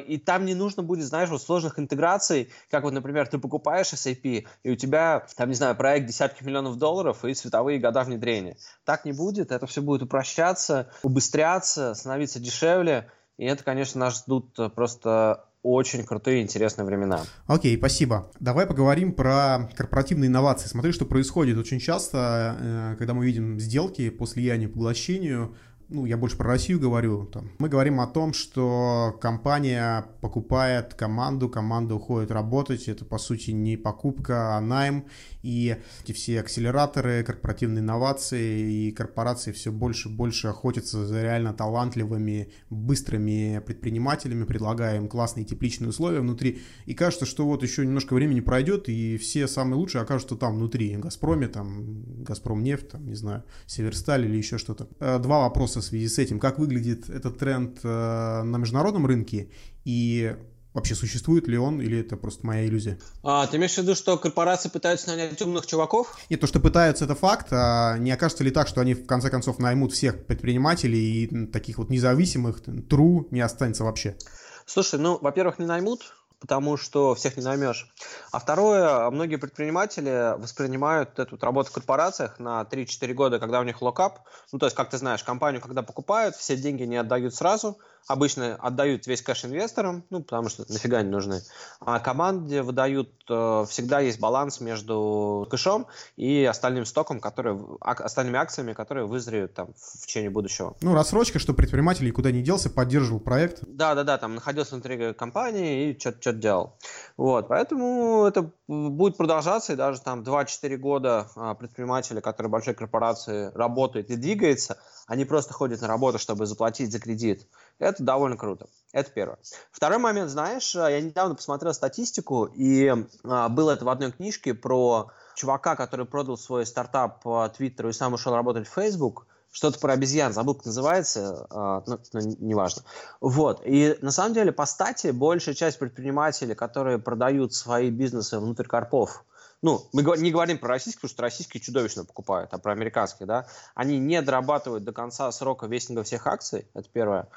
И 0.06 0.18
там 0.18 0.44
не 0.44 0.54
нужно 0.54 0.82
будет, 0.82 1.04
знаешь, 1.06 1.28
вот 1.28 1.42
сложных 1.42 1.78
интеграций, 1.78 2.50
как 2.70 2.84
вот, 2.84 2.92
например, 2.92 3.26
ты 3.26 3.38
покупаешь 3.38 3.92
SAP, 3.92 4.46
и 4.62 4.70
у 4.70 4.76
тебя, 4.76 5.26
там, 5.36 5.48
не 5.48 5.54
знаю, 5.54 5.76
проект 5.76 6.06
десятки 6.06 6.44
миллионов 6.44 6.76
долларов 6.76 7.24
и 7.24 7.34
световые 7.34 7.78
года 7.78 8.04
внедрения. 8.04 8.56
Так 8.84 9.04
не 9.04 9.12
будет, 9.12 9.50
это 9.50 9.66
все 9.66 9.82
будет 9.82 10.02
упрощаться, 10.02 10.90
убыстряться, 11.02 11.94
становиться 11.94 12.38
дешевле, 12.40 13.10
и 13.38 13.46
это, 13.46 13.64
конечно, 13.64 13.98
нас 13.98 14.18
ждут 14.18 14.56
просто 14.74 15.46
очень 15.62 16.04
крутые, 16.04 16.42
интересные 16.42 16.84
времена. 16.84 17.22
Окей, 17.46 17.74
okay, 17.76 17.78
спасибо. 17.78 18.30
Давай 18.40 18.66
поговорим 18.66 19.12
про 19.12 19.70
корпоративные 19.76 20.28
инновации. 20.28 20.68
Смотри, 20.68 20.92
что 20.92 21.04
происходит 21.04 21.56
очень 21.56 21.78
часто, 21.78 22.56
э, 22.58 22.96
когда 22.98 23.14
мы 23.14 23.24
видим 23.24 23.60
сделки 23.60 24.10
по 24.10 24.26
слиянию, 24.26 24.70
поглощению, 24.70 25.54
ну, 25.92 26.06
я 26.06 26.16
больше 26.16 26.36
про 26.36 26.48
Россию 26.48 26.80
говорю, 26.80 27.26
там, 27.26 27.50
мы 27.58 27.68
говорим 27.68 28.00
о 28.00 28.06
том, 28.06 28.32
что 28.32 29.16
компания 29.20 30.06
покупает 30.20 30.94
команду, 30.94 31.48
команда 31.48 31.94
уходит 31.94 32.30
работать, 32.30 32.88
это, 32.88 33.04
по 33.04 33.18
сути, 33.18 33.50
не 33.50 33.76
покупка, 33.76 34.56
а 34.56 34.60
найм, 34.60 35.04
и 35.42 35.76
эти 36.02 36.12
все 36.12 36.40
акселераторы, 36.40 37.22
корпоративные 37.24 37.80
инновации 37.80 38.88
и 38.88 38.92
корпорации 38.92 39.52
все 39.52 39.70
больше 39.70 40.08
и 40.08 40.12
больше 40.12 40.48
охотятся 40.48 41.06
за 41.06 41.22
реально 41.22 41.52
талантливыми, 41.52 42.52
быстрыми 42.70 43.62
предпринимателями, 43.64 44.44
предлагая 44.44 44.96
им 44.96 45.08
классные 45.08 45.44
тепличные 45.44 45.90
условия 45.90 46.20
внутри, 46.20 46.62
и 46.86 46.94
кажется, 46.94 47.26
что 47.26 47.44
вот 47.44 47.62
еще 47.62 47.84
немножко 47.84 48.14
времени 48.14 48.40
пройдет, 48.40 48.88
и 48.88 49.18
все 49.18 49.46
самые 49.46 49.76
лучшие 49.76 50.02
окажутся 50.02 50.36
там 50.36 50.54
внутри, 50.54 50.96
Газпроме, 50.96 51.48
там, 51.48 52.22
Газпром 52.22 52.62
нефть, 52.62 52.88
там, 52.88 53.06
не 53.06 53.14
знаю, 53.14 53.44
Северсталь 53.66 54.24
или 54.24 54.36
еще 54.36 54.56
что-то. 54.56 54.88
Э, 54.98 55.18
два 55.18 55.40
вопроса 55.40 55.81
в 55.82 55.88
связи 55.88 56.08
с 56.08 56.18
этим. 56.18 56.40
Как 56.40 56.58
выглядит 56.58 57.10
этот 57.10 57.38
тренд 57.38 57.78
э, 57.82 58.42
на 58.42 58.56
международном 58.56 59.06
рынке 59.06 59.50
и 59.84 60.34
вообще 60.74 60.94
существует 60.94 61.48
ли 61.48 61.58
он 61.58 61.80
или 61.80 62.00
это 62.00 62.16
просто 62.16 62.46
моя 62.46 62.66
иллюзия? 62.66 62.98
А, 63.22 63.46
ты 63.46 63.56
имеешь 63.56 63.74
в 63.74 63.78
виду, 63.78 63.94
что 63.94 64.16
корпорации 64.16 64.68
пытаются 64.68 65.08
нанять 65.08 65.40
умных 65.42 65.66
чуваков? 65.66 66.18
Нет, 66.30 66.40
то, 66.40 66.46
что 66.46 66.60
пытаются, 66.60 67.04
это 67.04 67.14
факт. 67.14 67.48
А 67.52 67.98
не 67.98 68.10
окажется 68.10 68.44
ли 68.44 68.50
так, 68.50 68.68
что 68.68 68.80
они 68.80 68.94
в 68.94 69.06
конце 69.06 69.30
концов 69.30 69.58
наймут 69.58 69.92
всех 69.92 70.26
предпринимателей 70.26 71.24
и 71.24 71.46
таких 71.46 71.78
вот 71.78 71.90
независимых, 71.90 72.62
true 72.62 73.26
не 73.30 73.40
останется 73.40 73.84
вообще? 73.84 74.16
Слушай, 74.64 75.00
ну, 75.00 75.18
во-первых, 75.20 75.58
не 75.58 75.66
наймут, 75.66 76.14
потому 76.42 76.76
что 76.76 77.14
всех 77.14 77.36
не 77.36 77.44
наймешь. 77.44 77.88
А 78.32 78.40
второе, 78.40 79.08
многие 79.10 79.36
предприниматели 79.36 80.34
воспринимают 80.36 81.16
эту 81.20 81.38
работу 81.40 81.70
в 81.70 81.72
корпорациях 81.72 82.40
на 82.40 82.62
3-4 82.62 83.14
года, 83.14 83.38
когда 83.38 83.60
у 83.60 83.62
них 83.62 83.80
локап. 83.80 84.18
Ну, 84.50 84.58
то 84.58 84.66
есть, 84.66 84.76
как 84.76 84.90
ты 84.90 84.98
знаешь, 84.98 85.22
компанию, 85.22 85.62
когда 85.62 85.82
покупают, 85.82 86.34
все 86.34 86.56
деньги 86.56 86.82
не 86.82 86.96
отдают 86.96 87.32
сразу, 87.36 87.78
обычно 88.06 88.56
отдают 88.56 89.06
весь 89.06 89.22
кэш 89.22 89.44
инвесторам, 89.44 90.04
ну, 90.10 90.22
потому 90.22 90.48
что 90.48 90.64
нафига 90.68 90.98
они 90.98 91.10
нужны. 91.10 91.42
А 91.80 92.00
команде 92.00 92.62
выдают, 92.62 93.10
э, 93.28 93.64
всегда 93.68 94.00
есть 94.00 94.20
баланс 94.20 94.60
между 94.60 95.46
кэшом 95.50 95.86
и 96.16 96.44
остальным 96.44 96.84
стоком, 96.84 97.20
которые, 97.20 97.58
остальными 97.80 98.38
акциями, 98.38 98.72
которые 98.72 99.06
вызреют 99.06 99.54
там 99.54 99.74
в 99.74 100.06
течение 100.06 100.30
будущего. 100.30 100.76
Ну, 100.80 100.94
рассрочка, 100.94 101.38
что 101.38 101.54
предприниматель 101.54 102.06
никуда 102.06 102.30
не 102.30 102.42
делся, 102.42 102.70
поддерживал 102.70 103.20
проект. 103.20 103.60
Да-да-да, 103.66 104.18
там 104.18 104.34
находился 104.34 104.74
внутри 104.74 105.14
компании 105.14 105.90
и 105.90 105.98
что-то 105.98 106.32
делал. 106.32 106.78
Вот, 107.16 107.48
поэтому 107.48 108.26
это 108.26 108.50
будет 108.68 109.16
продолжаться, 109.16 109.72
и 109.72 109.76
даже 109.76 110.00
там 110.00 110.22
2-4 110.22 110.76
года 110.76 111.28
а, 111.36 111.54
предприниматели, 111.54 112.20
которые 112.20 112.50
большой 112.50 112.74
корпорации 112.74 113.50
работают 113.54 114.10
и 114.10 114.16
двигаются, 114.16 114.78
они 115.06 115.24
просто 115.24 115.52
ходят 115.52 115.80
на 115.80 115.88
работу, 115.88 116.18
чтобы 116.18 116.46
заплатить 116.46 116.92
за 116.92 117.00
кредит. 117.00 117.46
Это 117.82 118.04
довольно 118.04 118.36
круто. 118.36 118.68
Это 118.92 119.10
первое. 119.10 119.38
Второй 119.72 119.98
момент, 119.98 120.30
знаешь, 120.30 120.72
я 120.74 121.00
недавно 121.00 121.34
посмотрел 121.34 121.74
статистику, 121.74 122.44
и 122.44 122.94
а, 123.24 123.48
было 123.48 123.72
это 123.72 123.84
в 123.84 123.88
одной 123.88 124.12
книжке 124.12 124.54
про 124.54 125.10
чувака, 125.34 125.74
который 125.74 126.06
продал 126.06 126.38
свой 126.38 126.64
стартап 126.64 127.22
по 127.24 127.48
Твиттеру 127.48 127.88
и 127.88 127.92
сам 127.92 128.12
ушел 128.12 128.34
работать 128.36 128.68
в 128.68 128.72
Facebook. 128.72 129.26
Что-то 129.50 129.80
про 129.80 129.94
обезьян, 129.94 130.32
забыл, 130.32 130.54
как 130.54 130.66
называется, 130.66 131.48
а, 131.50 131.82
ну, 131.86 131.98
неважно. 132.38 132.82
Вот. 133.20 133.62
И 133.64 133.98
на 134.00 134.12
самом 134.12 134.34
деле, 134.34 134.52
по 134.52 134.64
стати, 134.64 135.08
большая 135.08 135.56
часть 135.56 135.80
предпринимателей, 135.80 136.54
которые 136.54 137.00
продают 137.00 137.52
свои 137.52 137.90
бизнесы 137.90 138.38
внутрь 138.38 138.66
корпов, 138.66 139.24
ну, 139.60 139.88
мы 139.92 140.02
не 140.18 140.30
говорим 140.30 140.58
про 140.58 140.68
российские, 140.68 141.00
потому 141.00 141.14
что 141.14 141.22
российские 141.22 141.60
чудовищно 141.60 142.04
покупают, 142.04 142.52
а 142.52 142.58
про 142.58 142.72
американские, 142.72 143.26
да, 143.26 143.46
они 143.74 143.98
не 143.98 144.22
дорабатывают 144.22 144.84
до 144.84 144.92
конца 144.92 145.30
срока 145.32 145.66
вестинга 145.66 146.04
всех 146.04 146.26
акций, 146.28 146.66
это 146.74 146.88
первое. 146.92 147.28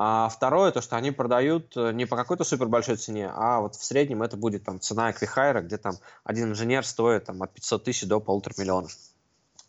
А 0.00 0.28
второе, 0.28 0.70
то, 0.70 0.80
что 0.80 0.94
они 0.94 1.10
продают 1.10 1.76
э, 1.76 1.90
не 1.90 2.06
по 2.06 2.14
какой-то 2.14 2.44
супер 2.44 2.68
большой 2.68 2.94
цене, 2.94 3.32
а 3.34 3.58
вот 3.58 3.74
в 3.74 3.82
среднем 3.82 4.22
это 4.22 4.36
будет 4.36 4.62
там 4.62 4.78
цена 4.78 5.10
эквихайра, 5.10 5.60
где 5.60 5.76
там 5.76 5.94
один 6.22 6.50
инженер 6.50 6.86
стоит 6.86 7.24
там 7.24 7.42
от 7.42 7.52
500 7.52 7.82
тысяч 7.82 8.06
до 8.06 8.20
полутора 8.20 8.54
миллионов. 8.56 8.92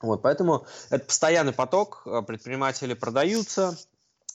Вот, 0.03 0.21
поэтому 0.21 0.67
это 0.91 1.03
постоянный 1.03 1.51
поток, 1.51 2.03
э, 2.05 2.21
предприниматели 2.21 2.93
продаются, 2.93 3.75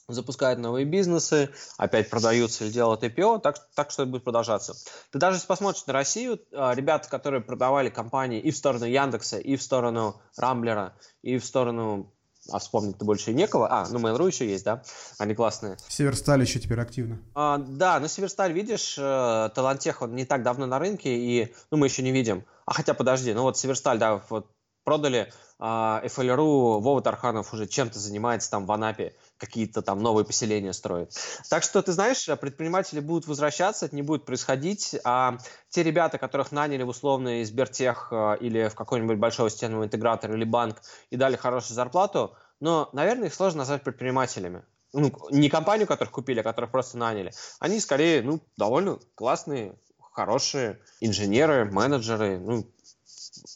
запускают 0.08 0.58
новые 0.58 0.84
бизнесы, 0.84 1.50
опять 1.76 2.10
продаются 2.10 2.64
или 2.64 2.72
делают 2.72 3.04
IPO, 3.04 3.40
так, 3.40 3.64
так 3.76 3.92
что 3.92 4.02
это 4.02 4.10
будет 4.10 4.24
продолжаться. 4.24 4.74
Ты 5.12 5.20
даже 5.20 5.36
если 5.36 5.46
посмотришь 5.46 5.86
на 5.86 5.92
Россию, 5.92 6.40
э, 6.50 6.72
ребята, 6.74 7.08
которые 7.08 7.40
продавали 7.40 7.88
компании 7.88 8.40
и 8.40 8.50
в 8.50 8.56
сторону 8.56 8.86
Яндекса, 8.86 9.38
и 9.38 9.54
в 9.54 9.62
сторону 9.62 10.20
Рамблера, 10.36 10.96
и 11.22 11.38
в 11.38 11.44
сторону 11.44 12.12
а 12.50 12.58
вспомнить-то 12.58 13.04
больше 13.04 13.32
некого. 13.32 13.68
А, 13.70 13.88
ну 13.88 13.98
Mail.ru 13.98 14.26
еще 14.26 14.48
есть, 14.48 14.64
да? 14.64 14.82
Они 15.18 15.34
классные. 15.34 15.76
Северсталь 15.88 16.42
еще 16.42 16.60
теперь 16.60 16.80
активно. 16.80 17.18
А, 17.34 17.58
да, 17.58 18.00
но 18.00 18.08
Северсталь, 18.08 18.52
видишь, 18.52 18.96
э, 18.98 19.50
Талантех, 19.54 20.02
он 20.02 20.14
не 20.14 20.24
так 20.24 20.42
давно 20.42 20.66
на 20.66 20.78
рынке, 20.78 21.14
и 21.14 21.54
ну, 21.70 21.78
мы 21.78 21.86
еще 21.86 22.02
не 22.02 22.12
видим. 22.12 22.44
А 22.66 22.74
хотя, 22.74 22.94
подожди, 22.94 23.32
ну 23.32 23.42
вот 23.42 23.56
Северсталь, 23.56 23.98
да, 23.98 24.22
вот 24.28 24.50
продали 24.84 25.32
а, 25.58 26.02
FLRU, 26.04 26.80
Вова 26.80 27.00
Тарханов 27.00 27.52
уже 27.54 27.66
чем-то 27.66 27.98
занимается 27.98 28.50
там 28.50 28.66
в 28.66 28.72
Анапе, 28.72 29.14
какие-то 29.44 29.82
там 29.82 30.02
новые 30.02 30.24
поселения 30.24 30.72
строит. 30.72 31.12
Так 31.50 31.62
что, 31.62 31.82
ты 31.82 31.92
знаешь, 31.92 32.26
предприниматели 32.40 33.00
будут 33.00 33.26
возвращаться, 33.26 33.86
это 33.86 33.96
не 33.96 34.02
будет 34.02 34.24
происходить, 34.24 34.96
а 35.04 35.38
те 35.68 35.82
ребята, 35.82 36.18
которых 36.18 36.52
наняли 36.52 36.82
в 36.82 36.88
условный 36.88 37.44
Сбертех 37.44 38.08
а, 38.10 38.34
или 38.34 38.68
в 38.68 38.74
какой-нибудь 38.74 39.18
большой 39.18 39.50
системный 39.50 39.86
интегратор 39.86 40.32
или 40.32 40.44
банк 40.44 40.82
и 41.10 41.16
дали 41.16 41.36
хорошую 41.36 41.74
зарплату, 41.74 42.36
но, 42.60 42.88
наверное, 42.92 43.28
их 43.28 43.34
сложно 43.34 43.58
назвать 43.58 43.82
предпринимателями. 43.82 44.62
Ну, 44.92 45.12
не 45.30 45.48
компанию, 45.48 45.88
которых 45.88 46.12
купили, 46.12 46.40
а 46.40 46.44
которых 46.44 46.70
просто 46.70 46.96
наняли. 46.98 47.32
Они 47.58 47.80
скорее, 47.80 48.22
ну, 48.22 48.40
довольно 48.56 49.00
классные, 49.16 49.74
хорошие 50.12 50.80
инженеры, 51.00 51.64
менеджеры, 51.64 52.38
ну, 52.38 52.64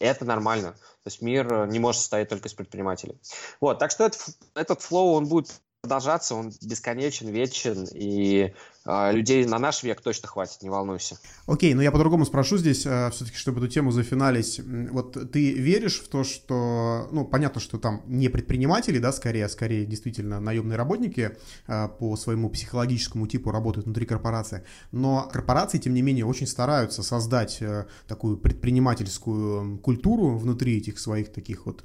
это 0.00 0.24
нормально. 0.24 0.72
То 0.72 1.06
есть 1.06 1.22
мир 1.22 1.52
э, 1.52 1.66
не 1.68 1.78
может 1.78 2.00
состоять 2.00 2.28
только 2.28 2.48
из 2.48 2.54
предпринимателей. 2.54 3.20
Вот, 3.60 3.78
так 3.78 3.90
что 3.90 4.04
этот, 4.04 4.20
этот 4.54 4.82
флоу, 4.82 5.14
он 5.14 5.26
будет 5.26 5.60
продолжаться, 5.80 6.34
он 6.34 6.52
бесконечен, 6.62 7.28
вечен, 7.28 7.86
и 7.92 8.54
людей 8.88 9.44
на 9.44 9.58
наш 9.58 9.82
век 9.82 10.00
точно 10.00 10.28
хватит, 10.28 10.62
не 10.62 10.70
волнуйся. 10.70 11.18
Окей, 11.46 11.74
но 11.74 11.82
я 11.82 11.92
по-другому 11.92 12.24
спрошу 12.24 12.56
здесь, 12.56 12.86
э, 12.86 13.10
все-таки, 13.10 13.36
чтобы 13.36 13.58
эту 13.58 13.68
тему 13.68 13.90
зафиналить. 13.90 14.60
Вот 14.90 15.30
ты 15.30 15.52
веришь 15.52 16.00
в 16.00 16.08
то, 16.08 16.24
что, 16.24 17.08
ну, 17.12 17.26
понятно, 17.26 17.60
что 17.60 17.78
там 17.78 18.02
не 18.06 18.28
предприниматели, 18.28 18.98
да, 18.98 19.12
скорее, 19.12 19.44
а 19.44 19.48
скорее 19.48 19.84
действительно 19.84 20.40
наемные 20.40 20.76
работники 20.76 21.36
э, 21.66 21.88
по 21.98 22.16
своему 22.16 22.48
психологическому 22.48 23.26
типу 23.26 23.50
работают 23.50 23.86
внутри 23.86 24.06
корпорации, 24.06 24.64
но 24.90 25.28
корпорации, 25.30 25.78
тем 25.78 25.92
не 25.92 26.02
менее, 26.02 26.24
очень 26.24 26.46
стараются 26.46 27.02
создать 27.02 27.58
э, 27.60 27.86
такую 28.06 28.38
предпринимательскую 28.38 29.78
культуру 29.78 30.38
внутри 30.38 30.78
этих 30.78 30.98
своих 30.98 31.32
таких 31.32 31.66
вот 31.66 31.84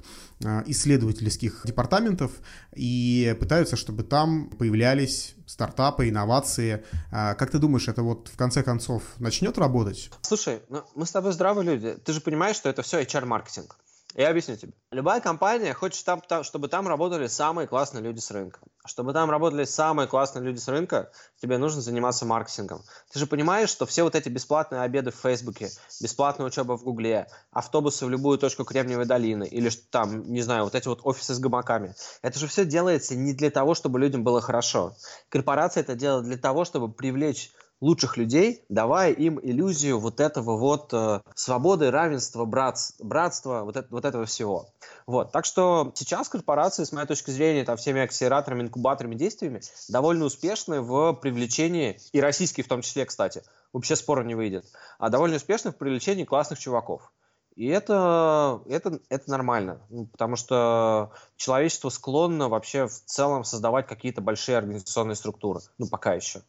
исследовательских 0.66 1.62
департаментов 1.64 2.32
и 2.74 3.36
пытаются 3.38 3.76
чтобы 3.76 4.02
там 4.02 4.50
появлялись 4.50 5.34
стартапы, 5.46 6.08
инновации. 6.08 6.84
А, 7.10 7.34
как 7.34 7.50
ты 7.50 7.58
думаешь, 7.58 7.88
это 7.88 8.02
вот 8.02 8.28
в 8.28 8.36
конце 8.36 8.62
концов 8.62 9.02
начнет 9.18 9.58
работать? 9.58 10.10
Слушай, 10.22 10.62
ну, 10.68 10.84
мы 10.94 11.06
с 11.06 11.12
тобой 11.12 11.32
здравые 11.32 11.64
люди. 11.64 11.96
Ты 12.04 12.12
же 12.12 12.20
понимаешь, 12.20 12.56
что 12.56 12.68
это 12.68 12.82
все 12.82 13.02
HR-маркетинг. 13.02 13.76
Я 14.14 14.30
объясню 14.30 14.56
тебе. 14.56 14.72
Любая 14.92 15.20
компания 15.20 15.74
хочет, 15.74 16.04
там, 16.04 16.44
чтобы 16.44 16.68
там 16.68 16.86
работали 16.86 17.26
самые 17.26 17.66
классные 17.66 18.04
люди 18.04 18.20
с 18.20 18.30
рынка. 18.30 18.60
Чтобы 18.86 19.12
там 19.12 19.28
работали 19.28 19.64
самые 19.64 20.06
классные 20.06 20.44
люди 20.44 20.58
с 20.58 20.68
рынка, 20.68 21.10
тебе 21.42 21.58
нужно 21.58 21.80
заниматься 21.80 22.24
маркетингом. 22.24 22.82
Ты 23.12 23.18
же 23.18 23.26
понимаешь, 23.26 23.70
что 23.70 23.86
все 23.86 24.04
вот 24.04 24.14
эти 24.14 24.28
бесплатные 24.28 24.82
обеды 24.82 25.10
в 25.10 25.16
Фейсбуке, 25.16 25.68
бесплатная 26.00 26.46
учеба 26.46 26.76
в 26.76 26.84
Гугле, 26.84 27.26
автобусы 27.50 28.06
в 28.06 28.10
любую 28.10 28.38
точку 28.38 28.64
Кремниевой 28.64 29.06
долины 29.06 29.44
или 29.44 29.68
там, 29.90 30.30
не 30.30 30.42
знаю, 30.42 30.62
вот 30.64 30.76
эти 30.76 30.86
вот 30.86 31.00
офисы 31.02 31.34
с 31.34 31.40
гамаками, 31.40 31.96
это 32.22 32.38
же 32.38 32.46
все 32.46 32.64
делается 32.64 33.16
не 33.16 33.32
для 33.32 33.50
того, 33.50 33.74
чтобы 33.74 33.98
людям 33.98 34.22
было 34.22 34.40
хорошо. 34.40 34.94
Корпорация 35.28 35.80
это 35.82 35.96
делает 35.96 36.24
для 36.24 36.36
того, 36.36 36.64
чтобы 36.64 36.92
привлечь 36.92 37.50
лучших 37.80 38.16
людей, 38.16 38.64
давая 38.68 39.12
им 39.12 39.38
иллюзию 39.42 39.98
вот 39.98 40.20
этого 40.20 40.56
вот 40.56 40.92
э, 40.92 41.20
свободы, 41.34 41.90
равенства, 41.90 42.44
братс, 42.44 42.94
братства, 42.98 43.62
вот, 43.64 43.76
это, 43.76 43.88
вот 43.90 44.04
этого 44.04 44.24
всего. 44.24 44.68
Вот. 45.06 45.32
Так 45.32 45.44
что 45.44 45.92
сейчас 45.94 46.28
корпорации, 46.28 46.84
с 46.84 46.92
моей 46.92 47.06
точки 47.06 47.30
зрения, 47.30 47.64
там, 47.64 47.76
всеми 47.76 48.00
акселераторами, 48.00 48.62
инкубаторами, 48.62 49.14
действиями 49.14 49.60
довольно 49.88 50.24
успешны 50.24 50.80
в 50.80 51.12
привлечении, 51.14 51.98
и 52.12 52.20
российские 52.20 52.64
в 52.64 52.68
том 52.68 52.82
числе, 52.82 53.04
кстати, 53.04 53.42
вообще 53.72 53.96
спора 53.96 54.24
не 54.24 54.34
выйдет, 54.34 54.64
а 54.98 55.10
довольно 55.10 55.36
успешны 55.36 55.70
в 55.70 55.76
привлечении 55.76 56.24
классных 56.24 56.58
чуваков. 56.58 57.12
И 57.56 57.68
это, 57.68 58.62
это, 58.68 58.98
это 59.08 59.30
нормально, 59.30 59.80
ну, 59.88 60.06
потому 60.06 60.34
что 60.34 61.12
человечество 61.36 61.88
склонно 61.88 62.48
вообще 62.48 62.88
в 62.88 63.04
целом 63.04 63.44
создавать 63.44 63.86
какие-то 63.86 64.20
большие 64.20 64.58
организационные 64.58 65.14
структуры. 65.14 65.60
Ну, 65.78 65.88
пока 65.88 66.14
еще. 66.14 66.42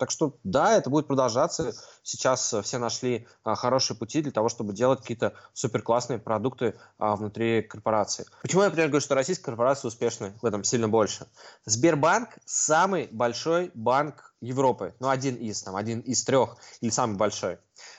Так 0.00 0.10
что 0.10 0.38
да, 0.44 0.78
это 0.78 0.88
будет 0.88 1.06
продолжаться. 1.06 1.74
Сейчас 2.02 2.54
все 2.62 2.78
нашли 2.78 3.28
а, 3.44 3.54
хорошие 3.54 3.98
пути 3.98 4.22
для 4.22 4.32
того, 4.32 4.48
чтобы 4.48 4.72
делать 4.72 5.02
какие-то 5.02 5.34
супер 5.52 5.82
классные 5.82 6.18
продукты 6.18 6.74
а, 6.98 7.16
внутри 7.16 7.60
корпорации. 7.60 8.24
Почему 8.40 8.62
я, 8.62 8.68
например, 8.68 8.88
говорю, 8.88 9.02
что 9.02 9.14
российские 9.14 9.44
корпорации 9.44 9.88
успешны 9.88 10.32
в 10.40 10.46
этом 10.46 10.64
сильно 10.64 10.88
больше? 10.88 11.26
Сбербанк 11.66 12.30
самый 12.46 13.08
большой 13.12 13.72
банк 13.74 14.34
Европы. 14.40 14.94
Ну, 15.00 15.10
один 15.10 15.34
из, 15.34 15.62
там, 15.62 15.76
один 15.76 16.00
из 16.00 16.24
трех 16.24 16.56
или 16.80 16.88
самый 16.88 17.18
большой. 17.18 17.58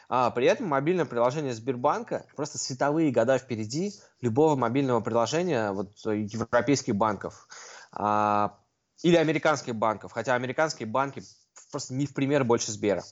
А 0.10 0.32
при 0.32 0.48
этом 0.48 0.70
мобильное 0.70 1.06
приложение 1.06 1.54
Сбербанка 1.54 2.26
просто 2.36 2.58
световые 2.58 3.12
года 3.12 3.38
впереди 3.38 3.94
любого 4.22 4.56
мобильного 4.56 5.02
приложения 5.02 5.72
вот, 5.72 5.92
европейских 6.04 6.96
банков. 6.96 7.48
А, 7.92 8.58
или 9.04 9.16
американских 9.16 9.76
банков, 9.76 10.12
хотя 10.12 10.36
американские 10.36 10.88
банки 10.88 11.24
просто 11.72 11.94
не 11.94 12.06
в 12.06 12.14
пример 12.14 12.44
больше 12.44 12.72
Сбера. 12.72 13.04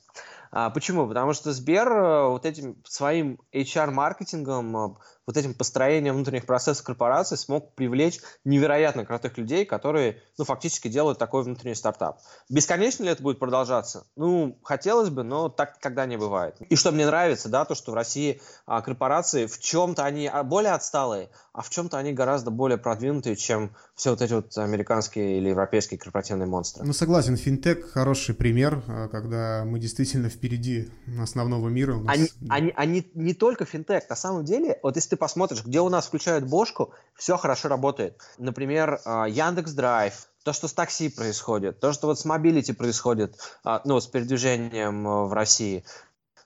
А, 0.51 0.70
почему? 0.70 1.07
Потому 1.07 1.34
что 1.34 1.53
Сбер 1.53 1.88
э, 1.88 2.28
вот 2.30 2.45
этим 2.45 2.76
своим 2.84 3.39
HR-маркетингом, 3.53 4.78
э, 4.78 4.89
вот 5.28 5.38
этим 5.38 5.53
построением 5.53 6.15
внутренних 6.15 6.45
процессов 6.45 6.84
корпорации 6.84 7.36
смог 7.36 7.76
привлечь 7.76 8.20
невероятно 8.45 9.05
крутых 9.05 9.38
людей, 9.38 9.65
которые, 9.65 10.22
ну, 10.38 10.45
фактически 10.45 10.88
делают 10.88 11.20
такой 11.20 11.43
внутренний 11.43 11.76
стартап. 11.76 12.20
Бесконечно 12.49 13.03
ли 13.03 13.09
это 13.09 13.22
будет 13.22 13.38
продолжаться? 13.38 14.05
Ну, 14.15 14.59
хотелось 14.63 15.09
бы, 15.09 15.24
но 15.24 15.49
так 15.49 15.78
никогда 15.78 16.05
не 16.05 16.17
бывает. 16.17 16.55
И 16.70 16.76
что 16.76 16.91
мне 16.91 17.05
нравится, 17.05 17.47
да, 17.49 17.65
то, 17.65 17.76
что 17.76 17.91
в 17.91 17.93
России 17.93 18.41
а, 18.65 18.82
корпорации 18.82 19.45
в 19.45 19.59
чем-то 19.59 20.03
они 20.03 20.28
а, 20.28 20.43
более 20.43 20.72
отсталые, 20.72 21.30
а 21.53 21.61
в 21.61 21.70
чем-то 21.70 21.97
они 21.97 22.13
гораздо 22.13 22.51
более 22.51 22.78
продвинутые, 22.78 23.36
чем 23.36 23.76
все 23.95 24.11
вот 24.11 24.22
эти 24.22 24.34
вот 24.34 24.57
американские 24.57 25.38
или 25.38 25.49
европейские 25.49 25.99
корпоративные 25.99 26.47
монстры. 26.47 26.86
Ну, 26.86 26.93
согласен, 26.93 27.38
финтех 27.38 27.91
хороший 27.91 28.34
пример, 28.34 28.82
э, 28.88 29.09
когда 29.09 29.63
мы 29.65 29.78
действительно 29.80 30.30
впереди 30.30 30.89
основного 31.22 31.70
мира. 31.70 31.97
Нас... 31.97 32.15
они, 32.15 32.30
они, 32.49 32.74
они 32.76 33.11
не 33.13 33.34
только 33.34 33.65
финтех. 33.65 34.09
На 34.09 34.15
самом 34.15 34.45
деле, 34.45 34.80
вот 34.82 34.95
если 34.95 35.11
ты 35.11 35.17
посмотришь, 35.20 35.63
где 35.63 35.82
у 35.82 35.89
нас 35.89 36.07
включают 36.07 36.45
бошку, 36.45 36.93
все 37.15 37.38
хорошо 37.38 37.67
работает. 37.67 38.20
Например, 38.38 38.99
а, 39.05 39.28
Яндекс 39.28 39.74
Драйв, 39.74 40.30
то, 40.43 40.53
что 40.53 40.67
с 40.67 40.74
такси 40.74 41.09
происходит, 41.09 41.80
то, 41.80 41.93
что 41.93 42.07
вот 42.07 42.20
с 42.20 42.26
mobility 42.25 42.71
происходит, 42.72 43.38
а, 43.63 43.82
ну, 43.86 43.99
с 43.99 44.07
передвижением 44.07 45.07
э, 45.07 45.26
в 45.26 45.34
России. 45.34 45.84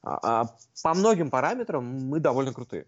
А, 0.04 0.48
по 0.84 0.94
многим 0.94 1.30
параметрам 1.30 1.84
мы 1.84 2.20
довольно 2.20 2.54
крутые. 2.54 2.88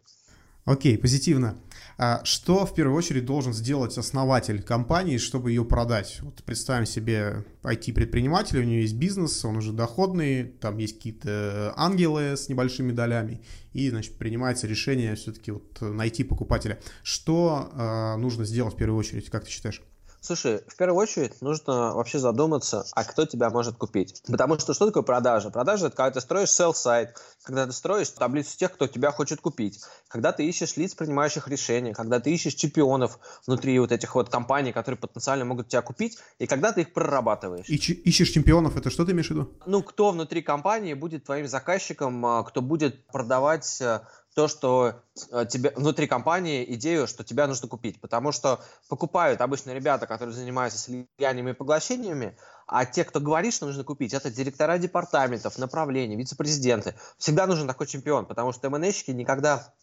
Окей, 0.66 0.98
позитивно. 0.98 1.60
А 2.00 2.26
что 2.26 2.66
в 2.66 2.74
первую 2.74 2.98
очередь 2.98 3.24
должен 3.26 3.54
сделать 3.54 4.00
основатель 4.00 4.64
компании, 4.64 5.20
чтобы 5.20 5.52
ее 5.52 5.64
продать? 5.64 6.18
Вот 6.22 6.44
представим 6.44 6.88
себе 6.88 7.46
IT-предпринимателя, 7.62 8.62
у 8.62 8.64
него 8.64 8.82
есть 8.82 8.96
бизнес, 8.96 9.46
он 9.46 9.58
уже 9.58 9.72
доходный, 9.72 10.44
там 10.44 10.80
есть 10.80 10.98
какие-то 10.98 11.72
ангелы 11.78 12.36
с 12.36 12.50
небольшими 12.50 12.92
долями, 12.92 13.44
и, 13.74 13.92
значит, 13.92 14.18
принимается 14.18 14.66
решение 14.66 15.14
все-таки 15.14 15.52
вот 15.52 15.80
найти 15.82 16.24
покупателя. 16.24 16.80
Что 17.04 17.70
э, 17.72 18.16
нужно 18.18 18.44
сделать 18.44 18.74
в 18.74 18.78
первую 18.78 18.98
очередь, 18.98 19.30
как 19.30 19.46
ты 19.46 19.52
считаешь? 19.52 19.84
Слушай, 20.26 20.64
в 20.68 20.76
первую 20.76 21.00
очередь 21.00 21.40
нужно 21.42 21.94
вообще 21.94 22.18
задуматься, 22.18 22.84
а 22.94 23.04
кто 23.04 23.28
тебя 23.28 23.52
может 23.52 23.76
купить. 23.76 24.24
Потому 24.28 24.58
что 24.58 24.74
что 24.74 24.88
такое 24.88 25.04
продажа? 25.04 25.52
Продажа– 25.52 25.86
это 25.88 25.96
когда 25.96 26.10
ты 26.10 26.20
строишь 26.20 26.50
sell-сайт, 26.50 27.10
когда 27.44 27.68
ты 27.68 27.74
строишь 27.74 28.10
таблицу 28.10 28.58
тех, 28.58 28.74
кто 28.74 28.88
тебя 28.88 29.12
хочет 29.12 29.40
купить, 29.40 29.84
когда 30.08 30.32
ты 30.32 30.44
ищешь 30.44 30.78
лиц, 30.78 30.96
принимающих 30.96 31.48
решения, 31.48 31.94
когда 31.94 32.20
ты 32.20 32.34
ищешь 32.34 32.56
чемпионов 32.56 33.20
внутри 33.46 33.78
вот 33.78 33.92
этих 33.92 34.16
вот 34.16 34.30
компаний, 34.30 34.72
которые 34.72 34.98
потенциально 34.98 35.46
могут 35.46 35.68
тебя 35.68 35.84
купить, 35.84 36.18
и 36.40 36.48
когда 36.48 36.72
ты 36.72 36.82
их 36.82 36.94
прорабатываешь. 36.94 37.70
И 37.70 37.76
ищешь 37.76 38.30
чемпионов, 38.30 38.78
это 38.78 38.90
что 38.90 39.06
ты 39.06 39.12
имеешь 39.12 39.28
в 39.28 39.30
виду? 39.30 39.54
Ну, 39.68 39.84
кто 39.84 40.10
внутри 40.10 40.42
компании 40.42 40.96
будет 40.96 41.26
твоим 41.26 41.48
заказчиком, 41.48 42.26
а, 42.26 42.44
кто 42.44 42.64
будет 42.64 43.06
продавать 43.08 43.80
а, 43.80 44.08
то, 44.36 44.50
что 44.50 45.02
э, 45.32 45.46
тебе 45.50 45.72
внутри 45.76 46.08
компании 46.08 46.66
идею, 46.76 47.08
что 47.08 47.24
тебя 47.24 47.48
нужно 47.48 47.70
купить. 47.70 48.02
Потому 48.02 48.34
что 48.34 48.60
покупают 48.90 49.40
обычно 49.40 49.72
ребята, 49.72 50.08
которые 50.08 50.36
занимаются 50.36 50.78
слияниями 50.78 51.52
и 51.52 51.54
поглощениями, 51.54 52.38
а 52.68 52.86
те, 52.86 53.06
кто 53.06 53.22
говорит, 53.22 53.54
что 53.54 53.66
нужно 53.66 53.86
купить, 53.86 54.14
это 54.14 54.30
директора 54.30 54.78
департаментов, 54.78 55.58
направлений, 55.58 56.18
вице-президенты. 56.18 56.96
Всегда 57.18 57.48
нужен 57.48 57.66
такой 57.66 57.88
чемпион, 57.88 58.26
потому 58.26 58.52
что 58.52 58.70
МНЭщики 58.70 59.12
никогда 59.12 59.74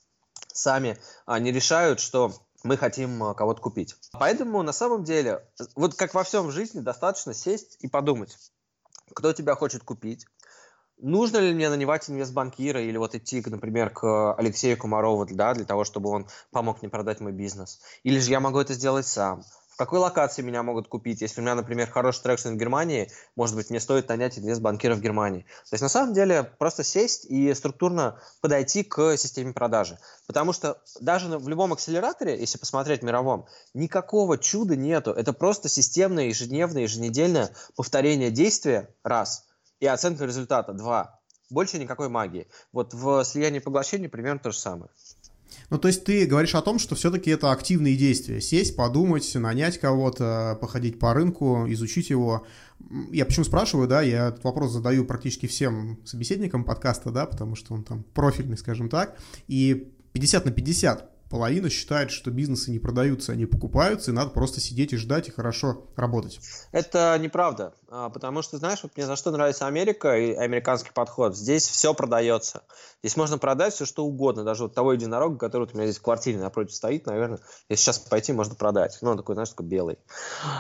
сами 0.53 0.99
а, 1.25 1.39
не 1.39 1.51
решают, 1.51 1.99
что 1.99 2.35
мы 2.63 2.77
хотим 2.77 3.25
а, 3.25 3.35
кого-то 3.35 3.63
купить. 3.63 3.97
Поэтому 4.13 4.63
на 4.63 4.73
самом 4.73 5.03
деле, 5.03 5.49
вот 5.77 5.95
как 5.95 6.13
во 6.13 6.25
всем 6.25 6.49
в 6.49 6.51
жизни, 6.51 6.81
достаточно 6.81 7.33
сесть 7.33 7.79
и 7.81 7.89
подумать, 7.89 8.37
кто 9.15 9.33
тебя 9.33 9.55
хочет 9.55 9.83
купить, 9.83 10.27
нужно 11.03 11.39
ли 11.39 11.53
мне 11.53 11.69
нанимать 11.69 12.09
инвестбанкира 12.09 12.81
или 12.81 12.97
вот 12.97 13.15
идти, 13.15 13.43
например, 13.45 13.91
к 13.91 14.35
Алексею 14.35 14.79
Комарову, 14.79 15.27
да, 15.27 15.53
для 15.53 15.65
того, 15.65 15.85
чтобы 15.85 16.11
он 16.11 16.27
помог 16.51 16.81
мне 16.81 16.89
продать 16.89 17.21
мой 17.21 17.33
бизнес? 17.33 17.81
Или 18.05 18.19
же 18.19 18.31
я 18.31 18.41
могу 18.41 18.59
это 18.59 18.73
сделать 18.73 19.07
сам? 19.07 19.45
В 19.69 19.77
какой 19.77 19.99
локации 20.01 20.43
меня 20.43 20.63
могут 20.63 20.87
купить? 20.87 21.23
Если 21.23 21.41
у 21.41 21.43
меня, 21.43 21.55
например, 21.55 21.91
хороший 21.91 22.23
traction 22.23 22.51
в 22.51 22.57
Германии, 22.57 23.11
может 23.37 23.57
быть, 23.57 23.71
мне 23.71 23.81
стоит 23.81 24.07
нанять 24.09 24.39
инвестбанкира 24.39 24.95
в 24.95 25.01
Германии. 25.01 25.43
То 25.71 25.75
есть, 25.75 25.83
на 25.83 25.89
самом 25.89 26.13
деле, 26.13 26.45
просто 26.59 26.85
сесть 26.85 27.25
и 27.25 27.53
структурно 27.55 28.21
подойти 28.43 28.85
к 28.85 29.17
системе 29.17 29.55
продажи. 29.55 29.99
Потому 30.27 30.53
что 30.53 30.79
даже 31.01 31.39
в 31.39 31.49
любом 31.49 31.73
акселераторе, 31.73 32.39
если 32.39 32.59
посмотреть 32.59 33.03
мировом, 33.03 33.47
никакого 33.73 34.37
чуда 34.37 34.77
нету. 34.77 35.11
Это 35.13 35.33
просто 35.33 35.71
системное, 35.71 36.25
ежедневное, 36.25 36.83
еженедельное 36.83 37.51
повторение 37.75 38.31
действия, 38.31 38.95
раз– 39.03 39.47
и 39.83 39.87
оценка 39.87 40.25
результата 40.25 40.73
2. 40.73 41.21
Больше 41.51 41.79
никакой 41.79 42.09
магии. 42.09 42.47
Вот 42.73 42.95
в 42.95 43.25
слиянии 43.25 43.59
и 43.59 43.63
поглощении 43.63 44.07
примерно 44.07 44.39
то 44.39 44.53
же 44.53 44.59
самое. 44.59 44.91
Ну, 45.71 45.79
то 45.79 45.89
есть 45.89 46.05
ты 46.05 46.25
говоришь 46.25 46.55
о 46.55 46.63
том, 46.63 46.79
что 46.79 46.95
все-таки 46.95 47.31
это 47.31 47.51
активные 47.51 47.97
действия. 47.97 48.41
Сесть, 48.41 48.77
подумать, 48.77 49.35
нанять 49.35 49.79
кого-то, 49.79 50.57
походить 50.61 51.01
по 51.01 51.13
рынку, 51.13 51.67
изучить 51.69 52.11
его. 52.11 52.47
Я 53.11 53.27
почему 53.27 53.45
спрашиваю, 53.45 53.89
да, 53.89 54.03
я 54.03 54.29
этот 54.29 54.45
вопрос 54.45 54.71
задаю 54.71 55.05
практически 55.05 55.47
всем 55.47 55.99
собеседникам 56.07 56.65
подкаста, 56.65 57.11
да, 57.11 57.27
потому 57.27 57.57
что 57.57 57.75
он 57.75 57.83
там 57.83 58.05
профильный, 58.15 58.57
скажем 58.57 58.89
так. 58.89 59.19
И 59.49 59.93
50 60.13 60.45
на 60.45 60.53
50 60.53 61.12
половина 61.33 61.71
считает, 61.71 62.11
что 62.11 62.31
бизнесы 62.31 62.71
не 62.71 62.79
продаются, 62.79 63.33
они 63.33 63.47
покупаются, 63.47 64.11
и 64.11 64.15
надо 64.15 64.33
просто 64.33 64.61
сидеть 64.61 64.93
и 64.93 64.99
ждать 64.99 65.29
и 65.29 65.31
хорошо 65.31 65.87
работать. 65.97 66.39
Это 66.73 67.19
неправда, 67.19 67.73
а, 67.89 68.11
потому 68.11 68.43
что, 68.43 68.59
знаешь, 68.59 68.81
вот 68.83 68.93
мне 68.97 69.07
за 69.07 69.17
что 69.17 69.31
нравится 69.31 69.67
Америка 69.67 70.15
и 70.15 70.35
американский 70.35 70.91
подход. 70.93 71.35
Здесь 71.35 71.67
все 71.67 71.95
продается. 71.95 72.65
Здесь 73.03 73.17
можно 73.17 73.39
продать 73.39 73.73
все, 73.73 73.87
что 73.87 74.05
угодно. 74.05 74.45
Даже 74.45 74.65
вот 74.65 74.75
того 74.75 74.93
единорога, 74.93 75.39
который 75.39 75.63
вот 75.63 75.75
у 75.75 75.79
меня 75.79 75.87
здесь 75.87 76.01
в 76.01 76.03
квартире 76.03 76.39
напротив 76.39 76.75
стоит, 76.75 77.07
наверное, 77.07 77.41
если 77.71 77.83
сейчас 77.83 77.99
пойти, 77.99 78.35
можно 78.35 78.55
продать. 78.55 78.99
Ну, 79.01 79.13
он 79.13 79.17
такой, 79.17 79.35
знаешь, 79.35 79.49
такой 79.49 79.65
белый. 79.65 79.99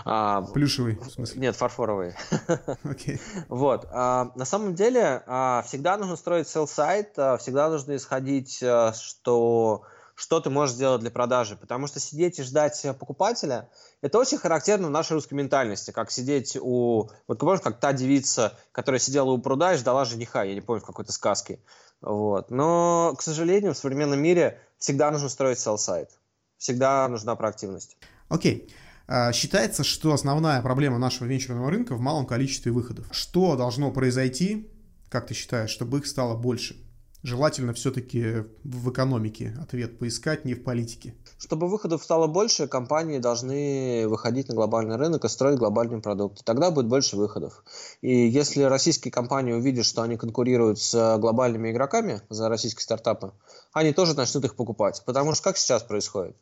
А, 0.06 0.40
Плюшевый, 0.40 0.96
в 0.96 1.10
смысле? 1.10 1.38
Нет, 1.38 1.54
фарфоровый. 1.54 2.14
Okay. 2.84 3.20
Вот. 3.48 3.86
А, 3.90 4.32
на 4.34 4.44
самом 4.44 4.74
деле, 4.74 5.22
всегда 5.66 5.98
нужно 5.98 6.16
строить 6.16 6.46
sell-сайт, 6.46 7.12
всегда 7.40 7.68
нужно 7.68 7.96
исходить, 7.96 8.62
что 8.94 9.82
что 10.14 10.40
ты 10.40 10.50
можешь 10.50 10.74
сделать 10.74 11.00
для 11.00 11.10
продажи. 11.10 11.56
Потому 11.56 11.86
что 11.86 12.00
сидеть 12.00 12.38
и 12.38 12.42
ждать 12.42 12.84
покупателя, 12.98 13.68
это 14.00 14.18
очень 14.18 14.38
характерно 14.38 14.88
в 14.88 14.90
нашей 14.90 15.14
русской 15.14 15.34
ментальности, 15.34 15.90
как 15.90 16.10
сидеть 16.10 16.56
у... 16.60 17.10
Вот 17.26 17.38
помнишь, 17.38 17.60
как 17.60 17.80
та 17.80 17.92
девица, 17.92 18.58
которая 18.72 18.98
сидела 18.98 19.30
у 19.30 19.38
пруда 19.38 19.74
и 19.74 19.78
ждала 19.78 20.04
жениха, 20.04 20.42
я 20.44 20.54
не 20.54 20.60
помню, 20.60 20.82
в 20.82 20.86
какой-то 20.86 21.12
сказке. 21.12 21.60
Вот. 22.00 22.50
Но, 22.50 23.14
к 23.16 23.22
сожалению, 23.22 23.74
в 23.74 23.78
современном 23.78 24.20
мире 24.20 24.60
всегда 24.78 25.10
нужно 25.10 25.28
строить 25.28 25.58
селл-сайт. 25.58 26.10
Всегда 26.58 27.08
нужна 27.08 27.34
проактивность. 27.36 27.96
Окей. 28.28 28.68
Okay. 28.68 28.72
А, 29.08 29.32
считается, 29.32 29.84
что 29.84 30.12
основная 30.12 30.62
проблема 30.62 30.98
нашего 30.98 31.26
венчурного 31.26 31.70
рынка 31.70 31.94
в 31.94 32.00
малом 32.00 32.26
количестве 32.26 32.72
выходов. 32.72 33.06
Что 33.10 33.56
должно 33.56 33.90
произойти, 33.90 34.70
как 35.08 35.26
ты 35.26 35.34
считаешь, 35.34 35.70
чтобы 35.70 35.98
их 35.98 36.06
стало 36.06 36.36
больше? 36.36 36.76
Желательно 37.22 37.72
все-таки 37.72 38.44
в 38.64 38.90
экономике 38.90 39.56
ответ 39.60 39.98
поискать, 39.98 40.44
не 40.44 40.54
в 40.54 40.62
политике. 40.62 41.14
Чтобы 41.38 41.68
выходов 41.68 42.02
стало 42.02 42.26
больше, 42.26 42.68
компании 42.68 43.18
должны 43.18 44.06
выходить 44.08 44.48
на 44.48 44.54
глобальный 44.54 44.96
рынок 44.96 45.24
и 45.24 45.28
строить 45.28 45.58
глобальные 45.58 46.00
продукты. 46.00 46.42
Тогда 46.44 46.70
будет 46.70 46.86
больше 46.86 47.16
выходов. 47.16 47.64
И 48.00 48.26
если 48.28 48.62
российские 48.62 49.10
компании 49.10 49.52
увидят, 49.52 49.86
что 49.86 50.02
они 50.02 50.16
конкурируют 50.16 50.78
с 50.78 51.18
глобальными 51.18 51.70
игроками 51.70 52.22
за 52.28 52.48
российские 52.48 52.82
стартапы, 52.82 53.32
они 53.72 53.92
тоже 53.92 54.14
начнут 54.14 54.44
их 54.44 54.54
покупать. 54.54 55.02
Потому 55.04 55.34
что 55.34 55.44
как 55.44 55.56
сейчас 55.56 55.82
происходит? 55.82 56.36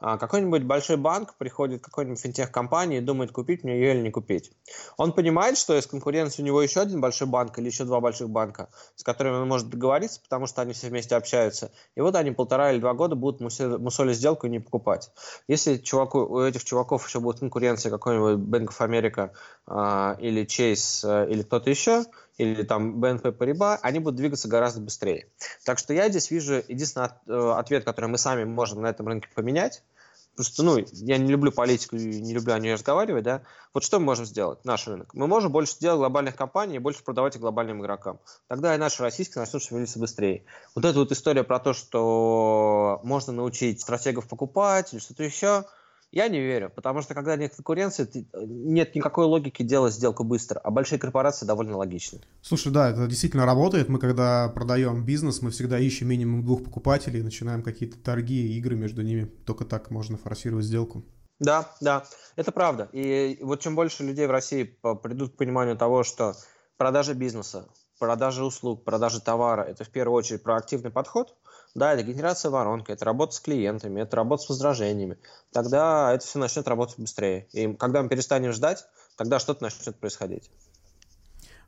А, 0.00 0.16
какой-нибудь 0.16 0.64
большой 0.64 0.96
банк 0.96 1.34
приходит 1.36 1.82
к 1.82 1.84
какой-нибудь 1.84 2.20
финтех-компании 2.20 2.98
и 2.98 3.00
думает, 3.00 3.32
купить 3.32 3.64
мне 3.64 3.74
ее 3.74 3.94
или 3.94 4.00
не 4.00 4.10
купить. 4.10 4.50
Он 4.96 5.12
понимает, 5.12 5.58
что 5.58 5.78
из 5.78 5.86
конкуренции 5.86 6.42
у 6.42 6.46
него 6.46 6.62
еще 6.62 6.80
один 6.80 7.00
большой 7.00 7.26
банк 7.26 7.58
или 7.58 7.66
еще 7.66 7.84
два 7.84 8.00
больших 8.00 8.30
банка, 8.30 8.70
с 8.96 9.02
которыми 9.02 9.36
он 9.36 9.48
может 9.48 9.68
договориться, 9.68 10.20
потому 10.22 10.46
что 10.46 10.62
они 10.62 10.72
все 10.72 10.88
вместе 10.88 11.14
общаются. 11.16 11.70
И 11.96 12.00
вот 12.00 12.16
они 12.16 12.30
полтора 12.30 12.72
или 12.72 12.80
два 12.80 12.94
года 12.94 13.14
будут 13.14 13.40
мусолить 13.40 14.16
сделку 14.16 14.46
и 14.46 14.50
не 14.50 14.58
покупать. 14.58 15.10
Если 15.48 15.76
чуваку, 15.76 16.20
у 16.20 16.40
этих 16.40 16.64
чуваков 16.64 17.06
еще 17.06 17.20
будет 17.20 17.40
конкуренция 17.40 17.90
какой-нибудь 17.90 18.48
Bank 18.48 18.68
of 18.68 18.78
America 18.88 19.30
э, 19.66 20.20
или 20.20 20.46
Chase 20.46 21.00
э, 21.04 21.30
или 21.30 21.42
кто-то 21.42 21.68
еще, 21.68 22.04
или 22.40 22.62
там 22.62 23.04
BNP 23.04 23.36
Paribas, 23.36 23.78
они 23.82 23.98
будут 23.98 24.16
двигаться 24.16 24.48
гораздо 24.48 24.80
быстрее. 24.80 25.26
Так 25.64 25.78
что 25.78 25.92
я 25.92 26.08
здесь 26.08 26.30
вижу 26.30 26.62
единственный 26.68 27.10
э, 27.26 27.52
ответ, 27.56 27.84
который 27.84 28.06
мы 28.06 28.16
сами 28.16 28.44
можем 28.44 28.80
на 28.80 28.86
этом 28.86 29.06
рынке 29.06 29.28
поменять, 29.34 29.82
что, 30.40 30.62
ну, 30.62 30.78
я 30.92 31.18
не 31.18 31.30
люблю 31.30 31.52
политику 31.52 31.96
и 31.96 32.20
не 32.20 32.32
люблю 32.32 32.54
о 32.54 32.58
ней 32.58 32.72
разговаривать, 32.72 33.24
да. 33.24 33.42
Вот 33.74 33.84
что 33.84 33.98
мы 33.98 34.06
можем 34.06 34.24
сделать, 34.24 34.64
наш 34.64 34.86
рынок? 34.88 35.12
Мы 35.12 35.26
можем 35.26 35.52
больше 35.52 35.78
делать 35.80 35.98
глобальных 35.98 36.34
компаний 36.34 36.76
и 36.76 36.78
больше 36.78 37.04
продавать 37.04 37.34
их 37.34 37.42
глобальным 37.42 37.82
игрокам. 37.82 38.18
Тогда 38.48 38.74
и 38.74 38.78
наши 38.78 39.02
российские 39.02 39.40
начнут 39.40 39.62
шевелиться 39.62 39.98
быстрее. 39.98 40.44
Вот 40.74 40.86
эта 40.86 40.98
вот 40.98 41.12
история 41.12 41.44
про 41.44 41.58
то, 41.58 41.74
что 41.74 43.00
можно 43.02 43.34
научить 43.34 43.82
стратегов 43.82 44.28
покупать 44.28 44.94
или 44.94 45.00
что-то 45.00 45.24
еще– 45.24 45.66
я 46.12 46.28
не 46.28 46.40
верю, 46.40 46.72
потому 46.74 47.02
что 47.02 47.14
когда 47.14 47.36
нет 47.36 47.54
конкуренции, 47.54 48.04
ты, 48.04 48.26
нет 48.34 48.94
никакой 48.94 49.26
логики 49.26 49.62
делать 49.62 49.94
сделку 49.94 50.24
быстро, 50.24 50.58
а 50.58 50.70
большие 50.70 50.98
корпорации 50.98 51.46
довольно 51.46 51.76
логичны. 51.76 52.20
Слушай, 52.42 52.72
да, 52.72 52.90
это 52.90 53.06
действительно 53.06 53.46
работает. 53.46 53.88
Мы 53.88 53.98
когда 54.00 54.48
продаем 54.48 55.04
бизнес, 55.04 55.40
мы 55.40 55.50
всегда 55.50 55.78
ищем 55.78 56.08
минимум 56.08 56.44
двух 56.44 56.64
покупателей, 56.64 57.22
начинаем 57.22 57.62
какие-то 57.62 57.96
торги 57.96 58.56
игры 58.58 58.76
между 58.76 59.02
ними. 59.02 59.24
Только 59.46 59.64
так 59.64 59.90
можно 59.90 60.16
форсировать 60.16 60.64
сделку. 60.64 61.04
Да, 61.38 61.70
да, 61.80 62.04
это 62.36 62.50
правда. 62.50 62.88
И 62.92 63.38
вот 63.40 63.60
чем 63.60 63.76
больше 63.76 64.02
людей 64.02 64.26
в 64.26 64.30
России 64.30 64.64
придут 65.02 65.34
к 65.34 65.36
пониманию 65.36 65.76
того, 65.76 66.02
что 66.02 66.34
продажа 66.76 67.14
бизнеса, 67.14 67.68
продажа 67.98 68.44
услуг, 68.44 68.84
продажа 68.84 69.20
товара– 69.20 69.62
это 69.68 69.84
в 69.84 69.90
первую 69.90 70.16
очередь 70.18 70.42
проактивный 70.42 70.90
подход– 70.90 71.36
да, 71.74 71.94
это 71.94 72.02
генерация 72.02 72.50
воронки, 72.50 72.90
это 72.90 73.04
работа 73.04 73.34
с 73.34 73.40
клиентами, 73.40 74.00
это 74.00 74.16
работа 74.16 74.42
с 74.42 74.48
возражениями. 74.48 75.18
Тогда 75.52 76.12
это 76.12 76.24
все 76.24 76.38
начнет 76.38 76.66
работать 76.66 76.98
быстрее. 76.98 77.46
И 77.52 77.72
когда 77.74 78.02
мы 78.02 78.08
перестанем 78.08 78.52
ждать, 78.52 78.86
тогда 79.16 79.38
что-то 79.38 79.64
начнет 79.64 79.96
происходить. 79.96 80.50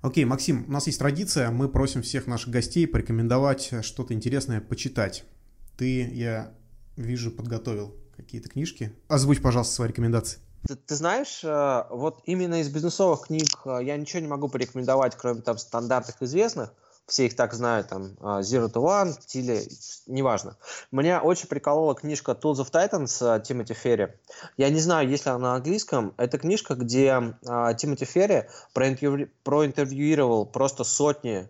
Окей, 0.01 0.25
Максим, 0.25 0.65
у 0.67 0.73
нас 0.73 0.87
есть 0.89 0.99
традиция, 0.99 1.51
мы 1.51 1.69
просим 1.69 2.03
всех 2.03 2.27
наших 2.27 2.51
гостей 2.51 2.89
порекомендовать 2.89 3.73
что-то 3.83 4.15
интересное 4.15 4.61
почитать. 4.61 5.25
Ты, 5.77 6.11
я 6.13 6.53
вижу, 6.97 7.31
подготовил 7.31 7.95
какие-то 8.17 8.49
книжки. 8.49 8.93
Озвучь, 9.09 9.41
пожалуйста, 9.41 9.75
свои 9.75 9.89
рекомендации. 9.89 10.41
Ты, 10.67 10.77
ты 10.77 10.95
знаешь, 10.95 11.43
э, 11.45 11.85
вот 11.91 12.21
именно 12.25 12.61
из 12.61 12.69
бизнесовых 12.69 13.27
книг 13.27 13.49
э, 13.65 13.81
я 13.83 13.97
ничего 13.97 14.21
не 14.21 14.29
могу 14.29 14.49
порекомендовать, 14.49 15.17
кроме 15.17 15.41
там 15.41 15.59
стандартных 15.59 16.23
известных. 16.23 16.73
Все 17.07 17.27
их 17.27 17.37
так 17.37 17.53
знают, 17.53 17.89
там, 17.89 18.17
э, 18.21 18.41
Zero 18.41 18.73
to 18.73 18.83
One, 18.83 19.15
Тили, 19.27 19.61
неважно. 20.07 20.57
Меня 20.91 21.21
очень 21.21 21.49
приколола 21.49 21.95
книжка 21.95 22.33
Tools 22.33 22.65
of 22.65 22.71
Titans 22.71 23.43
Тимоти 23.43 23.75
Ферри. 23.75 24.09
Я 24.57 24.71
не 24.71 24.81
знаю, 24.81 25.09
есть 25.09 25.27
ли 25.27 25.31
она 25.33 25.51
на 25.51 25.55
английском. 25.57 26.15
Это 26.17 26.39
книжка, 26.39 26.75
где 26.75 27.37
Тимоти 27.43 28.05
Ферри 28.05 28.49
проинтервьюировал 28.73 30.47
просто 30.47 30.85
сотни 30.85 31.49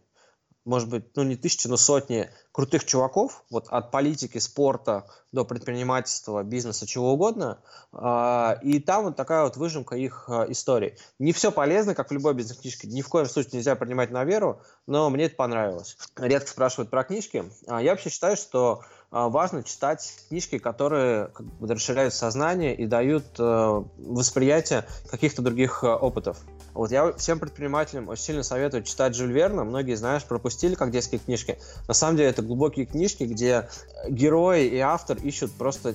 может 0.64 0.88
быть, 0.88 1.04
ну 1.16 1.22
не 1.24 1.36
тысячи, 1.36 1.66
но 1.66 1.76
сотни 1.76 2.30
крутых 2.52 2.84
чуваков, 2.84 3.44
вот 3.50 3.66
от 3.68 3.90
политики, 3.90 4.38
спорта 4.38 5.06
до 5.32 5.44
предпринимательства, 5.44 6.42
бизнеса, 6.42 6.86
чего 6.86 7.12
угодно. 7.14 7.58
А, 7.92 8.58
и 8.62 8.78
там 8.78 9.04
вот 9.04 9.16
такая 9.16 9.44
вот 9.44 9.56
выжимка 9.56 9.96
их 9.96 10.26
а, 10.28 10.44
истории. 10.50 10.96
Не 11.18 11.32
все 11.32 11.50
полезно, 11.50 11.94
как 11.94 12.10
в 12.10 12.12
любой 12.12 12.34
бизнес-книжке. 12.34 12.86
Ни 12.88 13.02
в 13.02 13.08
коем 13.08 13.26
случае 13.26 13.52
нельзя 13.54 13.74
принимать 13.74 14.10
на 14.10 14.24
веру, 14.24 14.60
но 14.86 15.08
мне 15.10 15.24
это 15.24 15.36
понравилось. 15.36 15.96
Редко 16.16 16.48
спрашивают 16.48 16.90
про 16.90 17.02
книжки. 17.04 17.44
А, 17.66 17.82
я 17.82 17.92
вообще 17.92 18.10
считаю, 18.10 18.36
что 18.36 18.82
важно 19.10 19.62
читать 19.62 20.14
книжки, 20.28 20.56
которые 20.56 21.26
как 21.28 21.44
бы, 21.44 21.68
расширяют 21.68 22.14
сознание 22.14 22.74
и 22.74 22.86
дают 22.86 23.38
восприятие 23.38 24.86
каких-то 25.10 25.42
других 25.42 25.84
опытов. 25.84 26.38
Вот 26.74 26.90
я 26.90 27.12
всем 27.12 27.38
предпринимателям 27.38 28.08
очень 28.08 28.22
сильно 28.22 28.42
советую 28.42 28.82
читать 28.82 29.14
Жюль 29.14 29.32
Верна. 29.32 29.64
Многие, 29.64 29.94
знаешь, 29.94 30.24
пропустили 30.24 30.74
как 30.74 30.90
детские 30.90 31.20
книжки. 31.20 31.58
На 31.86 31.94
самом 31.94 32.16
деле 32.16 32.30
это 32.30 32.42
глубокие 32.42 32.86
книжки, 32.86 33.24
где 33.24 33.68
герои 34.08 34.66
и 34.66 34.78
автор 34.78 35.18
ищут 35.18 35.52
просто 35.52 35.94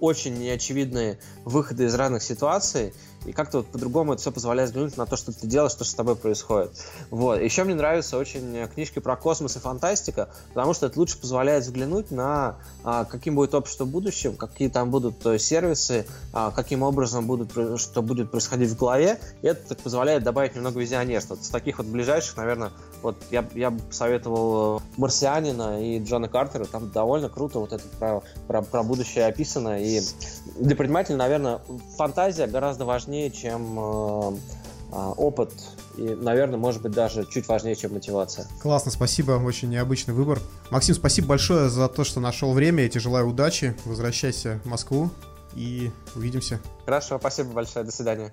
очень 0.00 0.38
неочевидные 0.38 1.18
выходы 1.44 1.84
из 1.84 1.94
разных 1.94 2.22
ситуаций, 2.22 2.94
и 3.24 3.32
как-то 3.32 3.58
вот 3.58 3.66
по-другому 3.68 4.12
это 4.12 4.22
все 4.22 4.32
позволяет 4.32 4.70
взглянуть 4.70 4.96
на 4.96 5.06
то, 5.06 5.16
что 5.16 5.32
ты 5.32 5.46
делаешь, 5.46 5.72
что 5.72 5.84
с 5.84 5.94
тобой 5.94 6.16
происходит. 6.16 6.70
Вот. 7.10 7.40
Еще 7.40 7.64
мне 7.64 7.74
нравятся 7.74 8.18
очень 8.18 8.66
книжки 8.68 8.98
про 8.98 9.16
космос 9.16 9.56
и 9.56 9.58
фантастика, 9.58 10.28
потому 10.54 10.74
что 10.74 10.86
это 10.86 10.98
лучше 10.98 11.18
позволяет 11.18 11.64
взглянуть 11.64 12.10
на 12.10 12.56
а, 12.84 13.04
каким 13.04 13.34
будет 13.34 13.54
общество 13.54 13.84
в 13.84 13.88
будущем, 13.88 14.36
какие 14.36 14.68
там 14.68 14.90
будут 14.90 15.24
э, 15.26 15.38
сервисы, 15.38 16.06
а, 16.32 16.50
каким 16.50 16.82
образом 16.82 17.26
будут, 17.26 17.52
что 17.80 18.02
будет 18.02 18.30
происходить 18.30 18.70
в 18.70 18.76
голове, 18.76 19.20
и 19.42 19.46
это 19.46 19.68
так 19.68 19.78
позволяет 19.78 20.22
добавить 20.22 20.54
немного 20.54 20.80
визионерства. 20.80 21.36
С 21.36 21.48
таких 21.48 21.78
вот 21.78 21.86
ближайших, 21.86 22.36
наверное, 22.36 22.70
вот 23.02 23.16
я, 23.30 23.46
я 23.54 23.70
бы 23.70 23.80
советовал 23.90 24.82
«Марсианина» 24.96 25.82
и 25.82 26.02
Джона 26.02 26.28
Картера, 26.28 26.64
там 26.64 26.90
довольно 26.90 27.28
круто 27.28 27.58
вот 27.58 27.72
это 27.72 27.84
про, 27.98 28.22
про, 28.46 28.62
про 28.62 28.82
будущее 28.82 29.26
описано, 29.26 29.82
и 29.82 30.00
для 30.56 30.76
предпринимателя, 30.76 31.16
наверное, 31.16 31.60
фантазия 31.96 32.46
гораздо 32.46 32.84
важнее, 32.84 33.30
чем 33.30 33.78
э, 33.78 34.36
э, 34.92 35.12
опыт 35.16 35.52
и, 35.96 36.14
наверное, 36.14 36.58
может 36.58 36.80
быть, 36.82 36.92
даже 36.92 37.26
чуть 37.26 37.48
важнее, 37.48 37.74
чем 37.74 37.94
мотивация. 37.94 38.46
Классно, 38.62 38.90
спасибо, 38.90 39.32
очень 39.32 39.68
необычный 39.68 40.14
выбор. 40.14 40.38
Максим, 40.70 40.94
спасибо 40.94 41.28
большое 41.28 41.68
за 41.68 41.88
то, 41.88 42.04
что 42.04 42.20
нашел 42.20 42.52
время, 42.52 42.84
я 42.84 42.88
тебе 42.88 43.00
желаю 43.00 43.28
удачи, 43.28 43.76
возвращайся 43.84 44.60
в 44.64 44.68
Москву 44.68 45.10
и 45.54 45.90
увидимся. 46.14 46.60
Хорошо, 46.84 47.18
спасибо 47.18 47.50
большое, 47.52 47.84
до 47.84 47.90
свидания. 47.90 48.32